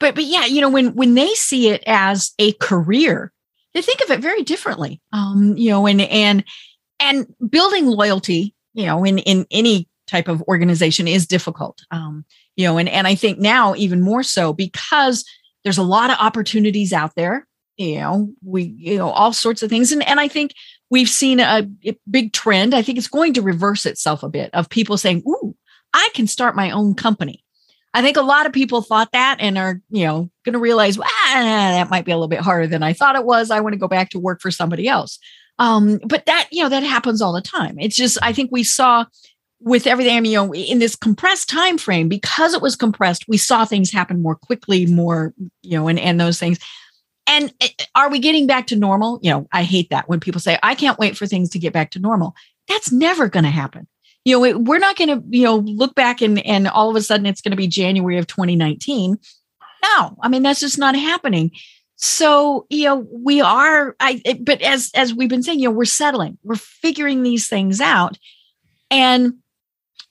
But 0.00 0.14
but 0.14 0.24
yeah, 0.24 0.46
you 0.46 0.60
know 0.60 0.70
when 0.70 0.94
when 0.94 1.14
they 1.14 1.28
see 1.28 1.68
it 1.68 1.82
as 1.86 2.32
a 2.38 2.52
career, 2.52 3.32
they 3.74 3.82
think 3.82 4.00
of 4.00 4.10
it 4.10 4.20
very 4.20 4.42
differently. 4.42 5.00
Um, 5.12 5.56
you 5.56 5.70
know, 5.70 5.86
and 5.86 6.00
and 6.00 6.44
and 7.00 7.26
building 7.48 7.86
loyalty, 7.86 8.54
you 8.74 8.86
know, 8.86 9.04
in 9.04 9.18
in 9.18 9.46
any 9.50 9.88
type 10.06 10.28
of 10.28 10.42
organization 10.42 11.08
is 11.08 11.26
difficult. 11.26 11.80
Um, 11.90 12.24
you 12.56 12.66
know, 12.66 12.78
and 12.78 12.88
and 12.88 13.06
I 13.06 13.14
think 13.14 13.38
now 13.38 13.74
even 13.74 14.00
more 14.00 14.22
so 14.22 14.52
because 14.52 15.24
there's 15.64 15.78
a 15.78 15.82
lot 15.82 16.10
of 16.10 16.16
opportunities 16.18 16.92
out 16.92 17.14
there 17.14 17.46
you 17.76 17.98
know 17.98 18.30
we 18.44 18.74
you 18.78 18.98
know 18.98 19.10
all 19.10 19.32
sorts 19.32 19.62
of 19.62 19.70
things 19.70 19.92
and 19.92 20.06
and 20.06 20.20
i 20.20 20.28
think 20.28 20.52
we've 20.92 21.08
seen 21.08 21.40
a, 21.40 21.66
a, 21.86 21.96
big 22.08 22.34
trend. 22.34 22.74
I 22.74 22.82
think 22.82 22.98
it's 22.98 23.08
going 23.08 23.32
to 23.32 23.42
reverse 23.42 23.86
itself 23.86 24.22
a 24.22 24.28
bit 24.28 24.50
of 24.52 24.68
people 24.68 24.96
saying 24.96 25.24
ooh 25.26 25.56
i 25.94 26.08
can 26.14 26.26
start 26.26 26.54
my 26.54 26.70
own 26.70 26.94
company. 26.94 27.42
I 27.94 28.00
think 28.00 28.16
a 28.16 28.22
lot 28.22 28.46
of 28.46 28.54
people 28.54 28.80
thought 28.80 29.12
that 29.12 29.38
and 29.40 29.58
are 29.58 29.80
you 29.90 30.06
know 30.06 30.30
going 30.44 30.52
to 30.52 30.58
realize 30.58 30.98
ah, 30.98 31.32
that 31.34 31.90
might 31.90 32.04
be 32.04 32.12
a 32.12 32.16
little 32.16 32.28
bit 32.28 32.40
harder 32.40 32.66
than 32.66 32.82
i 32.82 32.92
thought 32.92 33.16
it 33.16 33.24
was. 33.24 33.50
I 33.50 33.60
want 33.60 33.72
to 33.72 33.78
go 33.78 33.88
back 33.88 34.10
to 34.10 34.20
work 34.20 34.40
for 34.40 34.50
somebody 34.50 34.86
else. 34.86 35.18
Um 35.58 35.98
but 36.04 36.26
that 36.26 36.48
you 36.52 36.62
know 36.62 36.68
that 36.68 36.82
happens 36.84 37.20
all 37.20 37.32
the 37.32 37.42
time. 37.42 37.78
It's 37.80 37.96
just 37.96 38.18
i 38.22 38.32
think 38.32 38.52
we 38.52 38.62
saw 38.62 39.06
with 39.64 39.86
everything 39.86 40.24
you 40.24 40.34
know, 40.34 40.52
in 40.52 40.80
this 40.80 40.96
compressed 40.96 41.48
time 41.48 41.78
frame, 41.78 42.08
because 42.08 42.52
it 42.52 42.60
was 42.60 42.74
compressed, 42.74 43.28
we 43.28 43.36
saw 43.36 43.64
things 43.64 43.92
happen 43.92 44.20
more 44.20 44.34
quickly, 44.34 44.86
more, 44.86 45.32
you 45.62 45.78
know, 45.78 45.86
and 45.86 46.00
and 46.00 46.20
those 46.20 46.38
things 46.38 46.58
and 47.26 47.52
eh, 47.60 47.68
are 47.94 48.10
we 48.10 48.18
getting 48.18 48.46
back 48.46 48.66
to 48.68 48.76
normal? 48.76 49.18
You 49.22 49.30
know, 49.30 49.48
I 49.52 49.62
hate 49.62 49.90
that 49.90 50.08
when 50.08 50.20
people 50.20 50.40
say, 50.40 50.58
I 50.62 50.74
can't 50.74 50.98
wait 50.98 51.16
for 51.16 51.26
things 51.26 51.50
to 51.50 51.58
get 51.58 51.72
back 51.72 51.90
to 51.92 51.98
normal. 51.98 52.34
That's 52.68 52.92
never 52.92 53.28
going 53.28 53.44
to 53.44 53.50
happen. 53.50 53.86
You 54.24 54.38
know, 54.38 54.58
we're 54.58 54.78
not 54.78 54.96
going 54.96 55.08
to, 55.08 55.22
you 55.28 55.44
know, 55.44 55.56
look 55.56 55.94
back 55.94 56.20
and, 56.20 56.44
and 56.46 56.68
all 56.68 56.88
of 56.88 56.96
a 56.96 57.02
sudden 57.02 57.26
it's 57.26 57.40
going 57.40 57.50
to 57.50 57.56
be 57.56 57.66
January 57.66 58.18
of 58.18 58.26
2019. 58.26 59.18
No, 59.82 60.16
I 60.22 60.28
mean, 60.28 60.42
that's 60.42 60.60
just 60.60 60.78
not 60.78 60.94
happening. 60.94 61.50
So, 61.96 62.66
you 62.70 62.84
know, 62.84 63.06
we 63.12 63.40
are, 63.40 63.96
I, 64.00 64.20
eh, 64.24 64.36
but 64.40 64.62
as, 64.62 64.90
as 64.94 65.12
we've 65.14 65.28
been 65.28 65.42
saying, 65.42 65.60
you 65.60 65.68
know, 65.68 65.74
we're 65.74 65.84
settling, 65.84 66.38
we're 66.42 66.54
figuring 66.56 67.22
these 67.22 67.48
things 67.48 67.80
out. 67.80 68.18
And, 68.90 69.34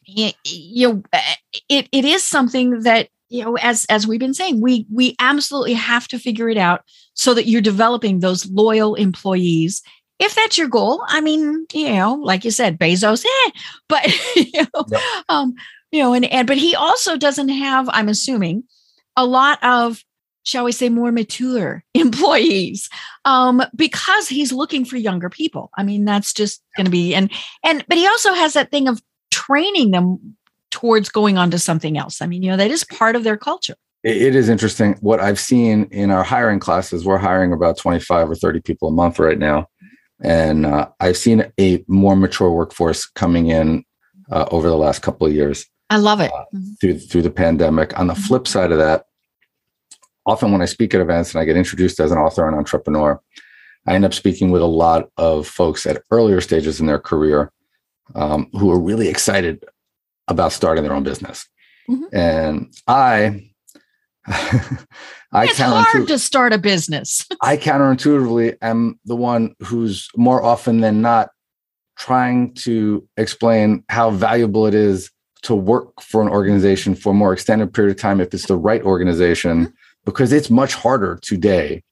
you 0.06 0.34
know, 0.90 1.04
eh, 1.14 1.36
it, 1.70 1.88
it 1.92 2.06
is 2.06 2.24
something 2.24 2.82
that 2.82 3.10
you 3.32 3.44
know 3.44 3.58
as 3.58 3.86
as 3.90 4.06
we've 4.06 4.20
been 4.20 4.34
saying 4.34 4.62
we 4.62 4.86
we 4.92 5.16
absolutely 5.20 5.74
have 5.74 6.08
to 6.10 6.20
figure 6.20 6.50
it 6.50 6.58
out 6.58 6.82
so 7.14 7.34
that 7.34 7.48
you're 7.48 7.62
developing 7.62 8.20
those 8.20 8.50
loyal 8.50 8.96
employees. 8.96 9.82
If 10.20 10.36
that's 10.36 10.56
your 10.56 10.68
goal 10.68 11.04
i 11.08 11.20
mean 11.20 11.66
you 11.74 11.90
know 11.96 12.14
like 12.14 12.46
you 12.46 12.52
said 12.52 12.78
bezos 12.78 13.26
eh, 13.26 13.52
but 13.90 14.06
you 14.36 14.62
know, 14.62 14.86
yep. 14.92 15.02
um 15.30 15.56
you 15.92 16.04
know 16.04 16.14
and, 16.14 16.26
and 16.26 16.46
but 16.46 16.58
he 16.58 16.76
also 16.76 17.18
doesn't 17.18 17.50
have 17.50 17.90
i'm 17.90 18.08
assuming 18.08 18.64
a 19.18 19.26
lot 19.26 19.58
of 19.64 20.04
shall 20.44 20.64
we 20.64 20.72
say 20.72 20.90
more 20.90 21.12
mature 21.12 21.84
employees 21.94 22.88
um 23.26 23.64
because 23.76 24.28
he's 24.28 24.52
looking 24.52 24.86
for 24.86 24.98
younger 24.98 25.30
people. 25.30 25.72
I 25.76 25.84
mean 25.84 26.06
that's 26.06 26.34
just 26.34 26.62
going 26.76 26.86
to 26.86 26.92
be 26.92 27.14
and 27.16 27.32
and 27.64 27.84
but 27.88 27.98
he 27.98 28.08
also 28.08 28.34
has 28.34 28.54
that 28.54 28.72
thing 28.72 28.88
of 28.88 29.02
training 29.32 29.92
them 29.92 30.36
towards 30.72 31.10
going 31.10 31.38
on 31.38 31.52
to 31.52 31.60
something 31.60 31.98
else. 31.98 32.22
I 32.22 32.28
mean, 32.28 32.44
you 32.44 32.52
know, 32.52 32.58
that 32.58 32.72
is 32.72 32.84
part 32.84 33.16
of 33.16 33.24
their 33.24 33.38
culture. 33.38 33.76
It 34.04 34.36
is 34.36 34.50
interesting. 34.50 34.96
What 35.02 35.20
I've 35.20 35.40
seen 35.40 35.88
in 35.92 36.10
our 36.10 36.24
hiring 36.24 36.60
classes, 36.60 37.06
we're 37.06 37.20
hiring 37.20 37.54
about 37.54 37.78
25 37.78 38.32
or 38.32 38.36
30 38.36 38.62
people 38.62 38.88
a 38.88 38.92
month 38.92 39.20
right 39.20 39.38
now. 39.38 39.68
And 40.24 40.66
uh, 40.66 40.90
I've 41.00 41.18
seen 41.18 41.52
a 41.60 41.84
more 41.88 42.16
mature 42.16 42.52
workforce 42.52 43.06
coming 43.06 43.48
in 43.48 43.84
uh, 44.32 44.48
over 44.50 44.70
the 44.70 44.78
last 44.78 45.04
couple 45.04 45.28
of 45.28 45.34
years. 45.34 45.68
I 45.92 45.98
love 45.98 46.20
it. 46.20 46.32
Uh, 46.34 46.46
mm-hmm. 46.54 46.74
through, 46.80 47.00
through 47.00 47.22
the 47.22 47.32
pandemic. 47.32 47.98
On 48.00 48.08
the 48.08 48.14
mm-hmm. 48.14 48.24
flip 48.24 48.48
side 48.48 48.72
of 48.72 48.80
that, 48.80 49.06
often 50.26 50.52
when 50.52 50.62
I 50.62 50.66
speak 50.66 50.96
at 50.96 51.02
events 51.02 51.34
and 51.34 51.42
I 51.42 51.46
get 51.46 51.58
introduced 51.58 52.00
as 52.00 52.12
an 52.12 52.18
author 52.18 52.48
and 52.48 52.56
entrepreneur, 52.56 53.22
I 53.88 53.94
end 53.94 54.06
up 54.06 54.14
speaking 54.14 54.52
with 54.52 54.62
a 54.62 54.68
lot 54.68 55.10
of 55.18 55.48
folks 55.48 55.86
at 55.86 56.02
earlier 56.12 56.42
stages 56.42 56.80
in 56.80 56.86
their 56.86 57.00
career 57.00 57.52
um, 58.16 58.50
who 58.54 58.72
are 58.72 58.80
really 58.80 59.10
excited 59.10 59.64
about 60.32 60.52
starting 60.52 60.84
their 60.84 60.94
own 60.94 61.04
business. 61.04 61.48
Mm-hmm. 61.90 62.16
And 62.16 62.74
I, 62.88 63.52
I 64.28 65.46
it's 65.46 65.60
hard 65.60 66.08
to 66.08 66.18
start 66.18 66.54
a 66.54 66.58
business. 66.58 67.28
I 67.42 67.58
counterintuitively 67.58 68.58
am 68.62 69.00
the 69.06 69.16
one 69.16 69.56
who's 69.62 70.10
more 70.16 70.44
often 70.44 70.82
than 70.82 71.02
not 71.02 71.30
trying 71.98 72.54
to 72.56 73.08
explain 73.18 73.84
how 73.90 74.10
valuable 74.10 74.66
it 74.66 74.74
is 74.74 75.12
to 75.44 75.56
work 75.56 76.02
for 76.02 76.22
an 76.22 76.30
organization 76.30 76.96
for 76.96 77.12
a 77.12 77.16
more 77.16 77.34
extended 77.34 77.74
period 77.74 77.92
of 77.96 78.02
time 78.02 78.22
if 78.22 78.34
it's 78.34 78.48
the 78.48 78.58
right 78.58 78.82
organization, 78.84 79.66
mm-hmm. 79.66 79.74
because 80.06 80.32
it's 80.32 80.50
much 80.50 80.74
harder 80.74 81.20
today 81.22 81.84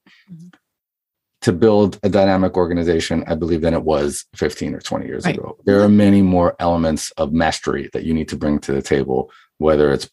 to 1.42 1.52
build 1.52 1.98
a 2.02 2.08
dynamic 2.08 2.56
organization, 2.56 3.24
I 3.26 3.34
believe, 3.34 3.62
than 3.62 3.74
it 3.74 3.82
was 3.82 4.26
15 4.36 4.74
or 4.74 4.80
20 4.80 5.06
years 5.06 5.24
right. 5.24 5.36
ago. 5.36 5.56
There 5.64 5.80
are 5.82 5.88
many 5.88 6.20
more 6.20 6.54
elements 6.58 7.10
of 7.12 7.32
mastery 7.32 7.88
that 7.92 8.04
you 8.04 8.12
need 8.12 8.28
to 8.28 8.36
bring 8.36 8.58
to 8.60 8.72
the 8.72 8.82
table, 8.82 9.30
whether 9.58 9.90
it's 9.92 10.10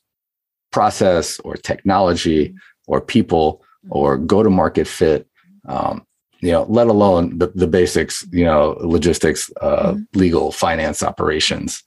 process 0.71 1.39
or 1.39 1.55
technology 1.55 2.53
or 2.88 3.01
people 3.01 3.63
or 3.89 4.17
go 4.17 4.41
to 4.41 4.49
market 4.49 4.88
fit. 4.88 5.28
Um, 5.67 6.05
you 6.39 6.51
know, 6.51 6.63
let 6.69 6.88
alone 6.88 7.39
the, 7.39 7.47
the 7.55 7.67
basics, 7.67 8.25
you 8.32 8.45
know, 8.45 8.78
logistics, 8.80 9.49
uh, 9.59 9.93
mm-hmm. 9.93 10.19
legal, 10.19 10.51
finance, 10.51 11.01
operations. 11.01 11.84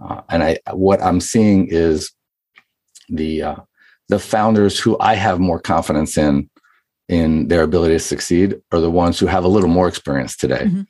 Uh, 0.00 0.20
and 0.28 0.42
I, 0.42 0.58
what 0.72 1.02
I'm 1.02 1.20
seeing 1.20 1.68
is 1.68 2.12
the 3.08 3.42
uh, 3.42 3.56
the 4.08 4.18
founders 4.18 4.78
who 4.78 4.98
I 5.00 5.14
have 5.14 5.40
more 5.40 5.58
confidence 5.58 6.18
in 6.18 6.50
in 7.08 7.48
their 7.48 7.62
ability 7.62 7.94
to 7.94 8.00
succeed 8.00 8.60
are 8.72 8.80
the 8.80 8.90
ones 8.90 9.18
who 9.18 9.26
have 9.26 9.44
a 9.44 9.48
little 9.48 9.68
more 9.68 9.88
experience 9.88 10.36
today 10.36 10.64
mm-hmm. 10.64 10.82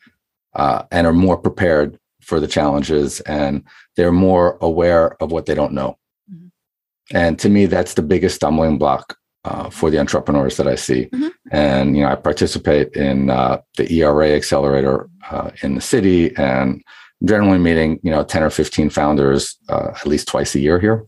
uh, 0.55 0.85
and 0.91 1.07
are 1.07 1.12
more 1.12 1.37
prepared 1.37 1.99
for 2.21 2.41
the 2.41 2.47
challenges 2.47 3.21
and 3.23 3.65
they're 3.97 4.12
more 4.12 4.57
aware 4.61 5.21
of 5.23 5.33
what 5.33 5.47
they 5.47 5.55
don't 5.55 5.73
know. 5.73 5.99
Mm-hmm. 6.33 7.17
And 7.17 7.39
to 7.41 7.49
me, 7.49 7.67
that's 7.67 7.95
the 7.95 8.03
biggest 8.03 8.37
stumbling 8.37 8.79
block 8.79 9.17
uh, 9.45 9.69
for 9.71 9.91
the 9.91 9.99
entrepreneurs 9.99 10.57
that 10.57 10.67
I 10.67 10.75
see. 10.75 11.07
Mm-hmm. 11.07 11.29
And, 11.51 11.97
you 11.97 12.03
know, 12.03 12.11
I 12.11 12.15
participate 12.15 12.95
in 12.95 13.31
uh, 13.31 13.61
the 13.77 13.93
ERA 13.93 14.31
accelerator 14.31 15.09
uh, 15.31 15.51
in 15.62 15.75
the 15.75 15.81
city 15.81 16.35
and 16.37 16.83
generally 17.25 17.59
meeting, 17.59 18.01
you 18.03 18.11
know, 18.11 18.25
10 18.25 18.43
or 18.43 18.51
15 18.51 18.91
founders 18.91 19.57
uh, 19.69 19.91
at 19.95 20.07
least 20.07 20.29
twice 20.29 20.55
a 20.55 20.61
year 20.61 20.81
here. 20.81 21.07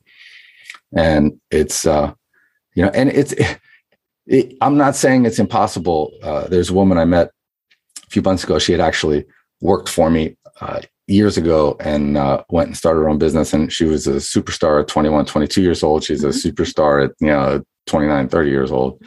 And 0.97 1.41
it's, 1.51 1.87
uh, 1.87 2.13
you 2.75 2.85
know, 2.85 2.91
and 2.95 3.09
it's, 3.11 3.33
it, 3.33 3.59
it, 4.27 4.57
I'm 4.61 4.77
not 4.77 4.97
saying 4.97 5.27
it's 5.27 5.39
impossible. 5.39 6.13
Uh, 6.23 6.49
there's 6.49 6.71
a 6.71 6.75
woman 6.75 6.99
I 6.99 7.05
met 7.05 7.31
a 8.05 8.11
few 8.11 8.23
months 8.23 8.45
ago. 8.45 8.59
She 8.59 8.73
had 8.73 8.81
actually 8.81 9.25
worked 9.61 9.89
for 9.89 10.11
me 10.11 10.37
years 11.07 11.37
ago 11.37 11.77
and 11.81 12.17
uh, 12.17 12.43
went 12.51 12.69
and 12.69 12.77
started 12.77 13.01
her 13.01 13.09
own 13.09 13.19
business 13.19 13.53
and 13.53 13.73
she 13.73 13.85
was 13.85 14.07
a 14.07 14.15
superstar 14.15 14.81
at 14.81 14.89
21 14.89 15.27
22 15.27 15.63
years 15.63 15.83
old 15.83 16.03
she's 16.03 16.25
a 16.25 16.29
mm-hmm. 16.29 16.49
superstar 16.49 17.05
at 17.05 17.13
you 17.21 17.29
know 17.29 17.63
29 17.87 18.29
30 18.29 18.51
years 18.51 18.73
old 18.73 19.01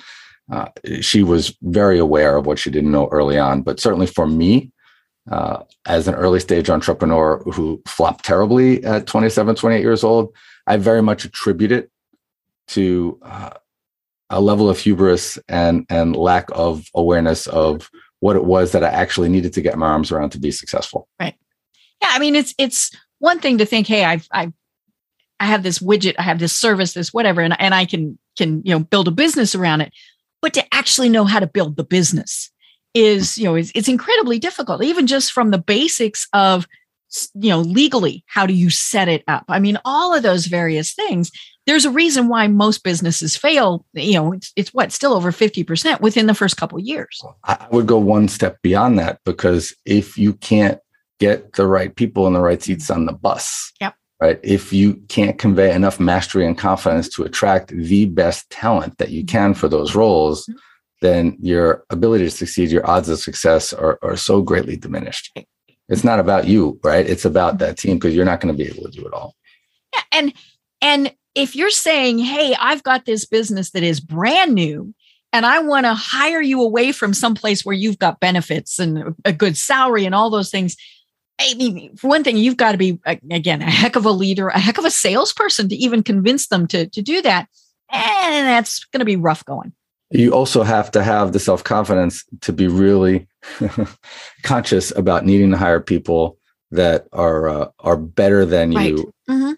uh, 0.51 0.67
she 1.01 1.23
was 1.23 1.55
very 1.61 1.99
aware 1.99 2.37
of 2.37 2.45
what 2.45 2.57
she 2.57 2.71
didn't 2.71 2.91
know 2.91 3.09
early 3.11 3.37
on 3.37 3.61
but 3.61 3.79
certainly 3.79 4.07
for 4.07 4.25
me 4.25 4.71
uh, 5.29 5.61
as 5.85 6.07
an 6.07 6.15
early 6.15 6.39
stage 6.39 6.69
entrepreneur 6.69 7.39
who 7.53 7.81
flopped 7.85 8.23
terribly 8.23 8.83
at 8.85 9.05
27 9.05 9.55
28 9.55 9.81
years 9.81 10.03
old 10.03 10.33
i 10.67 10.77
very 10.77 11.01
much 11.01 11.25
attribute 11.25 11.71
it 11.71 11.91
to 12.67 13.19
uh, 13.23 13.49
a 14.29 14.41
level 14.41 14.69
of 14.69 14.79
hubris 14.79 15.39
and 15.47 15.85
and 15.89 16.15
lack 16.15 16.49
of 16.53 16.85
awareness 16.95 17.47
of 17.47 17.89
what 18.19 18.35
it 18.35 18.43
was 18.43 18.73
that 18.73 18.83
i 18.83 18.89
actually 18.89 19.29
needed 19.29 19.53
to 19.53 19.61
get 19.61 19.77
my 19.77 19.87
arms 19.87 20.11
around 20.11 20.31
to 20.31 20.39
be 20.39 20.51
successful. 20.51 21.07
Right. 21.19 21.35
Yeah, 22.01 22.09
I 22.11 22.19
mean, 22.19 22.35
it's 22.35 22.53
it's 22.57 22.91
one 23.19 23.39
thing 23.39 23.57
to 23.57 23.65
think, 23.65 23.87
hey, 23.87 24.05
I've 24.05 24.27
I've 24.31 24.53
I 25.39 25.45
have 25.45 25.63
this 25.63 25.79
widget, 25.79 26.15
I 26.17 26.23
have 26.23 26.39
this 26.39 26.53
service, 26.53 26.93
this 26.93 27.13
whatever, 27.13 27.41
and 27.41 27.59
and 27.59 27.73
I 27.73 27.85
can 27.85 28.17
can 28.37 28.61
you 28.63 28.71
know 28.71 28.79
build 28.79 29.07
a 29.07 29.11
business 29.11 29.55
around 29.55 29.81
it, 29.81 29.93
but 30.41 30.53
to 30.53 30.73
actually 30.73 31.09
know 31.09 31.25
how 31.25 31.39
to 31.39 31.47
build 31.47 31.75
the 31.75 31.83
business 31.83 32.51
is 32.93 33.37
you 33.37 33.45
know 33.45 33.55
is, 33.55 33.71
it's 33.75 33.87
incredibly 33.87 34.39
difficult, 34.39 34.83
even 34.83 35.07
just 35.07 35.31
from 35.31 35.51
the 35.51 35.57
basics 35.57 36.27
of 36.33 36.67
you 37.33 37.49
know 37.49 37.59
legally 37.59 38.23
how 38.27 38.45
do 38.45 38.53
you 38.53 38.69
set 38.69 39.07
it 39.07 39.23
up? 39.27 39.45
I 39.49 39.59
mean 39.59 39.77
all 39.85 40.13
of 40.15 40.23
those 40.23 40.45
various 40.45 40.93
things 40.93 41.31
there's 41.69 41.85
a 41.85 41.91
reason 41.91 42.27
why 42.27 42.47
most 42.47 42.83
businesses 42.83 43.35
fail 43.35 43.85
you 43.93 44.13
know 44.13 44.33
it's, 44.33 44.51
it's 44.55 44.73
what 44.73 44.91
still 44.91 45.13
over 45.13 45.31
50% 45.31 46.01
within 46.01 46.25
the 46.25 46.33
first 46.33 46.57
couple 46.57 46.79
years 46.79 47.21
i 47.45 47.67
would 47.71 47.87
go 47.87 47.97
one 47.97 48.27
step 48.27 48.61
beyond 48.61 48.99
that 48.99 49.19
because 49.23 49.75
if 49.85 50.17
you 50.17 50.33
can't 50.33 50.79
get 51.19 51.53
the 51.53 51.67
right 51.67 51.95
people 51.95 52.25
in 52.27 52.33
the 52.33 52.41
right 52.41 52.61
seats 52.61 52.89
on 52.89 53.05
the 53.05 53.13
bus. 53.13 53.71
Yep. 53.81 53.95
Right. 54.21 54.39
If 54.43 54.73
you 54.73 54.95
can't 55.07 55.37
convey 55.37 55.73
enough 55.73 55.99
mastery 55.99 56.45
and 56.45 56.57
confidence 56.57 57.07
to 57.09 57.23
attract 57.23 57.69
the 57.69 58.05
best 58.05 58.49
talent 58.49 58.97
that 58.97 59.11
you 59.11 59.25
can 59.25 59.53
for 59.53 59.69
those 59.69 59.95
roles, 59.95 60.45
mm-hmm. 60.45 60.57
then 61.01 61.37
your 61.39 61.85
ability 61.89 62.25
to 62.25 62.31
succeed, 62.31 62.69
your 62.69 62.89
odds 62.89 63.07
of 63.07 63.19
success 63.19 63.71
are, 63.71 63.97
are 64.01 64.17
so 64.17 64.41
greatly 64.41 64.75
diminished. 64.75 65.31
It's 65.87 66.03
not 66.03 66.19
about 66.19 66.47
you, 66.47 66.79
right? 66.83 67.07
It's 67.07 67.23
about 67.23 67.55
mm-hmm. 67.55 67.65
that 67.65 67.77
team 67.77 67.97
because 67.97 68.13
you're 68.13 68.25
not 68.25 68.41
going 68.41 68.55
to 68.55 68.61
be 68.61 68.69
able 68.69 68.83
to 68.83 68.91
do 68.91 69.05
it 69.05 69.13
all. 69.13 69.35
Yeah. 69.93 70.01
And 70.11 70.33
and 70.81 71.13
if 71.35 71.55
you're 71.55 71.69
saying, 71.69 72.19
hey, 72.19 72.55
I've 72.59 72.83
got 72.83 73.05
this 73.05 73.25
business 73.25 73.71
that 73.71 73.83
is 73.83 73.99
brand 73.99 74.53
new 74.53 74.93
and 75.31 75.45
I 75.45 75.59
want 75.59 75.85
to 75.85 75.93
hire 75.93 76.41
you 76.41 76.61
away 76.61 76.91
from 76.91 77.13
someplace 77.13 77.63
where 77.63 77.75
you've 77.75 77.99
got 77.99 78.19
benefits 78.19 78.79
and 78.79 79.15
a 79.25 79.33
good 79.33 79.57
salary 79.57 80.05
and 80.05 80.15
all 80.15 80.29
those 80.29 80.49
things, 80.49 80.75
I 81.39 81.53
mean, 81.53 81.95
for 81.95 82.07
one 82.07 82.23
thing, 82.23 82.37
you've 82.37 82.57
got 82.57 82.73
to 82.73 82.77
be 82.77 82.99
again 83.05 83.61
a 83.61 83.69
heck 83.69 83.95
of 83.95 84.05
a 84.05 84.11
leader, 84.11 84.49
a 84.49 84.59
heck 84.59 84.77
of 84.77 84.85
a 84.85 84.91
salesperson 84.91 85.69
to 85.69 85.75
even 85.75 86.03
convince 86.03 86.47
them 86.47 86.67
to 86.67 86.87
to 86.87 87.01
do 87.01 87.21
that, 87.21 87.47
and 87.89 88.47
that's 88.47 88.83
going 88.85 88.99
to 88.99 89.05
be 89.05 89.15
rough 89.15 89.45
going. 89.45 89.71
You 90.11 90.33
also 90.33 90.63
have 90.63 90.91
to 90.91 91.03
have 91.03 91.31
the 91.31 91.39
self 91.39 91.63
confidence 91.63 92.25
to 92.41 92.51
be 92.51 92.67
really 92.67 93.27
conscious 94.43 94.91
about 94.97 95.25
needing 95.25 95.51
to 95.51 95.57
hire 95.57 95.79
people 95.79 96.37
that 96.71 97.07
are 97.13 97.47
uh, 97.47 97.67
are 97.79 97.97
better 97.97 98.45
than 98.45 98.71
right. 98.71 98.89
you 98.89 99.13
mm-hmm. 99.29 99.53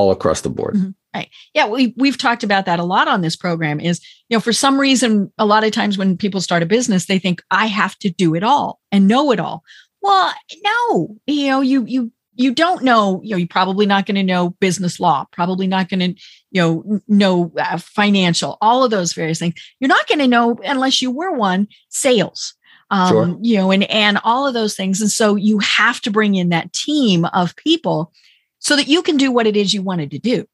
All 0.00 0.10
across 0.10 0.40
the 0.40 0.50
board. 0.50 0.74
Mm-hmm. 0.74 0.90
Right. 1.14 1.28
Yeah, 1.54 1.66
we 1.66 1.92
we've 1.96 2.16
talked 2.16 2.44
about 2.44 2.66
that 2.66 2.78
a 2.78 2.84
lot 2.84 3.08
on 3.08 3.20
this 3.20 3.36
program 3.36 3.80
is, 3.80 4.00
you 4.28 4.36
know, 4.36 4.40
for 4.40 4.52
some 4.52 4.78
reason 4.78 5.32
a 5.38 5.44
lot 5.44 5.64
of 5.64 5.72
times 5.72 5.98
when 5.98 6.16
people 6.16 6.40
start 6.40 6.62
a 6.62 6.66
business 6.66 7.06
they 7.06 7.18
think 7.18 7.42
I 7.50 7.66
have 7.66 7.98
to 7.98 8.10
do 8.10 8.34
it 8.36 8.44
all 8.44 8.80
and 8.92 9.08
know 9.08 9.32
it 9.32 9.40
all. 9.40 9.64
Well, 10.02 10.32
no, 10.64 11.16
you 11.26 11.48
know, 11.48 11.60
you 11.60 11.84
you 11.84 12.12
you 12.34 12.54
don't 12.54 12.84
know, 12.84 13.20
you 13.22 13.32
know, 13.32 13.36
you're 13.36 13.48
probably 13.48 13.86
not 13.86 14.06
going 14.06 14.14
to 14.14 14.22
know 14.22 14.50
business 14.60 15.00
law, 15.00 15.26
probably 15.32 15.66
not 15.66 15.88
going 15.88 16.00
to, 16.00 16.20
you 16.52 16.62
know, 16.62 17.00
know 17.08 17.52
uh, 17.58 17.76
financial, 17.76 18.56
all 18.60 18.84
of 18.84 18.92
those 18.92 19.12
various 19.12 19.40
things. 19.40 19.54
You're 19.80 19.88
not 19.88 20.06
going 20.06 20.20
to 20.20 20.28
know 20.28 20.58
unless 20.64 21.02
you 21.02 21.10
were 21.10 21.32
one 21.32 21.66
sales, 21.88 22.54
um, 22.90 23.08
sure. 23.08 23.38
you 23.42 23.56
know, 23.56 23.72
and 23.72 23.82
and 23.90 24.20
all 24.22 24.46
of 24.46 24.54
those 24.54 24.76
things. 24.76 25.00
And 25.00 25.10
so 25.10 25.34
you 25.34 25.58
have 25.58 26.00
to 26.02 26.10
bring 26.12 26.36
in 26.36 26.50
that 26.50 26.72
team 26.72 27.24
of 27.26 27.56
people 27.56 28.12
so 28.60 28.76
that 28.76 28.88
you 28.88 29.02
can 29.02 29.16
do 29.16 29.32
what 29.32 29.46
it 29.46 29.56
is 29.56 29.74
you 29.74 29.82
wanted 29.82 30.10
to 30.12 30.18
do. 30.18 30.46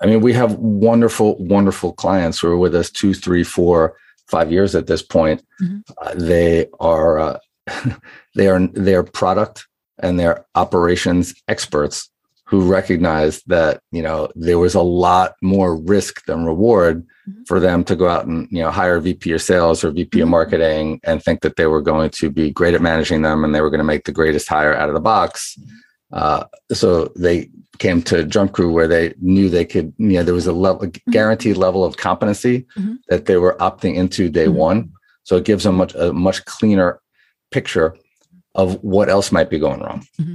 I 0.00 0.06
mean, 0.06 0.20
we 0.20 0.32
have 0.34 0.54
wonderful, 0.54 1.36
wonderful 1.38 1.92
clients 1.94 2.38
who 2.38 2.48
are 2.48 2.56
with 2.56 2.74
us 2.74 2.90
two, 2.90 3.12
three, 3.12 3.42
four, 3.42 3.96
five 4.28 4.52
years 4.52 4.74
at 4.74 4.86
this 4.86 5.02
point. 5.02 5.44
Mm-hmm. 5.60 5.78
Uh, 6.00 6.14
they 6.14 6.66
are 6.78 7.18
uh, 7.18 7.38
they 8.34 8.46
are 8.48 8.66
they 8.68 8.94
are 8.94 9.02
product 9.02 9.66
and 9.98 10.18
they're 10.18 10.44
operations 10.54 11.34
experts 11.48 12.10
who 12.46 12.70
recognize 12.70 13.42
that 13.46 13.80
you 13.90 14.02
know 14.02 14.28
there 14.34 14.58
was 14.58 14.74
a 14.74 14.82
lot 14.82 15.34
more 15.42 15.76
risk 15.76 16.24
than 16.26 16.44
reward 16.44 17.06
mm-hmm. 17.28 17.42
for 17.44 17.58
them 17.58 17.82
to 17.84 17.96
go 17.96 18.08
out 18.08 18.26
and 18.26 18.46
you 18.50 18.62
know 18.62 18.70
hire 18.70 19.00
VP 19.00 19.32
of 19.32 19.42
sales 19.42 19.82
or 19.82 19.90
VP 19.90 20.18
mm-hmm. 20.18 20.22
of 20.22 20.28
marketing 20.28 21.00
and 21.04 21.22
think 21.22 21.40
that 21.40 21.56
they 21.56 21.66
were 21.66 21.82
going 21.82 22.10
to 22.10 22.30
be 22.30 22.50
great 22.50 22.74
at 22.74 22.82
managing 22.82 23.22
them 23.22 23.44
and 23.44 23.54
they 23.54 23.60
were 23.60 23.70
going 23.70 23.78
to 23.78 23.84
make 23.84 24.04
the 24.04 24.12
greatest 24.12 24.48
hire 24.48 24.74
out 24.74 24.88
of 24.88 24.94
the 24.94 25.00
box. 25.00 25.56
Mm-hmm. 25.58 25.76
Uh, 26.14 26.44
so 26.72 27.12
they 27.16 27.50
came 27.78 28.00
to 28.02 28.24
JumpCrew 28.24 28.72
where 28.72 28.86
they 28.86 29.14
knew 29.20 29.50
they 29.50 29.64
could, 29.64 29.92
you 29.98 30.12
know, 30.12 30.22
there 30.22 30.32
was 30.32 30.46
a 30.46 30.52
level, 30.52 30.86
mm-hmm. 30.86 31.10
guaranteed 31.10 31.56
level 31.56 31.84
of 31.84 31.96
competency 31.96 32.66
mm-hmm. 32.78 32.94
that 33.08 33.26
they 33.26 33.36
were 33.36 33.56
opting 33.58 33.96
into 33.96 34.30
day 34.30 34.46
mm-hmm. 34.46 34.56
one. 34.56 34.92
So 35.24 35.36
it 35.36 35.44
gives 35.44 35.64
them 35.64 35.76
much 35.76 35.94
a 35.94 36.12
much 36.12 36.44
cleaner 36.44 37.00
picture 37.50 37.96
of 38.54 38.82
what 38.84 39.08
else 39.08 39.32
might 39.32 39.50
be 39.50 39.58
going 39.58 39.80
wrong. 39.80 40.06
Mm-hmm. 40.20 40.34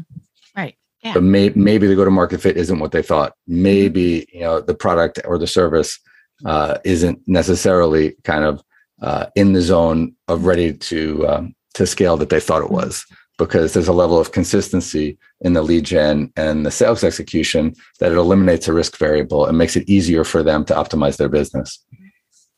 Right. 0.55 0.75
Yeah. 1.03 1.13
But 1.13 1.23
may, 1.23 1.49
maybe 1.49 1.87
the 1.87 1.95
go 1.95 2.03
to 2.03 2.11
market 2.11 2.41
fit 2.41 2.57
isn't 2.57 2.79
what 2.79 2.91
they 2.91 3.01
thought. 3.01 3.33
Maybe 3.47 4.27
you 4.33 4.41
know 4.41 4.59
the 4.59 4.75
product 4.75 5.19
or 5.23 5.37
the 5.37 5.47
service 5.47 5.97
uh, 6.45 6.79
isn't 6.83 7.21
necessarily 7.25 8.15
kind 8.23 8.43
of 8.43 8.61
uh, 9.01 9.27
in 9.35 9.53
the 9.53 9.61
zone 9.61 10.15
of 10.27 10.45
ready 10.45 10.73
to 10.73 11.27
um, 11.27 11.55
to 11.75 11.87
scale 11.87 12.17
that 12.17 12.29
they 12.29 12.39
thought 12.39 12.63
it 12.63 12.71
was. 12.71 13.05
Because 13.39 13.73
there's 13.73 13.87
a 13.87 13.93
level 13.93 14.19
of 14.19 14.31
consistency 14.31 15.17
in 15.41 15.53
the 15.53 15.63
lead 15.63 15.85
gen 15.85 16.31
and 16.35 16.63
the 16.65 16.71
sales 16.71 17.03
execution 17.03 17.73
that 17.99 18.11
it 18.11 18.17
eliminates 18.17 18.67
a 18.67 18.73
risk 18.73 18.97
variable 18.97 19.47
and 19.47 19.57
makes 19.57 19.75
it 19.75 19.89
easier 19.89 20.23
for 20.23 20.43
them 20.43 20.63
to 20.65 20.75
optimize 20.75 21.17
their 21.17 21.29
business. 21.29 21.83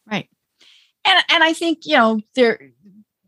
Right. 0.05 0.27
And 1.05 1.23
and 1.29 1.43
I 1.43 1.53
think 1.53 1.85
you 1.85 1.95
know 1.95 2.19
there 2.35 2.59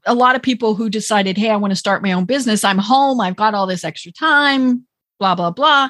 a 0.05 0.13
lot 0.13 0.35
of 0.35 0.41
people 0.41 0.75
who 0.75 0.89
decided, 0.89 1.37
hey, 1.37 1.49
I 1.49 1.55
want 1.55 1.71
to 1.71 1.77
start 1.77 2.03
my 2.03 2.11
own 2.11 2.25
business. 2.25 2.63
I'm 2.63 2.77
home. 2.77 3.21
I've 3.21 3.35
got 3.35 3.53
all 3.53 3.67
this 3.67 3.83
extra 3.83 4.11
time, 4.11 4.85
blah, 5.19 5.35
blah, 5.35 5.51
blah. 5.51 5.89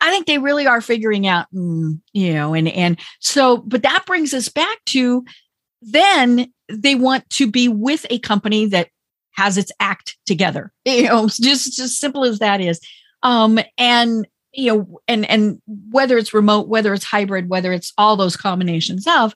I 0.00 0.10
think 0.10 0.26
they 0.26 0.38
really 0.38 0.66
are 0.66 0.80
figuring 0.80 1.26
out, 1.26 1.46
mm, 1.52 2.00
you 2.12 2.32
know, 2.32 2.54
and 2.54 2.68
and 2.68 3.00
so, 3.20 3.56
but 3.58 3.82
that 3.82 4.06
brings 4.06 4.32
us 4.32 4.48
back 4.48 4.78
to 4.86 5.24
then 5.82 6.52
they 6.68 6.94
want 6.94 7.28
to 7.30 7.50
be 7.50 7.68
with 7.68 8.06
a 8.10 8.18
company 8.18 8.66
that 8.66 8.90
has 9.38 9.56
its 9.56 9.70
act 9.78 10.16
together. 10.26 10.72
You 10.84 11.04
know, 11.04 11.28
just 11.28 11.76
just 11.76 12.00
simple 12.00 12.24
as 12.24 12.40
that 12.40 12.60
is. 12.60 12.80
Um, 13.22 13.60
and 13.76 14.26
you 14.52 14.72
know, 14.72 15.00
and 15.06 15.28
and 15.30 15.60
whether 15.66 16.18
it's 16.18 16.34
remote, 16.34 16.68
whether 16.68 16.92
it's 16.92 17.04
hybrid, 17.04 17.48
whether 17.48 17.72
it's 17.72 17.92
all 17.98 18.16
those 18.16 18.36
combinations 18.36 19.06
of, 19.06 19.34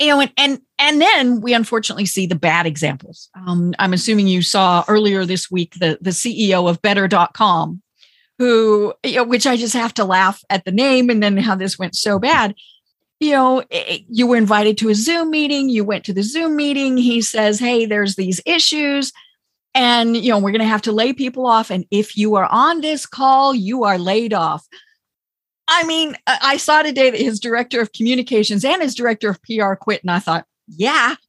you 0.00 0.08
know, 0.08 0.20
and 0.20 0.32
and 0.36 0.60
and 0.78 1.00
then 1.00 1.40
we 1.40 1.54
unfortunately 1.54 2.06
see 2.06 2.26
the 2.26 2.34
bad 2.34 2.66
examples. 2.66 3.28
Um, 3.34 3.74
I'm 3.78 3.92
assuming 3.92 4.26
you 4.26 4.42
saw 4.42 4.84
earlier 4.88 5.24
this 5.24 5.50
week 5.50 5.74
the 5.74 5.98
the 6.00 6.10
CEO 6.10 6.68
of 6.68 6.82
Better.com, 6.82 7.82
who 8.38 8.94
you 9.04 9.16
know, 9.16 9.24
which 9.24 9.46
I 9.46 9.56
just 9.56 9.74
have 9.74 9.94
to 9.94 10.04
laugh 10.04 10.42
at 10.50 10.64
the 10.64 10.72
name 10.72 11.10
and 11.10 11.22
then 11.22 11.36
how 11.36 11.54
this 11.54 11.78
went 11.78 11.94
so 11.94 12.18
bad. 12.18 12.54
You 13.22 13.32
know, 13.32 13.62
you 14.08 14.26
were 14.26 14.36
invited 14.36 14.76
to 14.78 14.88
a 14.88 14.96
Zoom 14.96 15.30
meeting. 15.30 15.68
You 15.68 15.84
went 15.84 16.04
to 16.06 16.12
the 16.12 16.24
Zoom 16.24 16.56
meeting. 16.56 16.96
He 16.96 17.22
says, 17.22 17.60
"Hey, 17.60 17.86
there's 17.86 18.16
these 18.16 18.40
issues." 18.44 19.12
And 19.74 20.16
you 20.16 20.30
know, 20.30 20.38
we're 20.38 20.50
going 20.50 20.58
to 20.60 20.66
have 20.66 20.82
to 20.82 20.92
lay 20.92 21.12
people 21.12 21.46
off. 21.46 21.70
And 21.70 21.86
if 21.92 22.16
you 22.16 22.34
are 22.34 22.48
on 22.50 22.80
this 22.80 23.06
call, 23.06 23.54
you 23.54 23.84
are 23.84 23.96
laid 23.96 24.34
off. 24.34 24.66
I 25.68 25.84
mean, 25.84 26.16
I 26.26 26.56
saw 26.56 26.82
today 26.82 27.10
that 27.10 27.20
his 27.20 27.38
director 27.38 27.80
of 27.80 27.92
communications 27.92 28.64
and 28.64 28.82
his 28.82 28.96
director 28.96 29.30
of 29.30 29.40
PR 29.44 29.74
quit, 29.74 30.02
and 30.02 30.10
I 30.10 30.18
thought, 30.18 30.44
yeah. 30.66 31.14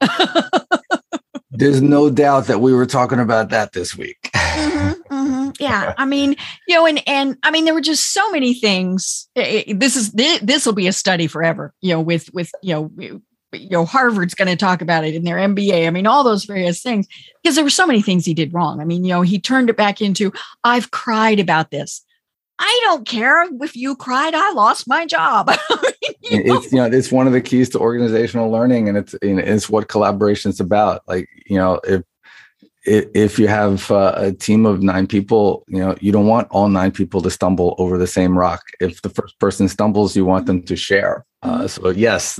There's 1.56 1.80
no 1.80 2.10
doubt 2.10 2.46
that 2.46 2.60
we 2.60 2.72
were 2.72 2.86
talking 2.86 3.20
about 3.20 3.50
that 3.50 3.72
this 3.72 3.96
week. 3.96 4.30
mm-hmm, 4.34 5.14
mm-hmm. 5.14 5.50
Yeah, 5.60 5.94
I 5.96 6.04
mean, 6.04 6.34
you 6.66 6.74
know, 6.74 6.84
and 6.84 7.00
and 7.06 7.38
I 7.44 7.52
mean, 7.52 7.64
there 7.64 7.74
were 7.74 7.80
just 7.80 8.12
so 8.12 8.28
many 8.32 8.54
things. 8.54 9.28
This 9.36 9.94
is 9.94 10.10
this 10.10 10.66
will 10.66 10.72
be 10.72 10.88
a 10.88 10.92
study 10.92 11.28
forever. 11.28 11.72
You 11.80 11.94
know, 11.94 12.00
with 12.00 12.32
with 12.34 12.50
you 12.60 12.74
know 12.74 13.20
you 13.54 13.70
know, 13.70 13.84
Harvard's 13.84 14.34
going 14.34 14.48
to 14.48 14.56
talk 14.56 14.82
about 14.82 15.04
it 15.04 15.14
in 15.14 15.24
their 15.24 15.36
MBA. 15.36 15.86
I 15.86 15.90
mean, 15.90 16.06
all 16.06 16.24
those 16.24 16.44
various 16.44 16.82
things, 16.82 17.06
because 17.42 17.54
there 17.54 17.64
were 17.64 17.70
so 17.70 17.86
many 17.86 18.02
things 18.02 18.24
he 18.24 18.34
did 18.34 18.52
wrong. 18.52 18.80
I 18.80 18.84
mean, 18.84 19.04
you 19.04 19.10
know, 19.10 19.22
he 19.22 19.38
turned 19.38 19.70
it 19.70 19.76
back 19.76 20.00
into, 20.00 20.32
I've 20.64 20.90
cried 20.90 21.40
about 21.40 21.70
this. 21.70 22.03
I 22.66 22.80
don't 22.84 23.06
care 23.06 23.46
if 23.62 23.76
you 23.76 23.94
cried, 23.94 24.34
I 24.34 24.52
lost 24.52 24.88
my 24.88 25.04
job. 25.04 25.50
you 26.22 26.42
know? 26.44 26.56
It's 26.56 26.72
you 26.72 26.78
know 26.78 26.86
it's 26.86 27.12
one 27.12 27.26
of 27.26 27.34
the 27.34 27.42
keys 27.42 27.68
to 27.70 27.78
organizational 27.78 28.50
learning, 28.50 28.88
and 28.88 28.96
it's 28.96 29.14
it's 29.20 29.68
what 29.68 29.88
collaboration 29.88 30.50
is 30.50 30.60
about. 30.60 31.02
Like 31.06 31.28
you 31.46 31.58
know 31.58 31.78
if 31.84 32.02
if 32.86 33.38
you 33.38 33.48
have 33.48 33.90
uh, 33.90 34.12
a 34.16 34.32
team 34.32 34.66
of 34.66 34.82
nine 34.82 35.06
people, 35.06 35.64
you 35.68 35.78
know, 35.78 35.96
you 36.00 36.12
don't 36.12 36.26
want 36.26 36.48
all 36.50 36.68
nine 36.68 36.90
people 36.90 37.22
to 37.22 37.30
stumble 37.30 37.74
over 37.78 37.96
the 37.96 38.06
same 38.06 38.38
rock. 38.38 38.62
If 38.80 39.00
the 39.02 39.08
first 39.08 39.38
person 39.38 39.68
stumbles, 39.68 40.14
you 40.14 40.24
want 40.24 40.46
them 40.46 40.62
to 40.64 40.76
share. 40.76 41.24
Uh, 41.42 41.60
mm-hmm. 41.60 41.66
so 41.66 41.90
yes, 41.90 42.38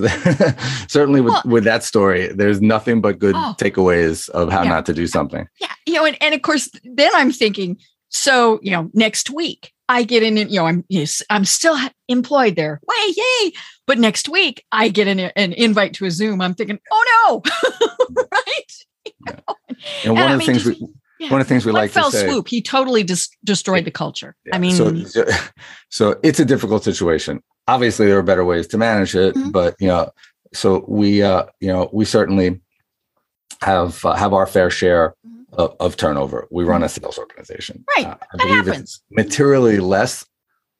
certainly 0.88 1.20
with, 1.20 1.32
well, 1.32 1.42
with 1.46 1.64
that 1.64 1.82
story, 1.82 2.28
there's 2.28 2.60
nothing 2.60 3.00
but 3.00 3.18
good 3.18 3.34
oh, 3.34 3.54
takeaways 3.58 4.28
of 4.30 4.50
how 4.50 4.62
yeah. 4.62 4.70
not 4.70 4.86
to 4.86 4.92
do 4.92 5.06
something. 5.06 5.46
Yeah, 5.60 5.72
you 5.86 5.94
know, 5.94 6.04
and, 6.04 6.16
and 6.22 6.34
of 6.34 6.42
course, 6.42 6.70
then 6.84 7.10
I'm 7.14 7.32
thinking, 7.32 7.78
so 8.14 8.60
you 8.62 8.70
know, 8.70 8.90
next 8.94 9.28
week 9.28 9.72
I 9.88 10.04
get 10.04 10.22
in, 10.22 10.36
you 10.36 10.46
know, 10.46 10.66
I'm 10.66 10.84
I'm 11.30 11.44
still 11.44 11.76
employed 12.08 12.54
there. 12.54 12.80
Way, 12.86 13.14
yay! 13.16 13.52
But 13.86 13.98
next 13.98 14.28
week 14.28 14.64
I 14.70 14.88
get 14.88 15.08
an, 15.08 15.18
an 15.18 15.52
invite 15.52 15.94
to 15.94 16.06
a 16.06 16.10
Zoom. 16.10 16.40
I'm 16.40 16.54
thinking, 16.54 16.78
oh 16.92 17.42
no, 17.44 18.26
right? 18.32 18.72
Yeah. 19.26 19.36
And 20.04 20.14
one 20.14 20.22
and 20.22 20.32
of 20.34 20.38
the 20.38 20.46
things 20.46 20.64
we 20.64 20.80
yeah. 21.18 21.30
one 21.30 21.40
of 21.42 21.46
the 21.46 21.52
things 21.52 21.66
we 21.66 21.72
like 21.72 21.90
fell 21.90 22.10
to 22.10 22.16
say, 22.16 22.28
swoop. 22.28 22.48
He 22.48 22.62
totally 22.62 23.02
dis- 23.02 23.28
destroyed 23.44 23.84
the 23.84 23.90
culture. 23.90 24.34
Yeah. 24.46 24.56
I 24.56 24.58
mean, 24.58 25.04
so, 25.04 25.24
so 25.90 26.18
it's 26.22 26.40
a 26.40 26.44
difficult 26.44 26.84
situation. 26.84 27.42
Obviously, 27.68 28.06
there 28.06 28.18
are 28.18 28.22
better 28.22 28.44
ways 28.44 28.66
to 28.68 28.78
manage 28.78 29.14
it, 29.14 29.34
mm-hmm. 29.34 29.50
but 29.50 29.74
you 29.80 29.88
know, 29.88 30.10
so 30.54 30.84
we 30.88 31.22
uh, 31.22 31.44
you 31.60 31.68
know 31.68 31.90
we 31.92 32.06
certainly 32.06 32.62
have 33.60 34.02
uh, 34.04 34.14
have 34.14 34.32
our 34.32 34.46
fair 34.46 34.70
share. 34.70 35.14
Of, 35.58 35.76
of, 35.80 35.96
turnover. 35.96 36.46
We 36.50 36.64
run 36.64 36.82
a 36.82 36.86
mm-hmm. 36.86 37.02
sales 37.02 37.18
organization. 37.18 37.84
Right, 37.96 38.06
uh, 38.06 38.16
I 38.32 38.36
believe 38.36 38.66
happens. 38.66 38.82
it's 38.82 39.02
materially 39.10 39.78
less 39.78 40.24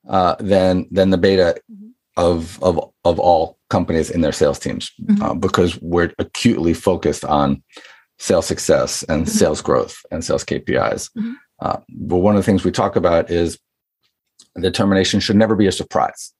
uh, 0.08 0.36
than 0.40 0.86
than 0.90 1.10
the 1.10 1.18
beta 1.18 1.60
mm-hmm. 1.70 1.88
of 2.16 2.62
of 2.62 2.92
of 3.04 3.18
all 3.18 3.58
companies 3.70 4.10
in 4.10 4.20
their 4.20 4.32
sales 4.32 4.58
teams 4.58 4.92
mm-hmm. 5.00 5.22
uh, 5.22 5.34
because 5.34 5.80
we're 5.80 6.12
acutely 6.18 6.74
focused 6.74 7.24
on 7.24 7.62
sales 8.18 8.46
success 8.46 9.02
and 9.04 9.26
mm-hmm. 9.26 9.38
sales 9.38 9.60
growth 9.60 9.96
and 10.10 10.24
sales 10.24 10.44
KPIs. 10.44 11.10
Mm-hmm. 11.16 11.32
Uh, 11.60 11.76
but 11.88 12.18
one 12.18 12.34
of 12.34 12.38
the 12.38 12.46
things 12.46 12.64
we 12.64 12.70
talk 12.70 12.96
about 12.96 13.30
is 13.30 13.58
the 14.54 14.70
termination 14.70 15.20
should 15.20 15.36
never 15.36 15.56
be 15.56 15.66
a 15.66 15.72
surprise. 15.72 16.32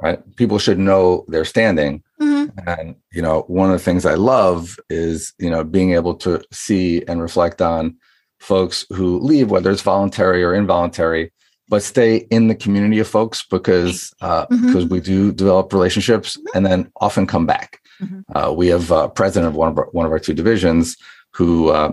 Right. 0.00 0.20
People 0.36 0.58
should 0.58 0.78
know 0.78 1.24
their 1.28 1.44
standing. 1.44 2.02
Mm-hmm. 2.20 2.68
And, 2.68 2.96
you 3.12 3.22
know, 3.22 3.42
one 3.46 3.70
of 3.70 3.78
the 3.78 3.84
things 3.84 4.04
I 4.04 4.14
love 4.14 4.76
is, 4.90 5.32
you 5.38 5.48
know, 5.48 5.62
being 5.62 5.92
able 5.92 6.14
to 6.16 6.42
see 6.52 7.04
and 7.06 7.22
reflect 7.22 7.62
on 7.62 7.96
folks 8.40 8.84
who 8.90 9.20
leave, 9.20 9.50
whether 9.50 9.70
it's 9.70 9.82
voluntary 9.82 10.42
or 10.42 10.54
involuntary, 10.54 11.32
but 11.68 11.82
stay 11.82 12.16
in 12.30 12.48
the 12.48 12.54
community 12.54 12.98
of 12.98 13.06
folks 13.06 13.44
because 13.48 14.12
uh, 14.20 14.46
mm-hmm. 14.46 14.66
because 14.66 14.86
we 14.86 15.00
do 15.00 15.32
develop 15.32 15.72
relationships 15.72 16.36
mm-hmm. 16.36 16.56
and 16.56 16.66
then 16.66 16.90
often 17.00 17.26
come 17.26 17.46
back. 17.46 17.80
Mm-hmm. 18.00 18.36
Uh, 18.36 18.52
we 18.52 18.66
have 18.68 18.90
a 18.90 19.08
president 19.08 19.48
of 19.48 19.54
one 19.54 19.68
of 19.68 19.78
our, 19.78 19.86
one 19.92 20.04
of 20.04 20.12
our 20.12 20.18
two 20.18 20.34
divisions 20.34 20.96
who 21.32 21.68
uh, 21.68 21.92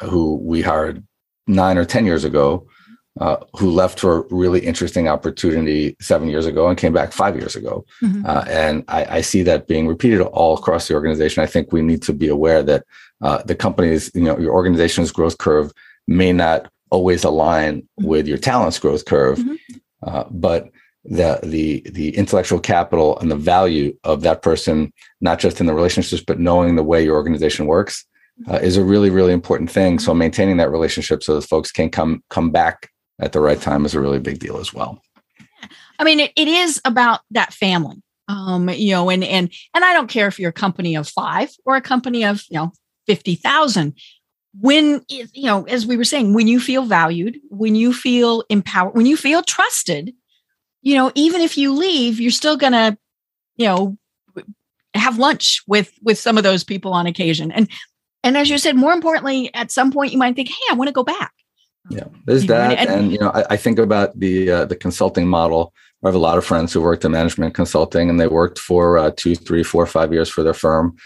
who 0.00 0.36
we 0.36 0.62
hired 0.62 1.04
nine 1.46 1.76
or 1.76 1.84
ten 1.84 2.06
years 2.06 2.24
ago, 2.24 2.66
uh, 3.20 3.36
who 3.56 3.70
left 3.70 4.00
for 4.00 4.18
a 4.18 4.34
really 4.34 4.60
interesting 4.60 5.08
opportunity 5.08 5.96
seven 6.00 6.28
years 6.28 6.46
ago 6.46 6.68
and 6.68 6.76
came 6.76 6.92
back 6.92 7.12
five 7.12 7.36
years 7.36 7.54
ago. 7.54 7.84
Mm-hmm. 8.02 8.26
Uh, 8.26 8.44
and 8.48 8.84
I, 8.88 9.18
I, 9.18 9.20
see 9.20 9.44
that 9.44 9.68
being 9.68 9.86
repeated 9.86 10.20
all 10.20 10.58
across 10.58 10.88
the 10.88 10.94
organization. 10.94 11.42
I 11.42 11.46
think 11.46 11.72
we 11.72 11.80
need 11.80 12.02
to 12.02 12.12
be 12.12 12.26
aware 12.26 12.62
that 12.64 12.84
uh, 13.20 13.42
the 13.44 13.54
company's, 13.54 14.10
you 14.14 14.22
know, 14.22 14.36
your 14.38 14.52
organization's 14.52 15.12
growth 15.12 15.38
curve 15.38 15.70
may 16.08 16.32
not 16.32 16.70
always 16.90 17.22
align 17.22 17.82
mm-hmm. 17.82 18.06
with 18.06 18.26
your 18.26 18.38
talent's 18.38 18.80
growth 18.80 19.04
curve, 19.04 19.38
mm-hmm. 19.38 19.76
uh, 20.02 20.24
but 20.30 20.70
the 21.04 21.38
the 21.42 21.82
the 21.90 22.16
intellectual 22.16 22.58
capital 22.58 23.18
and 23.20 23.30
the 23.30 23.36
value 23.36 23.96
of 24.04 24.22
that 24.22 24.42
person, 24.42 24.92
not 25.20 25.38
just 25.38 25.60
in 25.60 25.66
the 25.66 25.74
relationships, 25.74 26.22
but 26.26 26.40
knowing 26.40 26.74
the 26.74 26.82
way 26.82 27.04
your 27.04 27.14
organization 27.14 27.66
works, 27.66 28.06
uh, 28.48 28.56
is 28.56 28.76
a 28.76 28.84
really 28.84 29.10
really 29.10 29.32
important 29.32 29.70
thing. 29.70 29.98
So 29.98 30.14
maintaining 30.14 30.56
that 30.56 30.70
relationship 30.70 31.22
so 31.22 31.34
that 31.36 31.46
folks 31.46 31.70
can 31.70 31.90
come 31.90 32.24
come 32.30 32.50
back 32.50 32.90
at 33.24 33.32
the 33.32 33.40
right 33.40 33.60
time 33.60 33.86
is 33.86 33.94
a 33.94 34.00
really 34.00 34.18
big 34.18 34.38
deal 34.38 34.58
as 34.58 34.72
well. 34.72 35.02
I 35.98 36.04
mean, 36.04 36.20
it, 36.20 36.32
it 36.36 36.46
is 36.46 36.80
about 36.84 37.20
that 37.30 37.54
family, 37.54 38.02
um, 38.28 38.68
you 38.68 38.92
know, 38.92 39.08
and 39.08 39.24
and 39.24 39.50
and 39.72 39.84
I 39.84 39.94
don't 39.94 40.08
care 40.08 40.28
if 40.28 40.38
you're 40.38 40.50
a 40.50 40.52
company 40.52 40.94
of 40.94 41.08
five 41.08 41.50
or 41.64 41.76
a 41.76 41.80
company 41.80 42.24
of 42.24 42.44
you 42.50 42.58
know 42.58 42.72
fifty 43.06 43.34
thousand. 43.34 43.94
When 44.60 45.02
you 45.08 45.26
know, 45.36 45.64
as 45.64 45.86
we 45.86 45.96
were 45.96 46.04
saying, 46.04 46.34
when 46.34 46.46
you 46.46 46.60
feel 46.60 46.84
valued, 46.84 47.38
when 47.48 47.74
you 47.74 47.92
feel 47.92 48.44
empowered, 48.50 48.94
when 48.94 49.06
you 49.06 49.16
feel 49.16 49.42
trusted, 49.42 50.14
you 50.82 50.94
know, 50.94 51.10
even 51.14 51.40
if 51.40 51.56
you 51.56 51.74
leave, 51.74 52.20
you're 52.20 52.30
still 52.30 52.58
to, 52.58 52.96
you 53.56 53.66
know, 53.66 53.96
have 54.94 55.18
lunch 55.18 55.62
with 55.66 55.92
with 56.02 56.18
some 56.18 56.36
of 56.36 56.44
those 56.44 56.62
people 56.62 56.92
on 56.92 57.06
occasion. 57.06 57.50
And 57.50 57.70
and 58.22 58.36
as 58.36 58.50
you 58.50 58.58
said, 58.58 58.76
more 58.76 58.92
importantly, 58.92 59.52
at 59.54 59.70
some 59.70 59.90
point 59.90 60.12
you 60.12 60.18
might 60.18 60.36
think, 60.36 60.50
"Hey, 60.50 60.70
I 60.70 60.74
want 60.74 60.88
to 60.88 60.92
go 60.92 61.04
back." 61.04 61.32
Yeah, 61.90 62.04
there's 62.24 62.42
you 62.42 62.48
that, 62.48 62.78
and, 62.78 62.90
and, 62.90 63.12
you 63.12 63.18
know, 63.18 63.30
I, 63.30 63.44
I 63.50 63.56
think 63.56 63.78
about 63.78 64.18
the 64.18 64.50
uh, 64.50 64.64
the 64.64 64.76
consulting 64.76 65.28
model. 65.28 65.72
I 66.02 66.08
have 66.08 66.14
a 66.14 66.18
lot 66.18 66.36
of 66.36 66.44
friends 66.44 66.72
who 66.72 66.82
worked 66.82 67.04
in 67.04 67.12
management 67.12 67.54
consulting, 67.54 68.10
and 68.10 68.20
they 68.20 68.26
worked 68.26 68.58
for 68.58 68.98
uh, 68.98 69.10
two, 69.16 69.34
three, 69.34 69.62
four, 69.62 69.86
five 69.86 70.12
years 70.12 70.28
for 70.28 70.42
their 70.42 70.54
firm, 70.54 70.96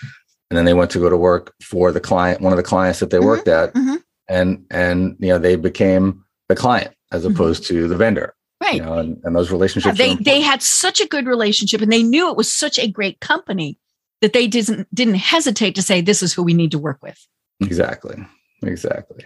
and 0.51 0.57
then 0.57 0.65
they 0.65 0.75
went 0.75 0.91
to 0.93 0.99
go 0.99 1.09
to 1.09 1.17
work 1.17 1.55
for 1.63 1.93
the 1.93 2.01
client, 2.01 2.41
one 2.41 2.53
of 2.53 2.57
the 2.57 2.63
clients 2.63 3.01
that 3.01 3.11
they 3.11 3.19
mm-hmm, 3.19 3.27
worked 3.27 3.49
at, 3.49 3.75
mm-hmm. 3.75 3.97
and 4.29 4.65
and 4.71 5.17
you 5.19 5.29
know 5.29 5.39
they 5.39 5.57
became 5.57 6.25
the 6.49 6.57
client 6.57 6.95
as 7.13 7.25
mm-hmm. 7.25 7.35
opposed 7.35 7.65
mm-hmm. 7.65 7.75
to 7.75 7.89
the 7.89 7.97
vendor 7.97 8.35
right 8.63 8.75
you 8.77 8.83
know, 8.83 8.95
and, 8.95 9.21
and 9.25 9.37
those 9.37 9.51
relationships 9.51 9.99
yeah, 9.99 10.07
they 10.07 10.23
they 10.23 10.41
had 10.41 10.63
such 10.63 11.01
a 11.01 11.07
good 11.07 11.27
relationship 11.27 11.81
and 11.81 11.93
they 11.93 12.03
knew 12.03 12.31
it 12.31 12.37
was 12.37 12.53
such 12.53 12.79
a 12.79 12.89
great 12.89 13.21
company 13.21 13.79
that 14.21 14.33
they 14.33 14.47
didn't 14.47 14.93
didn't 14.95 15.15
hesitate 15.15 15.75
to 15.75 15.83
say 15.83 16.01
this 16.01 16.23
is 16.23 16.33
who 16.33 16.43
we 16.43 16.55
need 16.55 16.71
to 16.71 16.79
work 16.79 16.99
with 17.03 17.19
exactly 17.61 18.17
exactly 18.63 19.25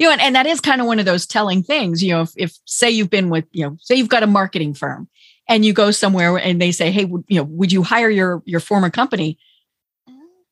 you 0.00 0.06
know 0.06 0.12
and, 0.12 0.20
and 0.20 0.34
that 0.34 0.46
is 0.46 0.60
kind 0.60 0.80
of 0.80 0.86
one 0.88 0.98
of 0.98 1.04
those 1.04 1.26
telling 1.26 1.62
things 1.62 2.02
you 2.02 2.12
know 2.12 2.22
if, 2.22 2.32
if 2.36 2.58
say 2.64 2.90
you've 2.90 3.10
been 3.10 3.30
with 3.30 3.44
you 3.52 3.64
know 3.64 3.76
say 3.78 3.94
you've 3.94 4.08
got 4.08 4.24
a 4.24 4.26
marketing 4.26 4.74
firm 4.74 5.08
and 5.48 5.64
you 5.64 5.72
go 5.72 5.92
somewhere 5.92 6.36
and 6.36 6.60
they 6.60 6.72
say 6.72 6.90
hey 6.90 7.02
you 7.28 7.38
know 7.38 7.44
would 7.44 7.70
you 7.70 7.84
hire 7.84 8.10
your 8.10 8.42
your 8.46 8.60
former 8.60 8.90
company 8.90 9.38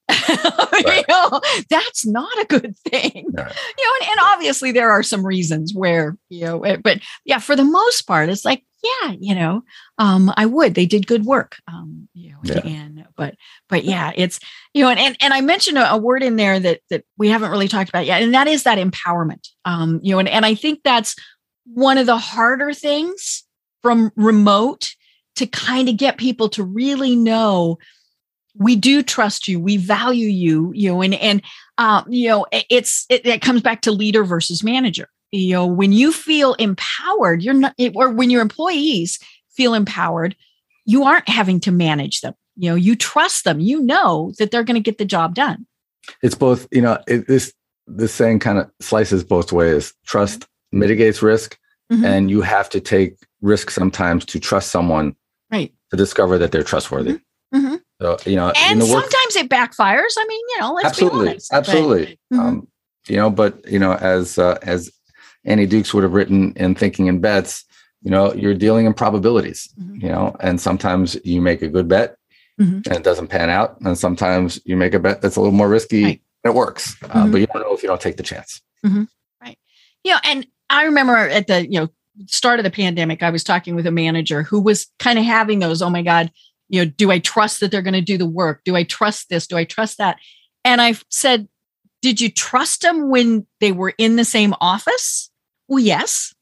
right. 0.28 0.84
you 0.86 1.02
know, 1.08 1.40
that's 1.68 2.06
not 2.06 2.32
a 2.40 2.46
good 2.46 2.74
thing. 2.78 3.26
No. 3.28 3.42
You 3.42 3.84
know, 3.84 3.92
and, 4.00 4.10
and, 4.10 4.20
obviously 4.22 4.72
there 4.72 4.90
are 4.90 5.02
some 5.02 5.24
reasons 5.24 5.74
where, 5.74 6.16
you 6.30 6.46
know, 6.46 6.64
it, 6.64 6.82
but 6.82 7.00
yeah, 7.26 7.38
for 7.38 7.54
the 7.54 7.64
most 7.64 8.02
part, 8.06 8.30
it's 8.30 8.42
like, 8.42 8.64
yeah, 8.82 9.12
you 9.18 9.34
know, 9.34 9.62
um, 9.98 10.32
I 10.36 10.46
would. 10.46 10.74
They 10.74 10.86
did 10.86 11.06
good 11.06 11.24
work. 11.24 11.56
Um, 11.66 12.08
you 12.14 12.30
know, 12.30 12.38
yeah. 12.44 12.60
and 12.64 13.06
but 13.16 13.34
but 13.68 13.84
yeah, 13.84 14.12
it's 14.14 14.38
you 14.72 14.84
know, 14.84 14.90
and 14.90 15.00
and, 15.00 15.16
and 15.20 15.34
I 15.34 15.40
mentioned 15.40 15.78
a, 15.78 15.92
a, 15.92 15.96
word 15.96 16.22
in 16.22 16.36
there 16.36 16.60
that 16.60 16.80
that 16.90 17.04
we 17.16 17.28
haven't 17.28 17.50
really 17.50 17.68
talked 17.68 17.88
about 17.88 18.06
yet, 18.06 18.22
and 18.22 18.34
that 18.34 18.46
is 18.46 18.62
that 18.62 18.78
empowerment. 18.78 19.48
Um, 19.64 20.00
you 20.02 20.12
know, 20.12 20.20
and, 20.20 20.28
and 20.28 20.46
I 20.46 20.54
think 20.54 20.80
that's 20.84 21.16
one 21.64 21.98
of 21.98 22.06
the 22.06 22.18
harder 22.18 22.72
things 22.72 23.44
from 23.82 24.12
remote 24.16 24.94
to 25.36 25.46
kind 25.46 25.88
of 25.88 25.96
get 25.96 26.18
people 26.18 26.48
to 26.50 26.64
really 26.64 27.16
know 27.16 27.78
we 28.54 28.74
do 28.74 29.02
trust 29.02 29.46
you 29.46 29.60
we 29.60 29.76
value 29.76 30.26
you 30.26 30.72
you 30.74 30.90
know 30.90 31.00
and 31.00 31.14
and 31.14 31.42
um, 31.78 32.04
you 32.08 32.28
know 32.28 32.46
it's 32.50 33.06
it, 33.08 33.24
it, 33.24 33.40
comes 33.40 33.62
back 33.62 33.82
to 33.82 33.92
leader 33.92 34.24
versus 34.24 34.64
manager 34.64 35.08
you 35.32 35.52
know 35.52 35.66
when 35.66 35.92
you 35.92 36.12
feel 36.12 36.54
empowered 36.54 37.42
you're 37.42 37.54
not 37.54 37.74
or 37.94 38.10
when 38.10 38.30
your 38.30 38.42
employees 38.42 39.18
feel 39.50 39.74
empowered 39.74 40.36
you 40.84 41.04
aren't 41.04 41.28
having 41.28 41.60
to 41.60 41.70
manage 41.70 42.20
them 42.20 42.34
you 42.56 42.68
know 42.68 42.74
you 42.74 42.96
trust 42.96 43.44
them 43.44 43.60
you 43.60 43.80
know 43.80 44.32
that 44.38 44.50
they're 44.50 44.64
going 44.64 44.74
to 44.74 44.80
get 44.80 44.98
the 44.98 45.04
job 45.04 45.34
done 45.34 45.66
it's 46.22 46.34
both 46.34 46.66
you 46.70 46.80
know 46.80 46.98
it, 47.06 47.26
this 47.26 47.52
this 47.86 48.12
saying 48.12 48.38
kind 48.38 48.58
of 48.58 48.70
slices 48.80 49.24
both 49.24 49.52
ways 49.52 49.94
trust 50.06 50.46
mitigates 50.72 51.22
risk 51.22 51.58
mm-hmm. 51.92 52.04
and 52.04 52.30
you 52.30 52.40
have 52.40 52.68
to 52.68 52.80
take 52.80 53.16
risk 53.40 53.70
sometimes 53.70 54.24
to 54.24 54.38
trust 54.38 54.70
someone 54.70 55.14
right 55.50 55.72
to 55.90 55.96
discover 55.96 56.38
that 56.38 56.52
they're 56.52 56.62
trustworthy 56.62 57.12
mm-hmm. 57.12 57.22
Mm-hmm. 57.54 57.76
So, 58.00 58.16
you 58.26 58.36
know, 58.36 58.52
and 58.56 58.82
sometimes 58.82 59.36
it 59.36 59.48
backfires. 59.48 60.14
I 60.18 60.26
mean, 60.28 60.40
you 60.50 60.60
know, 60.60 60.72
let's 60.74 60.88
absolutely, 60.88 61.20
be 61.20 61.30
honest. 61.30 61.52
Absolutely. 61.52 62.18
But, 62.30 62.36
mm-hmm. 62.36 62.46
um, 62.46 62.68
you 63.08 63.16
know, 63.16 63.30
but 63.30 63.66
you 63.70 63.78
know, 63.78 63.94
as 63.94 64.38
uh, 64.38 64.58
as 64.62 64.92
Annie 65.44 65.66
Dukes 65.66 65.94
would 65.94 66.02
have 66.02 66.12
written 66.12 66.52
in 66.56 66.74
Thinking 66.74 67.06
in 67.06 67.20
Bets, 67.20 67.64
you 68.02 68.10
know, 68.10 68.32
you're 68.34 68.54
dealing 68.54 68.86
in 68.86 68.94
probabilities. 68.94 69.68
Mm-hmm. 69.80 70.06
You 70.06 70.08
know, 70.08 70.36
and 70.40 70.60
sometimes 70.60 71.16
you 71.24 71.40
make 71.40 71.62
a 71.62 71.68
good 71.68 71.88
bet 71.88 72.16
mm-hmm. 72.60 72.80
and 72.86 72.86
it 72.86 73.04
doesn't 73.04 73.28
pan 73.28 73.50
out, 73.50 73.80
and 73.80 73.96
sometimes 73.96 74.60
you 74.64 74.76
make 74.76 74.94
a 74.94 74.98
bet 74.98 75.20
that's 75.20 75.36
a 75.36 75.40
little 75.40 75.56
more 75.56 75.68
risky 75.68 76.04
right. 76.04 76.22
and 76.44 76.52
it 76.52 76.56
works, 76.56 76.96
uh, 77.04 77.06
mm-hmm. 77.06 77.32
but 77.32 77.40
you 77.40 77.46
don't 77.46 77.62
know 77.62 77.74
if 77.74 77.82
you 77.82 77.88
don't 77.88 78.00
take 78.00 78.16
the 78.16 78.22
chance. 78.22 78.60
Mm-hmm. 78.84 79.04
Right. 79.42 79.58
You 80.04 80.12
know, 80.12 80.18
and 80.24 80.46
I 80.70 80.84
remember 80.84 81.16
at 81.16 81.46
the 81.46 81.70
you 81.70 81.80
know 81.80 81.88
start 82.26 82.58
of 82.58 82.64
the 82.64 82.70
pandemic, 82.70 83.22
I 83.22 83.30
was 83.30 83.44
talking 83.44 83.74
with 83.74 83.86
a 83.86 83.92
manager 83.92 84.42
who 84.42 84.60
was 84.60 84.86
kind 84.98 85.18
of 85.18 85.24
having 85.24 85.60
those, 85.60 85.82
oh 85.82 85.90
my 85.90 86.02
God, 86.02 86.32
you 86.68 86.84
know, 86.84 86.90
do 86.96 87.10
I 87.10 87.18
trust 87.18 87.60
that 87.60 87.70
they're 87.70 87.82
going 87.82 87.94
to 87.94 88.00
do 88.00 88.18
the 88.18 88.26
work? 88.26 88.62
Do 88.64 88.76
I 88.76 88.82
trust 88.82 89.28
this? 89.28 89.46
Do 89.46 89.56
I 89.56 89.64
trust 89.64 89.98
that? 89.98 90.18
And 90.64 90.80
I 90.80 90.94
said, 91.08 91.48
did 92.02 92.20
you 92.20 92.30
trust 92.30 92.82
them 92.82 93.10
when 93.10 93.46
they 93.60 93.72
were 93.72 93.94
in 93.98 94.16
the 94.16 94.24
same 94.24 94.54
office? 94.60 95.30
Well, 95.66 95.80
yes. 95.80 96.34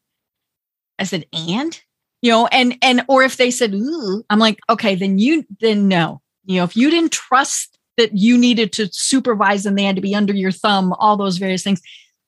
I 0.99 1.05
said, 1.05 1.27
and 1.33 1.81
you 2.23 2.31
know, 2.31 2.47
and 2.47 2.77
and 2.83 3.05
or 3.09 3.23
if 3.23 3.37
they 3.37 3.51
said, 3.51 3.75
Ooh, 3.75 4.25
I'm 4.31 4.39
like, 4.39 4.59
okay, 4.71 4.95
then 4.95 5.19
you 5.19 5.45
then 5.61 5.89
no. 5.89 6.21
You 6.45 6.59
know, 6.59 6.65
if 6.65 6.77
you 6.77 6.91
didn't 6.91 7.13
trust 7.13 7.79
that 7.97 8.17
you 8.17 8.39
needed 8.39 8.73
to 8.75 8.89
supervise 8.93 9.67
and 9.67 9.77
they 9.77 9.83
had 9.83 9.97
to 9.97 10.03
be 10.03 10.15
under 10.15 10.35
your 10.35 10.53
thumb, 10.53 10.93
all 10.99 11.17
those 11.17 11.39
various 11.39 11.63
things, 11.63 11.81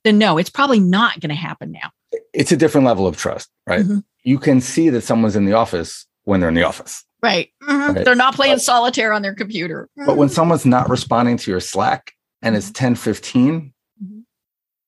then 0.05 0.19
no, 0.19 0.39
it's 0.39 0.51
probably 0.51 0.81
not 0.81 1.21
going 1.21 1.31
to 1.31 1.37
happen 1.37 1.73
now. 1.73 1.91
It's 2.33 2.53
a 2.53 2.57
different 2.57 2.87
level 2.87 3.07
of 3.07 3.17
trust, 3.17 3.51
right? 3.67 3.81
Mm-hmm. 3.81 3.99
You 4.25 4.39
can 4.39 4.61
see 4.61 4.89
that 4.91 5.03
someone's 5.03 5.37
in 5.37 5.45
the 5.45 5.53
office 5.53 6.07
when 6.25 6.41
they're 6.41 6.49
in 6.49 6.55
the 6.55 6.65
office. 6.65 7.05
Right. 7.23 7.51
Mm-hmm. 7.63 7.95
right. 7.95 8.05
They're 8.05 8.15
not 8.15 8.35
playing 8.35 8.59
solitaire 8.59 9.13
on 9.13 9.23
their 9.23 9.35
computer. 9.35 9.89
But 9.97 10.17
when 10.17 10.29
someone's 10.29 10.67
not 10.67 10.89
responding 10.89 11.37
to 11.39 11.51
your 11.51 11.61
Slack 11.61 12.13
and 12.43 12.57
it's 12.57 12.71
10 12.71 12.95
15, 12.95 13.73
mm-hmm. 14.03 14.21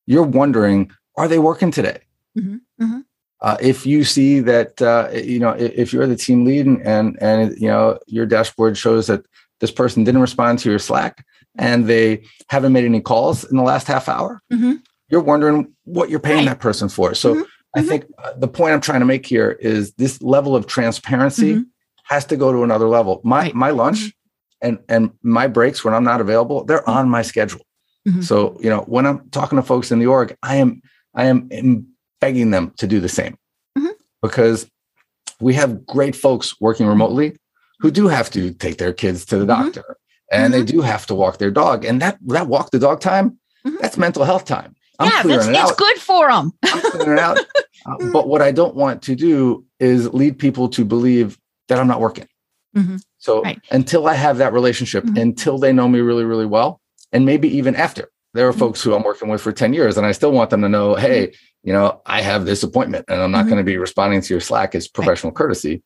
you're 0.07 0.23
wondering, 0.23 0.91
are 1.17 1.29
they 1.29 1.39
working 1.39 1.71
today? 1.71 2.01
Mm-hmm. 2.39 2.57
Mm-hmm. 2.83 3.01
Uh, 3.43 3.57
if 3.61 3.87
you 3.87 4.05
see 4.05 4.41
that, 4.41 4.81
uh, 4.83 5.09
you 5.13 5.39
know, 5.39 5.51
if 5.51 5.93
you're 5.93 6.07
the 6.07 6.17
team 6.17 6.45
lead 6.45 6.67
and, 6.67 6.87
and, 6.87 7.17
and, 7.23 7.59
you 7.59 7.69
know, 7.69 7.99
your 8.07 8.27
dashboard 8.27 8.77
shows 8.77 9.07
that 9.07 9.25
this 9.61 9.71
person 9.71 10.05
didn't 10.05 10.21
respond 10.21 10.59
to 10.59 10.69
your 10.69 10.79
Slack 10.79 11.25
and 11.57 11.87
they 11.87 12.23
haven't 12.49 12.73
made 12.73 12.85
any 12.85 13.01
calls 13.01 13.45
in 13.45 13.57
the 13.57 13.63
last 13.63 13.87
half 13.87 14.09
hour, 14.09 14.41
mm-hmm. 14.53 14.75
you're 15.09 15.23
wondering 15.23 15.73
what 15.85 16.11
you're 16.11 16.21
paying 16.21 16.47
right. 16.47 16.49
that 16.49 16.61
person 16.61 16.89
for. 16.89 17.15
So 17.15 17.35
mm-hmm. 17.35 17.43
I 17.75 17.83
think 17.83 18.05
uh, 18.19 18.33
the 18.37 18.49
point 18.49 18.75
I'm 18.75 18.81
trying 18.81 19.01
to 19.01 19.07
make 19.07 19.25
here 19.25 19.53
is 19.53 19.93
this 19.93 20.21
level 20.21 20.57
of 20.57 20.67
transparency 20.67 21.55
mm-hmm. 21.55 21.63
has 22.05 22.25
to 22.27 22.37
go 22.37 22.53
to 22.53 22.63
another 22.63 22.89
level. 22.89 23.21
My 23.25 23.43
right. 23.43 23.55
my 23.55 23.71
lunch 23.71 23.99
mm-hmm. 23.99 24.09
And 24.63 24.79
and 24.89 25.11
my 25.23 25.47
breaks 25.47 25.85
when 25.85 25.95
I'm 25.95 26.05
not 26.05 26.21
available, 26.21 26.65
they're 26.65 26.89
on 26.89 27.09
my 27.09 27.23
schedule. 27.23 27.61
Mm-hmm. 28.07 28.23
So 28.23 28.57
you 28.61 28.71
know 28.71 28.83
when 28.83 29.07
I'm 29.07 29.29
talking 29.31 29.57
to 29.57 29.63
folks 29.63 29.91
in 29.91 29.99
the 29.99 30.07
org, 30.07 30.37
I 30.43 30.57
am 30.57 30.83
I 31.15 31.25
am 31.25 31.87
begging 32.21 32.51
them 32.51 32.73
to 32.79 32.87
do 32.87 33.01
the 33.01 33.09
same 33.09 33.37
mm-hmm. 33.77 33.93
because 34.23 34.71
we 35.41 35.55
have 35.55 35.87
great 35.87 36.15
folks 36.15 36.61
working 36.61 36.87
remotely 36.87 37.37
who 37.81 37.91
do 37.91 38.09
have 38.09 38.31
to 38.31 38.53
take 38.53 38.79
their 38.79 38.93
kids 38.93 39.25
to 39.27 39.39
the 39.39 39.47
mm-hmm. 39.47 39.65
doctor 39.65 39.97
and 40.31 40.53
they 40.53 40.59
mm-hmm. 40.59 40.77
do 40.77 40.81
have 40.83 41.07
to 41.07 41.15
walk 41.15 41.39
their 41.39 41.51
dog 41.51 41.85
and 41.85 42.03
that 42.03 42.19
that 42.27 42.47
walk 42.47 42.71
the 42.71 42.79
dog 42.79 43.01
time 43.01 43.39
that's 43.81 43.97
mental 43.97 44.25
health 44.25 44.45
time 44.45 44.75
I'm 45.01 45.09
yeah, 45.09 45.37
it's, 45.37 45.47
it 45.47 45.55
it's 45.55 45.73
good 45.77 45.97
for 45.97 46.29
them. 46.29 46.53
I'm 46.63 46.81
clearing 46.91 47.13
it 47.13 47.19
out. 47.19 47.39
Uh, 47.87 47.97
but 48.13 48.29
what 48.29 48.43
I 48.43 48.53
don't 48.53 48.75
want 48.75 49.01
to 49.05 49.15
do 49.15 49.65
is 49.79 50.13
lead 50.13 50.39
people 50.39 50.69
to 50.69 50.85
believe 50.85 51.39
that 51.69 51.79
I'm 51.79 51.87
not 51.87 51.99
working. 51.99 52.27
Mm-hmm. 52.77 52.97
So 53.19 53.43
right. 53.43 53.61
until 53.71 54.07
I 54.07 54.15
have 54.15 54.39
that 54.39 54.53
relationship, 54.53 55.05
mm-hmm. 55.05 55.17
until 55.17 55.59
they 55.59 55.73
know 55.73 55.89
me 55.89 56.01
really, 56.01 56.25
really 56.25 56.47
well, 56.47 56.81
and 57.13 57.25
maybe 57.25 57.49
even 57.57 57.75
after, 57.75 58.11
there 58.35 58.47
are 58.47 58.51
mm-hmm. 58.51 58.61
folks 58.61 58.83
who 58.83 58.95
I'm 58.95 59.03
working 59.03 59.29
with 59.29 59.41
for 59.41 59.53
10 59.53 59.73
years, 59.73 59.97
and 59.97 60.07
I 60.07 60.13
still 60.13 60.33
want 60.33 60.51
them 60.51 60.63
to 60.63 60.69
know, 60.69 60.95
hey, 60.95 61.27
mm-hmm. 61.27 61.69
you 61.69 61.73
know, 61.73 62.01
I 62.07 62.23
have 62.23 62.45
this 62.45 62.63
appointment 62.63 63.07
and 63.09 63.21
I'm 63.21 63.31
not 63.31 63.41
mm-hmm. 63.41 63.49
going 63.49 63.59
to 63.59 63.65
be 63.65 63.77
responding 63.77 64.21
to 64.21 64.35
your 64.35 64.41
Slack 64.41 64.75
as 64.75 64.89
professional 64.89 65.33
right. 65.33 65.37
courtesy. 65.37 65.83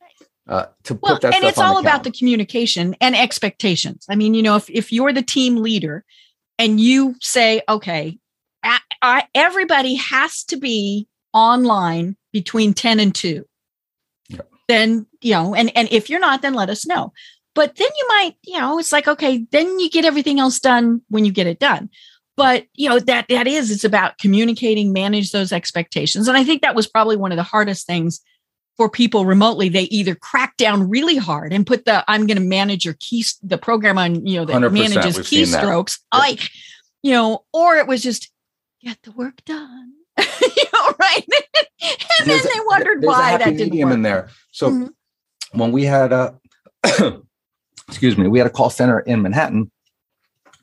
Uh, 0.47 0.67
to 0.83 0.99
well, 1.03 1.15
put 1.15 1.23
that 1.23 1.35
and 1.35 1.43
it's 1.43 1.57
all 1.57 1.77
the 1.77 1.81
about 1.81 2.05
the 2.05 2.11
communication 2.11 2.95
and 3.01 3.17
expectations. 3.17 4.05
I 4.11 4.15
mean, 4.15 4.35
you 4.35 4.43
know, 4.43 4.57
if, 4.57 4.69
if 4.69 4.93
you're 4.93 5.11
the 5.11 5.23
team 5.23 5.57
leader 5.57 6.05
and 6.59 6.79
you 6.79 7.15
say, 7.23 7.63
okay, 7.67 8.19
I, 8.63 9.25
everybody 9.35 9.95
has 9.95 10.45
to 10.45 10.59
be 10.59 11.09
online 11.33 12.17
between 12.31 12.75
10 12.75 13.01
and 13.01 13.15
2 13.15 13.29
yeah. 13.37 13.43
Then 14.69 15.07
you 15.21 15.33
know 15.33 15.55
and 15.55 15.71
and 15.77 15.89
if 15.91 16.09
you're 16.09 16.21
not 16.21 16.43
then 16.43 16.55
let 16.55 16.71
us 16.71 16.87
know. 16.87 17.13
But 17.55 17.77
then 17.77 17.89
you 17.99 18.09
might 18.09 18.37
you 18.43 18.59
know 18.59 18.79
it's 18.79 18.93
like 18.93 19.09
okay 19.09 19.47
then 19.51 19.79
you 19.79 19.91
get 19.91 20.05
everything 20.05 20.41
else 20.41 20.61
done 20.61 21.03
when 21.09 21.25
you 21.25 21.33
get 21.33 21.47
it 21.47 21.59
done. 21.59 21.91
But 22.37 22.67
you 22.75 22.89
know 22.89 22.99
that 22.99 23.27
that 23.29 23.47
is 23.47 23.71
it's 23.71 23.85
about 23.85 24.19
communicating 24.19 24.93
manage 24.93 25.33
those 25.33 25.53
expectations. 25.53 26.29
And 26.29 26.37
i 26.37 26.45
think 26.45 26.63
that 26.63 26.75
was 26.75 26.87
probably 26.87 27.17
one 27.17 27.33
of 27.33 27.37
the 27.37 27.43
hardest 27.43 27.87
things 27.87 28.21
for 28.77 28.91
people 28.91 29.25
remotely. 29.25 29.69
They 29.69 29.85
either 29.85 30.17
crack 30.17 30.57
down 30.57 30.91
really 30.91 31.17
hard 31.17 31.53
and 31.53 31.67
put 31.67 31.85
the 31.85 32.05
i'm 32.09 32.27
going 32.27 32.39
to 32.39 32.45
manage 32.45 32.85
your 32.85 32.97
key 33.01 33.25
the 33.43 33.59
program 33.59 33.99
on 33.99 34.27
you 34.27 34.39
know 34.39 34.45
that 34.47 34.73
manages 34.73 35.19
keystrokes 35.19 36.01
like 36.13 36.41
you 37.03 37.13
know 37.13 37.45
or 37.53 37.77
it 37.77 37.87
was 37.87 38.03
just 38.03 38.31
get 38.85 39.03
the 39.03 39.13
work 39.13 39.45
done. 39.45 39.93
right? 40.19 41.25
and, 41.83 41.97
and 42.21 42.31
then 42.31 42.41
they 42.43 42.61
wondered 42.67 43.03
why 43.03 43.37
that 43.37 43.57
didn't 43.57 43.79
work. 43.79 43.95
in 43.95 44.03
there. 44.03 44.29
So 44.51 44.71
mm-hmm. 44.71 45.59
when 45.59 45.73
we 45.73 45.85
had 45.85 46.13
a 46.13 46.39
excuse 47.89 48.17
me, 48.17 48.29
we 48.29 48.39
had 48.39 48.47
a 48.47 48.51
call 48.51 48.71
center 48.71 49.01
in 49.01 49.23
Manhattan. 49.23 49.71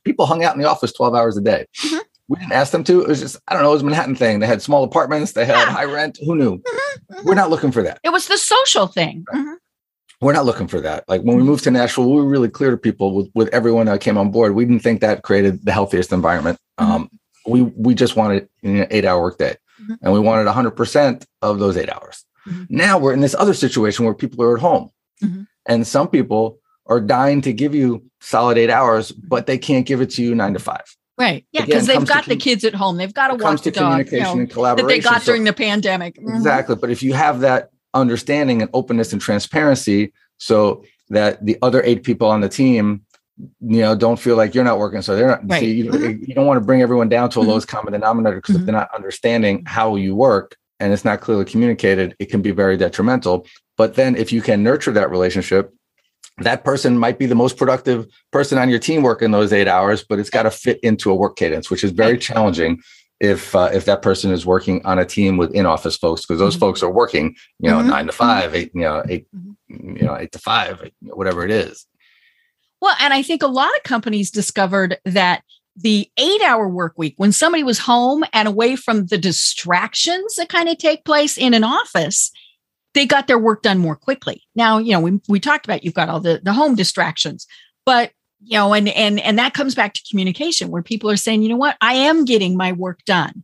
People 0.04 0.26
hung 0.26 0.44
out 0.44 0.56
in 0.56 0.62
the 0.62 0.70
office 0.70 0.92
12 0.94 1.14
hours 1.14 1.38
a 1.38 1.42
day. 1.42 1.66
Mm-hmm. 1.84 1.98
We 2.28 2.40
didn't 2.40 2.54
ask 2.54 2.72
them 2.72 2.84
to. 2.86 3.02
It 3.02 3.08
was 3.10 3.20
just, 3.20 3.38
I 3.48 3.54
don't 3.54 3.64
know, 3.64 3.70
it 3.70 3.74
was 3.74 3.82
a 3.82 3.86
Manhattan 3.86 4.16
thing. 4.16 4.40
They 4.40 4.48
had 4.48 4.62
small 4.62 4.84
apartments, 4.84 5.34
they 5.34 5.46
had 5.46 5.58
yeah. 5.58 5.66
high 5.66 5.84
rent. 5.84 6.18
Who 6.26 6.36
knew? 6.36 6.58
Mm-hmm. 6.58 7.14
mm-hmm. 7.14 7.28
We're 7.28 7.36
not 7.36 7.50
looking 7.50 7.72
for 7.72 7.84
that. 7.84 8.00
It 8.04 8.10
was 8.10 8.28
the 8.28 8.38
social 8.38 8.88
thing. 8.88 9.26
Right. 9.32 9.40
Mm-hmm. 9.42 9.54
We're 10.22 10.34
not 10.34 10.46
looking 10.46 10.68
for 10.68 10.80
that. 10.82 11.04
Like 11.10 11.22
when 11.22 11.36
we 11.36 11.42
moved 11.42 11.64
to 11.64 11.72
Nashville, 11.72 12.10
we 12.10 12.16
were 12.16 12.28
really 12.28 12.48
clear 12.48 12.70
to 12.70 12.78
people 12.78 13.16
with, 13.16 13.32
with 13.34 13.50
everyone 13.50 13.88
that 13.88 14.02
came 14.02 14.20
on 14.20 14.30
board. 14.30 14.54
We 14.54 14.66
didn't 14.66 14.84
think 14.84 15.02
that 15.02 15.24
created 15.24 15.66
the 15.66 15.72
healthiest 15.72 16.14
environment. 16.14 16.60
Mm-hmm. 16.80 16.92
Um, 16.92 17.10
we 17.46 17.62
we 17.62 17.94
just 17.94 18.16
wanted 18.16 18.48
an 18.64 18.88
eight 18.92 19.06
hour 19.06 19.22
workday 19.22 19.56
mm-hmm. 19.82 19.94
and 20.02 20.14
we 20.14 20.20
wanted 20.20 20.48
100% 20.48 21.26
of 21.42 21.60
those 21.60 21.78
eight 21.78 21.90
hours 21.90 22.26
mm-hmm. 22.48 22.64
now 22.70 22.98
we're 22.98 23.14
in 23.14 23.22
this 23.22 23.36
other 23.36 23.54
situation 23.54 24.06
where 24.06 24.14
people 24.14 24.44
are 24.44 24.56
at 24.56 24.62
home 24.62 24.90
mm-hmm. 25.24 25.44
and 25.68 25.88
some 25.88 26.08
people 26.08 26.60
are 26.88 27.00
dying 27.00 27.42
to 27.42 27.54
give 27.54 27.74
you 27.74 28.04
solid 28.20 28.58
eight 28.58 28.70
hours 28.70 29.12
but 29.12 29.48
they 29.48 29.58
can't 29.58 29.86
give 29.86 30.02
it 30.02 30.10
to 30.12 30.24
you 30.24 30.36
nine 30.36 30.54
to 30.54 30.60
five 30.60 30.84
Right. 31.18 31.46
Yeah, 31.52 31.66
because 31.66 31.86
they've 31.86 32.08
got 32.08 32.26
the 32.26 32.36
kids 32.36 32.64
at 32.64 32.74
home. 32.74 32.98
They've 32.98 33.14
got 33.14 33.28
to 33.28 33.44
watch 33.44 33.62
the 33.62 33.70
dog. 33.70 34.08
Communication 34.08 34.18
you 34.18 34.24
know, 34.24 34.40
and 34.40 34.50
collaboration 34.50 34.88
that 34.88 34.94
they 34.94 35.00
got 35.00 35.22
so, 35.22 35.26
during 35.28 35.44
the 35.44 35.54
pandemic. 35.54 36.16
Mm-hmm. 36.16 36.36
Exactly. 36.36 36.76
But 36.76 36.90
if 36.90 37.04
you 37.04 37.14
have 37.14 37.42
that 37.42 37.70
understanding 37.94 38.64
and 38.64 38.72
openness 38.74 39.14
and 39.14 39.22
transparency, 39.22 40.14
so 40.40 40.84
that 41.10 41.46
the 41.46 41.60
other 41.62 41.84
eight 41.84 42.04
people 42.04 42.28
on 42.28 42.42
the 42.42 42.50
team 42.50 43.06
you 43.62 43.82
know 43.82 43.96
don't 43.96 44.20
feel 44.20 44.36
like 44.36 44.54
you're 44.54 44.64
not 44.64 44.80
working 44.80 45.02
so 45.02 45.16
they're 45.16 45.28
not 45.28 45.42
right. 45.50 45.64
you, 45.64 45.86
mm-hmm. 45.86 46.24
you 46.24 46.34
don't 46.34 46.46
want 46.46 46.58
to 46.58 46.66
bring 46.66 46.82
everyone 46.82 47.10
down 47.10 47.30
to 47.30 47.40
a 47.40 47.42
mm-hmm. 47.42 47.52
lowest 47.52 47.68
common 47.68 47.94
denominator 47.94 48.38
because 48.38 48.56
mm-hmm. 48.56 48.62
if 48.62 48.66
they're 48.66 48.76
not 48.76 48.94
understanding 48.94 49.64
how 49.66 49.96
you 49.96 50.16
work 50.16 50.56
and 50.80 50.94
it's 50.94 51.06
not 51.06 51.22
clearly 51.22 51.46
communicated 51.46 52.16
it 52.20 52.28
can 52.28 52.42
be 52.42 52.52
very 52.52 52.78
detrimental 52.78 53.46
but 53.78 53.96
then 53.96 54.16
if 54.16 54.32
you 54.32 54.42
can 54.42 54.64
nurture 54.64 54.92
that 54.92 55.10
relationship 55.10 55.74
that 56.38 56.64
person 56.64 56.98
might 56.98 57.20
be 57.20 57.26
the 57.26 57.36
most 57.36 57.58
productive 57.58 58.08
person 58.32 58.58
on 58.58 58.70
your 58.70 58.80
team 58.80 59.04
working 59.04 59.32
those 59.32 59.54
eight 59.54 59.68
hours 59.68 60.04
but 60.08 60.20
it's 60.20 60.30
got 60.30 60.44
to 60.44 60.52
fit 60.52 60.80
into 60.82 61.12
a 61.12 61.16
work 61.16 61.36
cadence 61.36 61.70
which 61.70 61.84
is 61.84 61.92
very 61.92 62.18
challenging 62.18 62.80
if 63.22 63.56
uh, 63.56 63.70
if 63.72 63.86
that 63.86 64.02
person 64.02 64.32
is 64.32 64.46
working 64.46 64.84
on 64.84 64.98
a 64.98 65.06
team 65.06 65.38
with 65.38 65.54
in 65.54 65.66
office 65.66 65.96
folks 65.96 66.22
because 66.26 66.40
those 66.40 66.56
mm-hmm. 66.56 66.62
folks 66.62 66.84
are 66.84 66.92
working 66.92 67.36
you 67.60 67.70
know 67.70 67.78
mm-hmm. 67.78 67.90
nine 67.90 68.06
to 68.08 68.12
five 68.12 68.56
eight 68.56 68.72
you 68.74 68.82
know 68.82 69.04
8 69.08 69.28
mm-hmm. 69.34 69.98
you 69.98 70.04
know 70.04 70.18
eight 70.18 70.32
to 70.32 70.40
five 70.40 70.90
whatever 71.02 71.46
it 71.46 71.52
is 71.52 71.86
well, 72.82 72.96
and 73.00 73.14
I 73.14 73.22
think 73.22 73.44
a 73.44 73.48
lot 73.48 73.72
of 73.78 73.84
companies 73.84 74.32
discovered 74.32 74.98
that 75.06 75.44
the 75.76 76.10
eight 76.18 76.42
hour 76.42 76.68
work 76.68 76.94
week, 76.98 77.14
when 77.18 77.32
somebody 77.32 77.64
was 77.64 77.80
home 77.80 78.24
and 78.34 78.48
away 78.48 78.76
from 78.76 79.06
the 79.06 79.18
distractions 79.18 80.36
that 80.36 80.50
kind 80.50 80.68
of 80.68 80.78
take 80.78 81.06
place 81.06 81.38
in 81.38 81.54
an 81.54 81.64
office, 81.64 82.32
they 82.94 83.06
got 83.06 83.28
their 83.28 83.40
work 83.40 83.62
done 83.62 83.78
more 83.78 83.96
quickly. 83.96 84.44
Now, 84.56 84.80
you 84.80 84.92
know, 84.92 85.00
we, 85.00 85.20
we 85.30 85.40
talked 85.40 85.66
about 85.66 85.84
you've 85.84 85.94
got 85.94 86.10
all 86.10 86.20
the, 86.20 86.42
the 86.44 86.54
home 86.54 86.76
distractions, 86.76 87.48
but 87.86 88.12
you 88.44 88.58
know, 88.58 88.74
and 88.74 88.90
and 88.90 89.20
and 89.20 89.38
that 89.38 89.54
comes 89.54 89.76
back 89.76 89.94
to 89.94 90.04
communication 90.10 90.72
where 90.72 90.82
people 90.82 91.10
are 91.10 91.18
saying, 91.18 91.44
you 91.44 91.50
know 91.50 91.58
what, 91.58 91.78
I 91.80 91.94
am 91.94 92.26
getting 92.26 92.58
my 92.58 92.72
work 92.72 93.06
done, 93.06 93.44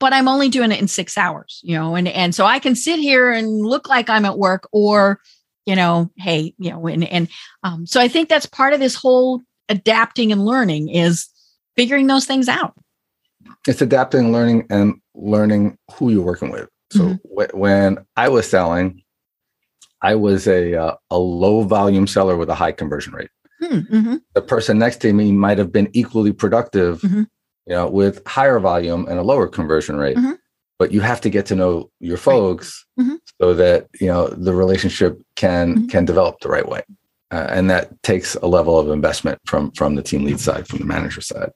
but 0.00 0.14
I'm 0.14 0.26
only 0.26 0.48
doing 0.48 0.72
it 0.72 0.80
in 0.80 0.88
six 0.88 1.18
hours, 1.18 1.60
you 1.62 1.76
know, 1.76 1.94
and 1.94 2.08
and 2.08 2.34
so 2.34 2.46
I 2.46 2.58
can 2.58 2.74
sit 2.74 2.98
here 2.98 3.30
and 3.30 3.60
look 3.60 3.88
like 3.88 4.08
I'm 4.08 4.24
at 4.24 4.38
work 4.38 4.66
or 4.72 5.20
you 5.68 5.76
know, 5.76 6.10
hey, 6.16 6.54
you 6.56 6.70
know, 6.70 6.86
and 6.86 7.04
and 7.04 7.28
um, 7.62 7.86
so 7.86 8.00
I 8.00 8.08
think 8.08 8.30
that's 8.30 8.46
part 8.46 8.72
of 8.72 8.80
this 8.80 8.94
whole 8.94 9.42
adapting 9.68 10.32
and 10.32 10.46
learning 10.46 10.88
is 10.88 11.28
figuring 11.76 12.06
those 12.06 12.24
things 12.24 12.48
out. 12.48 12.72
It's 13.66 13.82
adapting 13.82 14.20
and 14.20 14.32
learning 14.32 14.66
and 14.70 14.94
learning 15.14 15.76
who 15.92 16.10
you're 16.10 16.24
working 16.24 16.50
with. 16.50 16.70
So 16.90 17.00
mm-hmm. 17.00 17.28
w- 17.28 17.50
when 17.52 17.98
I 18.16 18.30
was 18.30 18.48
selling, 18.48 19.02
I 20.00 20.14
was 20.14 20.48
a 20.48 20.74
uh, 20.74 20.94
a 21.10 21.18
low 21.18 21.64
volume 21.64 22.06
seller 22.06 22.38
with 22.38 22.48
a 22.48 22.54
high 22.54 22.72
conversion 22.72 23.12
rate. 23.12 23.28
Hmm, 23.60 23.78
mm-hmm. 23.78 24.16
The 24.32 24.40
person 24.40 24.78
next 24.78 25.02
to 25.02 25.12
me 25.12 25.32
might 25.32 25.58
have 25.58 25.70
been 25.70 25.90
equally 25.92 26.32
productive, 26.32 27.02
mm-hmm. 27.02 27.24
you 27.66 27.74
know, 27.74 27.90
with 27.90 28.26
higher 28.26 28.58
volume 28.58 29.06
and 29.06 29.18
a 29.18 29.22
lower 29.22 29.46
conversion 29.46 29.96
rate. 29.96 30.16
Mm-hmm 30.78 30.84
but 30.84 30.92
you 30.92 31.00
have 31.00 31.20
to 31.20 31.30
get 31.30 31.46
to 31.46 31.54
know 31.54 31.90
your 32.00 32.16
folks 32.16 32.86
right. 32.96 33.04
mm-hmm. 33.04 33.16
so 33.40 33.54
that 33.54 33.88
you 34.00 34.06
know 34.06 34.28
the 34.28 34.54
relationship 34.54 35.20
can 35.36 35.74
mm-hmm. 35.74 35.86
can 35.88 36.04
develop 36.04 36.40
the 36.40 36.48
right 36.48 36.68
way 36.68 36.82
uh, 37.30 37.46
and 37.50 37.68
that 37.68 38.02
takes 38.02 38.36
a 38.36 38.46
level 38.46 38.78
of 38.78 38.88
investment 38.88 39.38
from 39.44 39.70
from 39.72 39.96
the 39.96 40.02
team 40.02 40.24
lead 40.24 40.40
side 40.40 40.66
from 40.66 40.78
the 40.78 40.84
manager 40.84 41.20
side 41.20 41.50